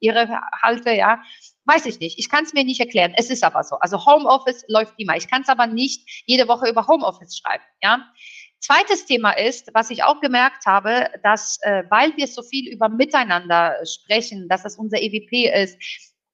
irre 0.00 0.40
halte, 0.60 0.90
ja. 0.90 1.22
Weiß 1.66 1.86
ich 1.86 1.98
nicht. 1.98 2.18
Ich 2.18 2.30
kann 2.30 2.44
es 2.44 2.54
mir 2.54 2.64
nicht 2.64 2.80
erklären. 2.80 3.12
Es 3.16 3.28
ist 3.28 3.42
aber 3.42 3.64
so. 3.64 3.76
Also 3.76 4.06
Homeoffice 4.06 4.64
läuft 4.68 4.94
immer. 4.98 5.16
Ich 5.16 5.28
kann 5.28 5.42
es 5.42 5.48
aber 5.48 5.66
nicht 5.66 6.24
jede 6.26 6.48
Woche 6.48 6.68
über 6.68 6.86
Homeoffice 6.86 7.36
schreiben. 7.36 7.64
Ja. 7.82 8.06
Zweites 8.60 9.04
Thema 9.04 9.32
ist, 9.32 9.70
was 9.74 9.90
ich 9.90 10.02
auch 10.02 10.20
gemerkt 10.20 10.64
habe, 10.64 11.10
dass, 11.22 11.58
äh, 11.62 11.84
weil 11.90 12.16
wir 12.16 12.26
so 12.26 12.42
viel 12.42 12.72
über 12.72 12.88
Miteinander 12.88 13.76
sprechen, 13.84 14.48
dass 14.48 14.62
das 14.62 14.78
unser 14.78 15.00
EWP 15.00 15.52
ist, 15.62 15.76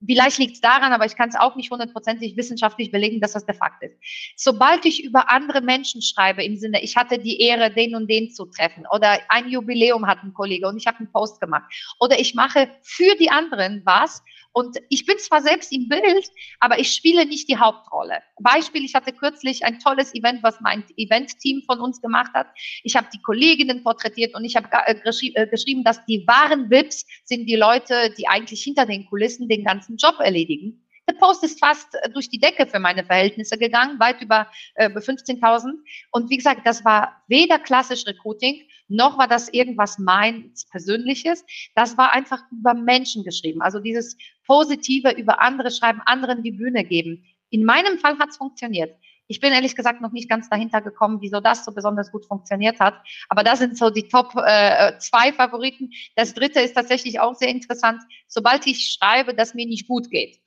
Vielleicht 0.05 0.39
liegt 0.39 0.55
es 0.55 0.61
daran, 0.61 0.93
aber 0.93 1.07
ich 1.07 1.15
kann 1.15 1.29
es 1.29 1.37
auch 1.37 1.55
nicht 1.55 1.71
hundertprozentig 1.71 2.37
wissenschaftlich 2.37 2.91
belegen, 2.91 3.21
dass 3.21 3.33
das 3.33 3.47
der 3.47 3.55
Fakt 3.55 3.83
ist. 3.83 3.97
Sobald 4.37 4.85
ich 4.85 5.05
über 5.05 5.31
andere 5.31 5.61
Menschen 5.61 6.03
schreibe, 6.03 6.43
im 6.43 6.57
Sinne, 6.57 6.83
ich 6.83 6.97
hatte 6.97 7.19
die 7.19 7.41
Ehre, 7.41 7.71
den 7.71 7.95
und 7.95 8.11
den 8.11 8.31
zu 8.31 8.47
treffen, 8.47 8.85
oder 8.91 9.19
ein 9.29 9.49
Jubiläum 9.49 10.07
hat 10.07 10.23
ein 10.25 10.35
Kollege 10.35 10.67
und 10.67 10.77
ich 10.77 10.87
habe 10.87 10.99
einen 10.99 11.13
Post 11.13 11.41
gemacht, 11.41 11.73
oder 12.01 12.19
ich 12.19 12.35
mache 12.35 12.69
für 12.83 13.15
die 13.17 13.31
anderen 13.31 13.83
was 13.85 14.23
und 14.53 14.77
ich 14.91 15.07
bin 15.07 15.19
zwar 15.19 15.41
selbst 15.41 15.73
im 15.73 15.89
Bild, 15.89 16.31
aber 16.61 16.79
ich 16.79 16.93
spiele 16.93 17.25
nicht 17.27 17.49
die 17.49 17.57
Hauptrolle. 17.57 18.23
Beispiel, 18.41 18.85
ich 18.85 18.95
hatte 18.95 19.13
kürzlich 19.13 19.65
ein 19.65 19.79
tolles 19.79 20.15
Event, 20.15 20.43
was 20.43 20.61
mein 20.61 20.85
Event-Team 20.97 21.63
von 21.67 21.81
uns 21.81 22.01
gemacht 22.01 22.33
hat. 22.35 22.49
Ich 22.83 22.97
habe 22.97 23.09
die 23.13 23.23
Kolleginnen 23.23 23.83
porträtiert 23.83 24.35
und 24.35 24.45
ich 24.45 24.57
habe 24.57 24.69
äh, 24.87 24.95
äh, 24.95 25.47
geschrieben, 25.47 25.85
dass 25.85 26.05
die 26.07 26.27
wahren 26.27 26.71
VIPs 26.71 27.07
sind 27.25 27.47
die 27.47 27.57
Leute, 27.57 28.13
die 28.19 28.29
eigentlich 28.29 28.63
hinter 28.63 28.87
den 28.87 29.07
Kulissen 29.07 29.49
den 29.49 29.65
ganzen 29.65 29.97
Job 29.97 30.17
erledigen. 30.19 30.83
Der 31.09 31.15
Post 31.15 31.43
ist 31.45 31.59
fast 31.59 31.95
äh, 31.95 32.11
durch 32.11 32.29
die 32.29 32.39
Decke 32.39 32.67
für 32.67 32.79
meine 32.79 33.05
Verhältnisse 33.05 33.59
gegangen, 33.59 33.99
weit 33.99 34.21
über 34.21 34.49
äh, 34.75 34.89
15.000. 34.89 35.73
Und 36.13 36.31
wie 36.31 36.37
gesagt, 36.37 36.67
das 36.67 36.85
war 36.85 37.23
weder 37.27 37.59
klassisch 37.59 38.07
Recruiting, 38.07 38.63
noch 38.93 39.19
war 39.19 39.29
das 39.29 39.49
irgendwas 39.49 39.99
meins 39.99 40.67
Persönliches. 40.67 41.45
Das 41.75 41.97
war 41.97 42.13
einfach 42.13 42.43
über 42.51 42.75
Menschen 42.75 43.25
geschrieben. 43.25 43.63
Also 43.63 43.81
dieses 43.81 44.17
Positive 44.47 45.13
über 45.13 45.41
andere 45.41 45.71
schreiben, 45.71 46.01
anderen 46.05 46.43
die 46.43 46.53
Bühne 46.53 46.85
geben. 46.85 47.25
In 47.51 47.65
meinem 47.65 47.99
Fall 47.99 48.19
hat 48.19 48.31
es 48.31 48.37
funktioniert. 48.37 48.97
Ich 49.29 49.41
bin 49.41 49.53
ehrlich 49.53 49.75
gesagt 49.77 50.03
noch 50.03 50.13
nicht 50.13 50.29
ganz 50.29 50.51
dahinter 50.51 50.83
gekommen, 50.83 51.23
wieso 51.23 51.41
das 51.41 51.65
so 51.65 51.73
besonders 51.73 52.13
gut 52.13 52.27
funktioniert 52.27 52.81
hat. 52.81 52.95
Aber 53.31 53.43
das 53.43 53.61
sind 53.61 53.79
so 53.79 53.89
die 53.89 54.09
Top 54.09 54.35
äh, 54.37 54.99
zwei 54.99 55.33
Favoriten. 55.33 55.91
Das 56.17 56.35
dritte 56.35 56.61
ist 56.61 56.75
tatsächlich 56.75 57.19
auch 57.19 57.35
sehr 57.35 57.49
interessant. 57.49 58.03
Sobald 58.27 58.67
ich 58.67 58.93
schreibe, 58.93 59.33
dass 59.33 59.55
mir 59.55 59.67
nicht 59.67 59.89
gut 59.89 60.11
geht, 60.11 60.42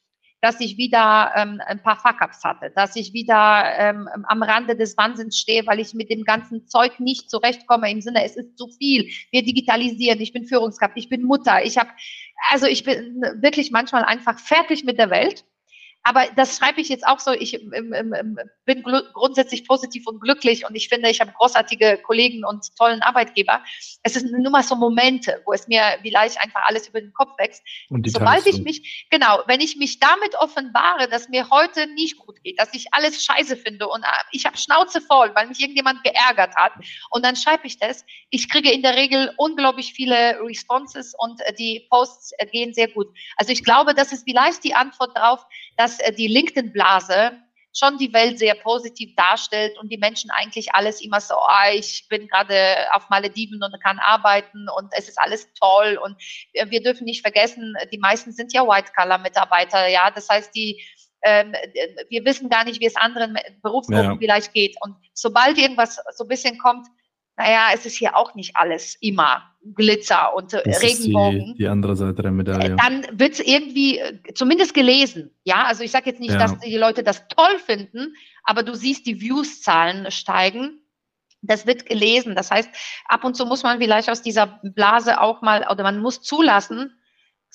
dass 0.46 0.60
ich 0.60 0.78
wieder 0.78 1.32
ähm, 1.36 1.60
ein 1.66 1.82
paar 1.82 1.98
Fuck-ups 1.98 2.44
hatte, 2.44 2.72
dass 2.76 2.96
ich 2.96 3.14
wieder 3.14 3.64
ähm, 3.80 4.08
am 4.28 4.44
Rande 4.44 4.76
des 4.76 4.96
Wahnsinns 4.96 5.40
stehe, 5.40 5.66
weil 5.66 5.80
ich 5.80 5.96
mit 5.96 6.12
dem 6.12 6.24
ganzen 6.24 6.68
Zeug 6.68 7.00
nicht 7.00 7.32
zurechtkomme 7.32 7.90
im 7.90 8.00
Sinne, 8.00 8.24
es 8.24 8.36
ist 8.36 8.56
zu 8.56 8.68
viel. 8.68 9.10
Wir 9.32 9.44
digitalisieren, 9.44 10.22
ich 10.22 10.34
bin 10.34 10.46
Führungskraft, 10.46 10.98
ich 10.98 11.10
bin 11.10 11.24
Mutter, 11.24 11.66
ich 11.66 11.80
habe, 11.80 11.90
also 12.52 12.68
ich 12.68 12.84
bin 12.84 13.24
wirklich 13.42 13.72
manchmal 13.72 14.04
einfach 14.04 14.38
fertig 14.38 14.84
mit 14.84 15.00
der 15.00 15.10
Welt 15.10 15.46
aber 16.08 16.28
das 16.36 16.58
schreibe 16.58 16.82
ich 16.82 16.90
jetzt 16.90 17.06
auch 17.06 17.20
so. 17.20 17.32
Ich 17.32 17.56
ähm, 17.56 17.92
ähm, 17.94 18.14
ähm 18.14 18.40
bin 18.66 18.84
grundsätzlich 18.84 19.68
positiv 19.68 20.08
und 20.08 20.20
glücklich 20.20 20.68
und 20.68 20.76
ich 20.76 20.90
finde, 20.90 21.10
ich 21.10 21.22
habe 21.22 21.32
großartige 21.32 22.00
Kollegen 22.04 22.44
und 22.46 22.76
tollen 22.78 23.02
Arbeitgeber. 23.02 23.64
Es 24.02 24.14
sind 24.14 24.32
nur 24.32 24.52
mal 24.52 24.64
so 24.64 24.76
Momente, 24.76 25.42
wo 25.46 25.54
es 25.54 25.68
mir 25.68 25.82
vielleicht 26.02 26.40
einfach 26.42 26.64
alles 26.66 26.88
über 26.88 27.00
den 27.00 27.14
Kopf 27.14 27.38
wächst. 27.38 27.64
Und 27.90 28.10
Sobald 28.10 28.46
ich 28.48 28.62
mich, 28.62 29.08
genau, 29.10 29.42
wenn 29.48 29.62
ich 29.62 29.78
mich 29.78 30.00
damit 30.00 30.36
offenbare, 30.36 31.08
dass 31.08 31.30
mir 31.30 31.50
heute 31.50 31.88
nicht 31.94 32.18
gut 32.18 32.42
geht, 32.44 32.60
dass 32.60 32.74
ich 32.74 32.88
alles 32.92 33.24
scheiße 33.24 33.56
finde 33.58 33.88
und 33.88 34.04
äh, 34.04 34.08
ich 34.32 34.46
habe 34.46 34.58
Schnauze 34.58 35.02
voll, 35.02 35.32
weil 35.36 35.48
mich 35.48 35.60
irgendjemand 35.60 36.04
geärgert 36.04 36.56
hat 36.56 36.74
und 37.10 37.26
dann 37.26 37.36
schreibe 37.36 37.68
ich 37.68 37.78
das, 37.78 38.06
ich 38.30 38.50
kriege 38.50 38.72
in 38.72 38.82
der 38.82 38.96
Regel 38.96 39.32
unglaublich 39.38 39.94
viele 39.94 40.40
Responses 40.42 41.16
und 41.18 41.42
äh, 41.42 41.54
die 41.54 41.86
Posts 41.90 42.34
äh, 42.38 42.46
gehen 42.48 42.74
sehr 42.74 42.90
gut. 42.90 43.08
Also 43.38 43.52
ich 43.52 43.64
glaube, 43.64 43.94
das 43.94 44.12
ist 44.12 44.24
vielleicht 44.28 44.64
die 44.64 44.74
Antwort 44.74 45.16
darauf, 45.16 45.46
dass 45.78 45.95
äh, 46.00 46.14
die 46.14 46.28
LinkedIn-Blase 46.28 47.32
schon 47.78 47.98
die 47.98 48.14
Welt 48.14 48.40
sehr 48.40 48.56
positiv 48.56 49.14
darstellt 49.16 49.78
und 49.78 49.92
die 49.92 49.98
Menschen 49.98 50.32
eigentlich 50.32 50.74
alles 50.74 51.02
immer 51.02 51.20
so, 51.20 51.36
oh, 51.36 51.74
ich 51.74 52.08
bin 52.10 52.28
gerade 52.28 52.78
auf 52.94 53.10
Malediven 53.10 53.62
und 53.62 53.84
kann 53.84 54.00
arbeiten 54.00 54.68
und 54.78 54.88
es 54.98 55.10
ist 55.10 55.20
alles 55.20 55.52
toll 55.60 56.00
und 56.02 56.16
wir 56.54 56.82
dürfen 56.82 57.04
nicht 57.04 57.22
vergessen, 57.22 57.76
die 57.92 57.98
meisten 57.98 58.32
sind 58.32 58.54
ja 58.54 58.66
White-Color-Mitarbeiter, 58.66 59.88
ja, 59.88 60.10
das 60.10 60.30
heißt, 60.30 60.56
die 60.56 60.82
ähm, 61.24 61.54
wir 62.10 62.24
wissen 62.24 62.50
gar 62.50 62.64
nicht, 62.64 62.80
wie 62.80 62.86
es 62.86 62.96
anderen 62.96 63.38
Berufsgruppen 63.62 64.12
ja. 64.12 64.18
vielleicht 64.18 64.54
geht 64.54 64.78
und 64.82 64.96
sobald 65.14 65.58
irgendwas 65.58 66.00
so 66.16 66.24
ein 66.24 66.30
bisschen 66.30 66.58
kommt, 66.60 66.88
naja, 67.38 67.68
es 67.74 67.86
ist 67.86 67.98
hier 67.98 68.16
auch 68.16 68.34
nicht 68.36 68.56
alles 68.56 68.96
immer 69.02 69.44
Glitzer 69.74 70.34
und 70.36 70.54
äh, 70.54 70.62
das 70.64 70.82
Regenbogen. 70.82 71.54
Die, 71.54 71.64
die, 71.64 71.68
andere 71.68 71.96
Seite 71.96 72.22
der 72.22 72.32
Medaille. 72.32 72.74
Äh, 72.74 72.76
dann 72.78 73.06
wird 73.20 73.34
es 73.34 73.40
irgendwie 73.40 74.00
äh, 74.00 74.18
zumindest 74.34 74.74
gelesen. 74.74 75.32
Ja, 75.44 75.64
also 75.64 75.84
ich 75.84 75.92
sage 75.92 76.10
jetzt 76.10 76.20
nicht, 76.20 76.32
ja. 76.32 76.38
dass 76.38 76.58
die 76.60 76.78
Leute 76.78 77.04
das 77.04 77.28
toll 77.28 77.60
finden, 77.60 78.16
aber 78.44 78.64
du 78.64 78.76
siehst 78.76 79.06
die 79.06 79.20
Views-Zahlen 79.20 80.12
steigen. 80.12 80.82
Das 81.42 81.68
wird 81.68 81.86
gelesen. 81.86 82.36
Das 82.36 82.52
heißt, 82.52 82.70
ab 83.06 83.24
und 83.24 83.36
zu 83.36 83.46
muss 83.46 83.64
man 83.64 83.80
vielleicht 83.80 84.10
aus 84.10 84.22
dieser 84.22 84.60
Blase 84.64 85.20
auch 85.20 85.42
mal, 85.42 85.68
oder 85.70 85.84
man 85.84 86.00
muss 86.00 86.22
zulassen, 86.22 86.94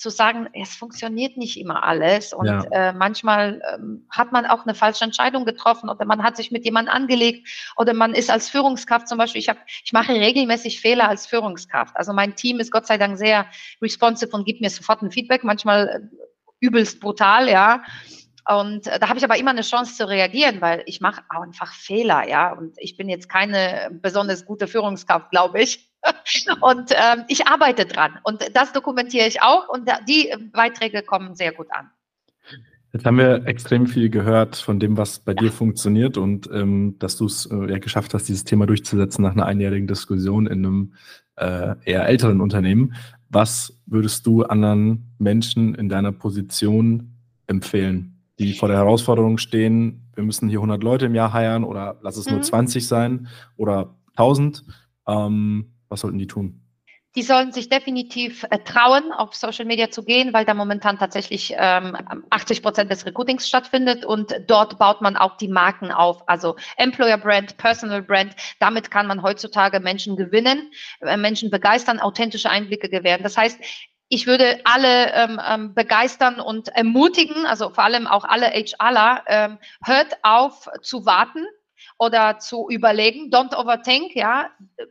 zu 0.00 0.10
sagen, 0.10 0.48
es 0.54 0.74
funktioniert 0.74 1.36
nicht 1.36 1.58
immer 1.58 1.84
alles 1.84 2.32
und 2.32 2.46
ja. 2.46 2.62
äh, 2.70 2.92
manchmal 2.92 3.60
ähm, 3.74 4.06
hat 4.10 4.32
man 4.32 4.46
auch 4.46 4.64
eine 4.64 4.74
falsche 4.74 5.04
Entscheidung 5.04 5.44
getroffen 5.44 5.90
oder 5.90 6.04
man 6.06 6.22
hat 6.22 6.36
sich 6.36 6.50
mit 6.50 6.64
jemandem 6.64 6.94
angelegt 6.94 7.46
oder 7.76 7.92
man 7.92 8.14
ist 8.14 8.30
als 8.30 8.48
Führungskraft 8.48 9.08
zum 9.08 9.18
Beispiel, 9.18 9.40
ich, 9.40 9.50
hab, 9.50 9.58
ich 9.84 9.92
mache 9.92 10.12
regelmäßig 10.14 10.80
Fehler 10.80 11.08
als 11.08 11.26
Führungskraft. 11.26 11.96
Also 11.96 12.14
mein 12.14 12.34
Team 12.34 12.60
ist 12.60 12.72
Gott 12.72 12.86
sei 12.86 12.96
Dank 12.96 13.18
sehr 13.18 13.46
responsive 13.82 14.30
und 14.32 14.46
gibt 14.46 14.62
mir 14.62 14.70
sofort 14.70 15.02
ein 15.02 15.10
Feedback, 15.10 15.44
manchmal 15.44 15.88
äh, 15.88 16.26
übelst 16.60 17.00
brutal, 17.00 17.48
ja. 17.48 17.82
Und 18.50 18.88
äh, 18.88 18.98
da 18.98 19.08
habe 19.08 19.18
ich 19.18 19.24
aber 19.24 19.38
immer 19.38 19.52
eine 19.52 19.62
Chance 19.62 19.94
zu 19.94 20.08
reagieren, 20.08 20.60
weil 20.60 20.82
ich 20.86 21.00
mache 21.00 21.22
einfach 21.28 21.72
Fehler, 21.72 22.28
ja. 22.28 22.52
Und 22.52 22.74
ich 22.78 22.96
bin 22.96 23.08
jetzt 23.08 23.28
keine 23.28 23.90
besonders 24.02 24.44
gute 24.44 24.66
Führungskraft, 24.66 25.30
glaube 25.30 25.60
ich. 25.62 25.88
Und 26.60 26.90
ähm, 26.90 27.24
ich 27.28 27.46
arbeite 27.46 27.86
dran. 27.86 28.18
Und 28.24 28.50
das 28.54 28.72
dokumentiere 28.72 29.28
ich 29.28 29.40
auch. 29.42 29.68
Und 29.68 29.88
die 30.08 30.34
Beiträge 30.52 31.02
kommen 31.02 31.36
sehr 31.36 31.52
gut 31.52 31.68
an. 31.70 31.90
Jetzt 32.92 33.06
haben 33.06 33.18
wir 33.18 33.46
extrem 33.46 33.86
viel 33.86 34.10
gehört 34.10 34.56
von 34.56 34.80
dem, 34.80 34.96
was 34.96 35.20
bei 35.20 35.32
ja. 35.32 35.42
dir 35.42 35.52
funktioniert 35.52 36.16
und 36.16 36.50
ähm, 36.52 36.96
dass 36.98 37.16
du 37.16 37.26
es 37.26 37.46
äh, 37.46 37.70
ja 37.70 37.78
geschafft 37.78 38.14
hast, 38.14 38.24
dieses 38.28 38.42
Thema 38.42 38.66
durchzusetzen 38.66 39.22
nach 39.22 39.30
einer 39.30 39.46
einjährigen 39.46 39.86
Diskussion 39.86 40.48
in 40.48 40.66
einem 40.66 40.94
äh, 41.36 41.76
eher 41.84 42.08
älteren 42.08 42.40
Unternehmen. 42.40 42.94
Was 43.28 43.80
würdest 43.86 44.26
du 44.26 44.42
anderen 44.42 45.14
Menschen 45.18 45.76
in 45.76 45.88
deiner 45.88 46.10
Position 46.10 47.14
empfehlen? 47.46 48.19
Die 48.40 48.54
vor 48.54 48.68
der 48.68 48.78
Herausforderung 48.78 49.36
stehen, 49.36 50.10
wir 50.14 50.24
müssen 50.24 50.48
hier 50.48 50.58
100 50.58 50.82
Leute 50.82 51.06
im 51.06 51.14
Jahr 51.14 51.34
heiern 51.34 51.62
oder 51.62 51.98
lass 52.00 52.16
es 52.16 52.26
mhm. 52.26 52.32
nur 52.32 52.42
20 52.42 52.88
sein 52.88 53.28
oder 53.56 53.94
1000. 54.16 54.64
Ähm, 55.06 55.74
was 55.90 56.00
sollten 56.00 56.18
die 56.18 56.26
tun? 56.26 56.62
Die 57.16 57.22
sollen 57.22 57.50
sich 57.52 57.68
definitiv 57.68 58.46
äh, 58.50 58.58
trauen, 58.60 59.12
auf 59.12 59.34
Social 59.34 59.64
Media 59.64 59.90
zu 59.90 60.04
gehen, 60.04 60.32
weil 60.32 60.44
da 60.44 60.54
momentan 60.54 60.96
tatsächlich 60.96 61.52
ähm, 61.58 61.96
80 62.30 62.62
Prozent 62.62 62.90
des 62.90 63.04
Recruitings 63.04 63.48
stattfindet 63.48 64.04
und 64.04 64.32
dort 64.46 64.78
baut 64.78 65.02
man 65.02 65.16
auch 65.16 65.36
die 65.36 65.48
Marken 65.48 65.90
auf. 65.90 66.26
Also 66.28 66.54
Employer 66.76 67.18
Brand, 67.18 67.56
Personal 67.56 68.00
Brand. 68.00 68.36
Damit 68.60 68.92
kann 68.92 69.08
man 69.08 69.22
heutzutage 69.22 69.80
Menschen 69.80 70.16
gewinnen, 70.16 70.70
äh, 71.00 71.16
Menschen 71.16 71.50
begeistern, 71.50 71.98
authentische 71.98 72.48
Einblicke 72.48 72.88
gewähren. 72.88 73.24
Das 73.24 73.36
heißt, 73.36 73.58
ich 74.12 74.26
würde 74.26 74.60
alle 74.64 75.12
ähm, 75.14 75.40
ähm, 75.48 75.72
begeistern 75.72 76.40
und 76.40 76.68
ermutigen, 76.68 77.46
also 77.46 77.70
vor 77.70 77.84
allem 77.84 78.08
auch 78.08 78.24
alle 78.24 78.46
HRler, 78.46 79.22
ähm, 79.28 79.58
hört 79.84 80.18
auf 80.22 80.68
zu 80.82 81.06
warten 81.06 81.46
oder 81.96 82.38
zu 82.38 82.68
überlegen. 82.68 83.30
Don't 83.30 83.54
overthink, 83.54 84.16
ja, 84.16 84.50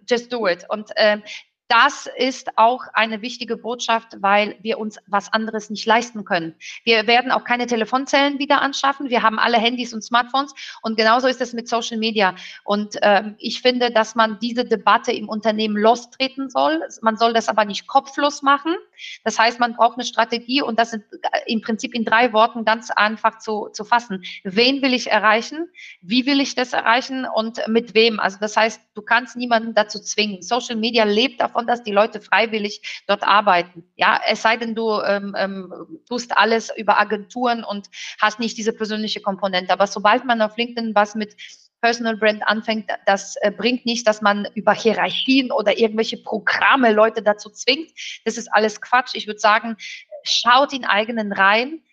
just 0.09 0.31
do 0.31 0.47
it. 0.47 0.65
Und 0.69 0.91
ähm, 0.95 1.21
das 1.69 2.09
ist 2.17 2.57
auch 2.57 2.81
eine 2.93 3.21
wichtige 3.21 3.55
Botschaft, 3.55 4.17
weil 4.21 4.57
wir 4.63 4.79
uns 4.79 4.97
was 5.05 5.31
anderes 5.31 5.69
nicht 5.69 5.85
leisten 5.85 6.25
können. 6.25 6.55
Wir 6.83 7.05
werden 7.05 7.31
auch 7.31 7.43
keine 7.43 7.67
Telefonzellen 7.67 8.39
wieder 8.39 8.61
anschaffen. 8.61 9.09
Wir 9.09 9.21
haben 9.21 9.37
alle 9.37 9.57
Handys 9.57 9.93
und 9.93 10.03
Smartphones 10.03 10.55
und 10.81 10.97
genauso 10.97 11.27
ist 11.27 11.41
es 11.41 11.53
mit 11.53 11.69
Social 11.69 11.97
Media. 11.97 12.33
Und 12.63 12.97
ähm, 13.03 13.35
ich 13.37 13.61
finde, 13.61 13.91
dass 13.91 14.15
man 14.15 14.39
diese 14.39 14.65
Debatte 14.65 15.11
im 15.11 15.29
Unternehmen 15.29 15.77
lostreten 15.77 16.49
soll. 16.49 16.81
Man 17.01 17.17
soll 17.17 17.33
das 17.33 17.47
aber 17.47 17.65
nicht 17.65 17.85
kopflos 17.85 18.41
machen. 18.41 18.75
Das 19.23 19.37
heißt, 19.37 19.59
man 19.59 19.75
braucht 19.75 19.97
eine 19.97 20.05
Strategie 20.05 20.63
und 20.63 20.79
das 20.79 20.89
sind 20.89 21.03
äh, 21.21 21.51
im 21.51 21.61
Prinzip 21.61 21.93
in 21.93 22.03
drei 22.03 22.33
Worten 22.33 22.65
ganz 22.65 22.89
einfach 22.89 23.37
zu, 23.37 23.69
zu 23.73 23.85
fassen. 23.85 24.23
Wen 24.43 24.81
will 24.81 24.95
ich 24.95 25.11
erreichen? 25.11 25.67
Wie 26.01 26.25
will 26.25 26.41
ich 26.41 26.55
das 26.55 26.73
erreichen 26.73 27.27
und 27.31 27.61
mit 27.67 27.93
wem? 27.93 28.19
Also 28.19 28.37
das 28.41 28.57
heißt, 28.57 28.81
du 28.95 29.03
kannst 29.03 29.37
niemanden 29.37 29.75
dazu 29.75 29.99
zwingen. 29.99 30.41
Social 30.41 30.75
Media 30.75 31.03
lebt 31.03 31.39
davon, 31.39 31.58
davon, 31.59 31.67
dass 31.67 31.83
die 31.83 31.91
Leute 31.91 32.21
freiwillig 32.21 33.03
dort 33.07 33.23
arbeiten. 33.23 33.83
Ja, 33.95 34.19
es 34.27 34.41
sei 34.41 34.57
denn, 34.57 34.75
du 34.75 35.01
ähm, 35.01 35.35
ähm, 35.37 36.01
tust 36.07 36.35
alles 36.37 36.71
über 36.75 36.99
Agenturen 36.99 37.63
und 37.63 37.89
hast 38.19 38.39
nicht 38.39 38.57
diese 38.57 38.73
persönliche 38.73 39.21
Komponente. 39.21 39.73
Aber 39.73 39.87
sobald 39.87 40.25
man 40.25 40.41
auf 40.41 40.57
LinkedIn 40.57 40.95
was 40.95 41.15
mit 41.15 41.35
Personal 41.81 42.17
Brand 42.17 42.43
anfängt, 42.45 42.89
das 43.05 43.35
äh, 43.37 43.51
bringt 43.51 43.85
nicht, 43.85 44.05
dass 44.05 44.21
man 44.21 44.47
über 44.53 44.73
Hierarchien 44.73 45.51
oder 45.51 45.77
irgendwelche 45.77 46.17
Programme 46.17 46.91
Leute 46.91 47.21
dazu 47.21 47.49
zwingt. 47.49 47.91
Das 48.25 48.37
ist 48.37 48.49
alles 48.51 48.81
Quatsch. 48.81 49.15
Ich 49.15 49.27
würde 49.27 49.39
sagen, 49.39 49.77
schaut 50.23 50.73
in 50.73 50.85
eigenen 50.85 51.31
Reihen. 51.31 51.83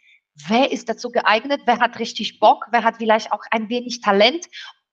Wer 0.48 0.70
ist 0.72 0.88
dazu 0.88 1.11
geeignet? 1.11 1.62
Wer 1.66 1.79
hat 1.79 1.98
richtig 1.98 2.40
Bock? 2.40 2.66
Wer 2.70 2.83
hat 2.83 2.96
vielleicht 2.98 3.33
auch 3.33 3.42
ein 3.50 3.68
wenig 3.68 4.00
Talent? 4.00 4.46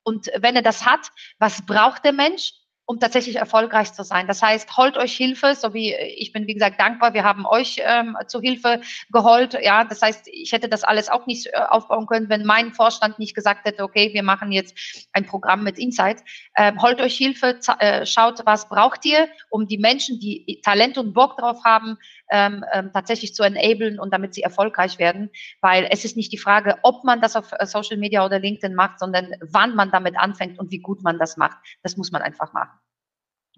Und 0.03 0.29
wenn 0.37 0.55
er 0.55 0.61
das 0.61 0.85
hat, 0.85 1.09
was 1.39 1.65
braucht 1.65 2.05
der 2.05 2.13
Mensch? 2.13 2.53
Um 2.85 2.99
tatsächlich 2.99 3.37
erfolgreich 3.37 3.93
zu 3.93 4.03
sein. 4.03 4.27
Das 4.27 4.41
heißt, 4.41 4.75
holt 4.77 4.97
euch 4.97 5.15
Hilfe, 5.15 5.55
so 5.55 5.73
wie 5.73 5.93
ich 5.93 6.33
bin, 6.33 6.47
wie 6.47 6.53
gesagt, 6.53 6.79
dankbar. 6.79 7.13
Wir 7.13 7.23
haben 7.23 7.45
euch 7.45 7.81
ähm, 7.83 8.17
zu 8.27 8.41
Hilfe 8.41 8.81
geholt. 9.11 9.57
Ja, 9.61 9.85
das 9.85 10.01
heißt, 10.01 10.27
ich 10.27 10.51
hätte 10.51 10.67
das 10.67 10.83
alles 10.83 11.09
auch 11.09 11.25
nicht 11.25 11.47
äh, 11.47 11.51
aufbauen 11.69 12.07
können, 12.07 12.29
wenn 12.29 12.45
mein 12.45 12.73
Vorstand 12.73 13.19
nicht 13.19 13.35
gesagt 13.35 13.65
hätte, 13.65 13.83
okay, 13.83 14.13
wir 14.13 14.23
machen 14.23 14.51
jetzt 14.51 15.07
ein 15.13 15.25
Programm 15.25 15.63
mit 15.63 15.79
Insight. 15.79 16.23
Ähm, 16.57 16.81
holt 16.81 16.99
euch 16.99 17.15
Hilfe, 17.15 17.59
äh, 17.79 18.05
schaut, 18.05 18.45
was 18.45 18.67
braucht 18.67 19.05
ihr, 19.05 19.29
um 19.49 19.67
die 19.67 19.77
Menschen, 19.77 20.19
die 20.19 20.59
Talent 20.63 20.97
und 20.97 21.13
Bock 21.13 21.37
drauf 21.37 21.63
haben, 21.63 21.97
ähm, 22.33 22.65
ähm, 22.73 22.89
tatsächlich 22.91 23.35
zu 23.35 23.43
enablen 23.43 23.99
und 23.99 24.11
damit 24.11 24.33
sie 24.33 24.41
erfolgreich 24.41 24.97
werden. 24.97 25.29
Weil 25.61 25.87
es 25.89 26.03
ist 26.03 26.17
nicht 26.17 26.33
die 26.33 26.37
Frage, 26.37 26.77
ob 26.81 27.03
man 27.03 27.21
das 27.21 27.35
auf 27.35 27.53
äh, 27.57 27.65
Social 27.65 27.97
Media 27.97 28.25
oder 28.25 28.39
LinkedIn 28.39 28.75
macht, 28.75 28.99
sondern 28.99 29.27
wann 29.39 29.75
man 29.75 29.91
damit 29.91 30.17
anfängt 30.17 30.59
und 30.59 30.71
wie 30.71 30.79
gut 30.79 31.03
man 31.03 31.19
das 31.19 31.37
macht. 31.37 31.57
Das 31.83 31.95
muss 31.95 32.11
man 32.11 32.23
einfach 32.23 32.51
machen. 32.51 32.71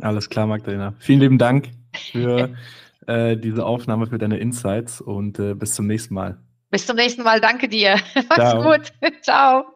Alles 0.02 0.30
klar, 0.30 0.46
Magdalena. 0.46 0.94
Vielen 1.00 1.22
lieben 1.22 1.38
Dank 1.38 1.70
für 2.12 2.54
äh, 3.08 3.38
diese 3.38 3.66
Aufnahme, 3.66 4.08
für 4.08 4.18
deine 4.18 4.38
Insights 4.38 5.00
und 5.00 5.40
äh, 5.40 5.54
bis 5.54 5.74
zum 5.74 5.88
nächsten 5.88 6.14
Mal. 6.14 6.38
Bis 6.70 6.86
zum 6.86 6.98
nächsten 6.98 7.24
Mal. 7.24 7.40
Danke 7.40 7.70
dir. 7.70 7.96
Mach's 8.30 8.52
Ciao. 8.52 8.64
gut. 8.64 8.92
Ciao. 9.22 9.75